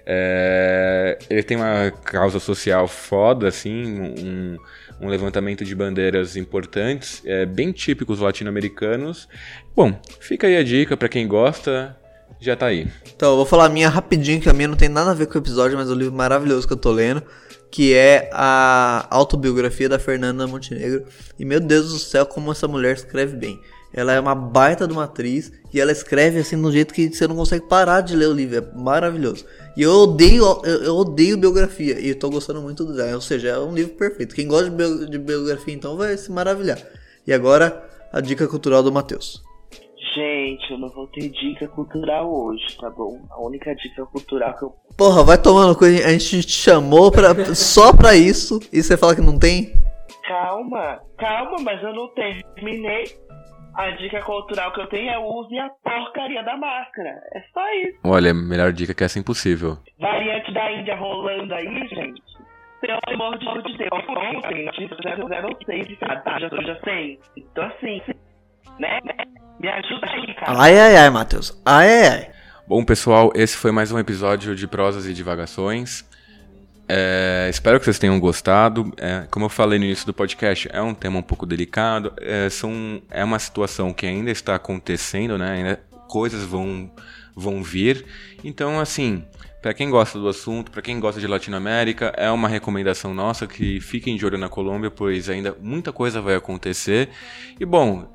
É, 0.06 1.19
ele 1.30 1.44
tem 1.44 1.56
uma 1.56 1.91
causa 2.03 2.40
social 2.40 2.88
foda, 2.88 3.48
assim, 3.48 3.99
um, 3.99 4.57
um 4.99 5.07
levantamento 5.07 5.64
de 5.64 5.76
bandeiras 5.76 6.36
importantes, 6.36 7.22
é, 7.26 7.45
bem 7.45 7.72
típicos 7.72 8.19
latino-americanos. 8.19 9.30
Bom, 9.76 9.99
fica 10.19 10.48
aí 10.48 10.57
a 10.57 10.64
dica 10.64 10.98
para 10.98 11.07
quem 11.07 11.27
gosta, 11.27 11.95
já 12.39 12.55
tá 12.55 12.67
aí. 12.67 12.87
Então, 13.15 13.31
eu 13.31 13.35
vou 13.35 13.45
falar 13.45 13.65
a 13.65 13.69
minha 13.69 13.89
rapidinho, 13.89 14.39
que 14.39 14.49
a 14.49 14.53
minha 14.53 14.67
não 14.67 14.75
tem 14.75 14.89
nada 14.89 15.11
a 15.11 15.13
ver 15.13 15.27
com 15.27 15.35
o 15.35 15.41
episódio, 15.41 15.77
mas 15.77 15.89
é 15.89 15.91
um 15.91 15.95
livro 15.95 16.13
maravilhoso 16.13 16.65
que 16.65 16.73
eu 16.73 16.77
tô 16.77 16.91
lendo, 16.91 17.21
que 17.69 17.93
é 17.93 18.29
a 18.31 19.07
autobiografia 19.09 19.89
da 19.89 19.99
Fernanda 19.99 20.47
Montenegro. 20.47 21.03
E 21.37 21.43
meu 21.43 21.59
Deus 21.59 21.89
do 21.89 21.99
céu, 21.99 22.25
como 22.25 22.51
essa 22.51 22.67
mulher 22.67 22.95
escreve 22.95 23.35
bem. 23.35 23.59
Ela 23.91 24.13
é 24.13 24.19
uma 24.19 24.35
baita 24.35 24.87
de 24.87 24.93
uma 24.93 25.05
atriz 25.05 25.51
e 25.73 25.81
ela 25.81 25.91
escreve 25.91 26.39
assim 26.39 26.55
de 26.55 26.65
um 26.65 26.71
jeito 26.71 26.93
que 26.93 27.11
você 27.11 27.27
não 27.27 27.35
consegue 27.35 27.67
parar 27.67 28.01
de 28.01 28.15
ler 28.15 28.27
o 28.27 28.33
livro. 28.33 28.57
É 28.57 28.77
maravilhoso. 28.77 29.45
E 29.75 29.81
eu 29.81 29.91
odeio, 29.91 30.45
eu, 30.63 30.95
odeio 30.95 31.37
biografia 31.37 31.99
e 31.99 32.13
tô 32.13 32.29
gostando 32.29 32.61
muito 32.61 32.85
do 32.85 33.01
Ou 33.15 33.21
seja, 33.21 33.49
é 33.49 33.59
um 33.59 33.73
livro 33.73 33.93
perfeito. 33.93 34.35
Quem 34.35 34.47
gosta 34.47 34.69
de 34.69 35.17
biografia 35.17 35.73
então 35.73 35.97
vai 35.97 36.15
se 36.17 36.31
maravilhar. 36.31 36.79
E 37.25 37.33
agora, 37.33 37.83
a 38.13 38.21
dica 38.21 38.47
cultural 38.47 38.83
do 38.83 38.91
Matheus. 38.91 39.48
Gente, 40.15 40.72
eu 40.72 40.77
não 40.80 40.90
vou 40.90 41.07
ter 41.07 41.30
dica 41.30 41.68
cultural 41.68 42.31
hoje, 42.31 42.65
tá 42.80 42.90
bom? 42.90 43.19
A 43.30 43.40
única 43.45 43.76
dica 43.76 44.06
cultural 44.06 44.56
que 44.57 44.64
eu. 44.64 44.73
Porra, 44.98 45.23
vai 45.23 45.38
tomando 45.41 45.77
coisa. 45.77 46.06
A 46.07 46.11
gente 46.11 46.41
te 46.41 46.52
chamou 46.52 47.11
pra, 47.11 47.34
só 47.53 47.95
pra 47.95 48.15
isso 48.15 48.60
e 48.73 48.81
você 48.81 48.98
fala 48.98 49.15
que 49.15 49.22
não 49.22 49.38
tem? 49.38 49.72
Calma, 50.27 50.99
calma, 51.18 51.57
mas 51.64 51.81
eu 51.84 51.94
não 51.94 52.07
terminei. 52.10 53.06
A 53.76 53.91
dica 53.91 54.22
cultural 54.23 54.73
que 54.73 54.81
eu 54.81 54.88
tenho 54.88 55.10
é 55.10 55.18
use 55.18 55.57
a 55.57 55.69
porcaria 55.84 56.44
da 56.44 56.57
máscara. 56.57 57.10
É 57.34 57.41
só 57.53 57.73
isso. 57.73 57.99
Olha, 58.03 58.31
a 58.31 58.34
melhor 58.34 58.73
dica 58.73 58.94
que 58.94 59.03
essa 59.03 59.19
é 59.19 59.22
impossível. 59.22 59.77
Variante 59.99 60.52
da 60.53 60.72
Índia 60.72 60.95
rolando 60.95 61.53
aí, 61.53 61.88
gente. 61.88 62.22
Pelo 62.81 62.99
amor 63.07 63.38
de 63.38 63.77
Deus, 63.77 63.91
ontem, 64.10 64.65
notícia 64.65 64.98
006 65.65 65.88
de 65.88 65.95
cada, 65.98 66.40
já, 66.40 66.49
já 66.49 66.80
sei. 66.81 67.19
Então 67.38 67.65
assim, 67.65 68.02
né? 68.77 68.99
Me 69.59 69.67
ajuda 69.67 70.07
aí, 70.11 70.33
cara. 70.35 70.59
Ai, 70.59 70.79
ai, 70.79 70.97
ai, 70.97 71.09
Matheus. 71.09 71.59
Ai, 71.65 71.89
ai, 71.89 72.07
ai. 72.07 72.29
Bom, 72.67 72.83
pessoal, 72.85 73.31
esse 73.35 73.57
foi 73.57 73.71
mais 73.71 73.91
um 73.91 73.97
episódio 73.97 74.55
de 74.55 74.67
Prosas 74.67 75.05
e 75.05 75.13
Divagações. 75.13 76.05
É, 76.87 77.47
espero 77.49 77.77
que 77.77 77.85
vocês 77.85 77.99
tenham 77.99 78.19
gostado. 78.19 78.91
É, 78.97 79.27
como 79.29 79.45
eu 79.45 79.49
falei 79.49 79.77
no 79.77 79.85
início 79.85 80.05
do 80.05 80.13
podcast, 80.13 80.69
é 80.71 80.81
um 80.81 80.93
tema 80.93 81.19
um 81.19 81.23
pouco 81.23 81.45
delicado. 81.45 82.13
É, 82.19 82.49
são, 82.49 83.01
é 83.11 83.23
uma 83.23 83.37
situação 83.37 83.93
que 83.93 84.05
ainda 84.05 84.31
está 84.31 84.55
acontecendo, 84.55 85.37
né? 85.37 85.51
Ainda 85.51 85.79
coisas 86.07 86.43
vão, 86.43 86.91
vão 87.35 87.61
vir. 87.61 88.05
Então, 88.43 88.79
assim, 88.79 89.23
para 89.61 89.73
quem 89.73 89.89
gosta 89.89 90.17
do 90.17 90.27
assunto, 90.27 90.71
para 90.71 90.81
quem 90.81 90.99
gosta 90.99 91.19
de 91.19 91.27
Latinoamérica, 91.27 92.13
é 92.17 92.31
uma 92.31 92.47
recomendação 92.47 93.13
nossa 93.13 93.45
que 93.45 93.81
fiquem 93.81 94.15
de 94.15 94.25
olho 94.25 94.37
na 94.37 94.47
Colômbia, 94.47 94.89
pois 94.89 95.29
ainda 95.29 95.55
muita 95.61 95.91
coisa 95.91 96.21
vai 96.21 96.35
acontecer. 96.35 97.09
E 97.59 97.65
bom, 97.65 98.07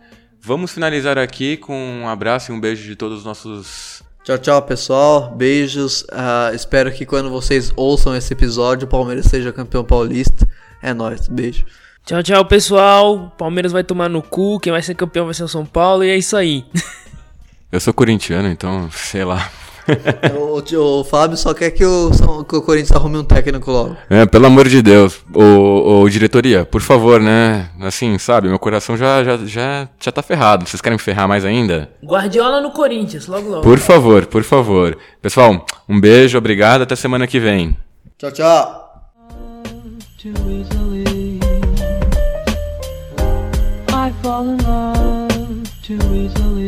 Vamos 0.46 0.72
finalizar 0.72 1.16
aqui 1.16 1.56
com 1.56 1.74
um 2.02 2.06
abraço 2.06 2.52
e 2.52 2.54
um 2.54 2.60
beijo 2.60 2.82
de 2.84 2.94
todos 2.94 3.20
os 3.20 3.24
nossos. 3.24 4.02
Tchau, 4.22 4.36
tchau, 4.36 4.60
pessoal. 4.60 5.34
Beijos. 5.34 6.02
Uh, 6.02 6.54
espero 6.54 6.92
que 6.92 7.06
quando 7.06 7.30
vocês 7.30 7.72
ouçam 7.74 8.14
esse 8.14 8.30
episódio, 8.34 8.86
o 8.86 8.90
Palmeiras 8.90 9.24
seja 9.24 9.50
campeão 9.54 9.82
paulista. 9.82 10.46
É 10.82 10.92
nóis. 10.92 11.28
Beijo. 11.28 11.64
Tchau, 12.04 12.22
tchau, 12.22 12.44
pessoal. 12.44 13.34
Palmeiras 13.38 13.72
vai 13.72 13.82
tomar 13.82 14.10
no 14.10 14.20
cu. 14.20 14.60
Quem 14.60 14.70
vai 14.70 14.82
ser 14.82 14.94
campeão 14.94 15.24
vai 15.24 15.32
ser 15.32 15.44
o 15.44 15.48
São 15.48 15.64
Paulo. 15.64 16.04
E 16.04 16.10
é 16.10 16.18
isso 16.18 16.36
aí. 16.36 16.62
Eu 17.72 17.80
sou 17.80 17.94
corintiano, 17.94 18.48
então, 18.48 18.90
sei 18.90 19.24
lá 19.24 19.50
o, 20.34 21.00
o, 21.00 21.04
Fábio 21.04 21.36
só 21.36 21.52
quer 21.52 21.70
que 21.70 21.84
o, 21.84 22.10
que 22.48 22.56
o 22.56 22.62
Corinthians 22.62 22.92
arrume 22.92 23.18
um 23.18 23.24
técnico 23.24 23.70
logo. 23.70 23.96
É, 24.08 24.24
pelo 24.26 24.46
amor 24.46 24.68
de 24.68 24.82
Deus. 24.82 25.20
O, 25.34 26.02
o 26.02 26.08
diretoria, 26.08 26.64
por 26.64 26.80
favor, 26.80 27.20
né? 27.20 27.68
Assim, 27.80 28.16
sabe, 28.18 28.48
meu 28.48 28.58
coração 28.58 28.96
já, 28.96 29.22
já, 29.22 29.36
já, 29.44 29.88
já 30.00 30.12
tá 30.12 30.22
ferrado. 30.22 30.66
Vocês 30.66 30.80
querem 30.80 30.96
me 30.96 31.02
ferrar 31.02 31.28
mais 31.28 31.44
ainda? 31.44 31.90
Guardiola 32.02 32.60
no 32.60 32.70
Corinthians, 32.70 33.26
logo 33.26 33.48
logo. 33.48 33.62
Por 33.62 33.78
favor, 33.78 34.26
por 34.26 34.42
favor. 34.42 34.96
Pessoal, 35.20 35.64
um 35.88 36.00
beijo, 36.00 36.38
obrigado, 36.38 36.82
até 36.82 36.96
semana 36.96 37.26
que 37.26 37.38
vem. 37.38 37.76
Tchau, 38.18 38.32
tchau. 38.32 38.84
I 44.06 44.12
fall 44.22 44.44
in 44.44 44.58
love 44.58 45.64
too 45.82 45.96
easily. 46.14 46.63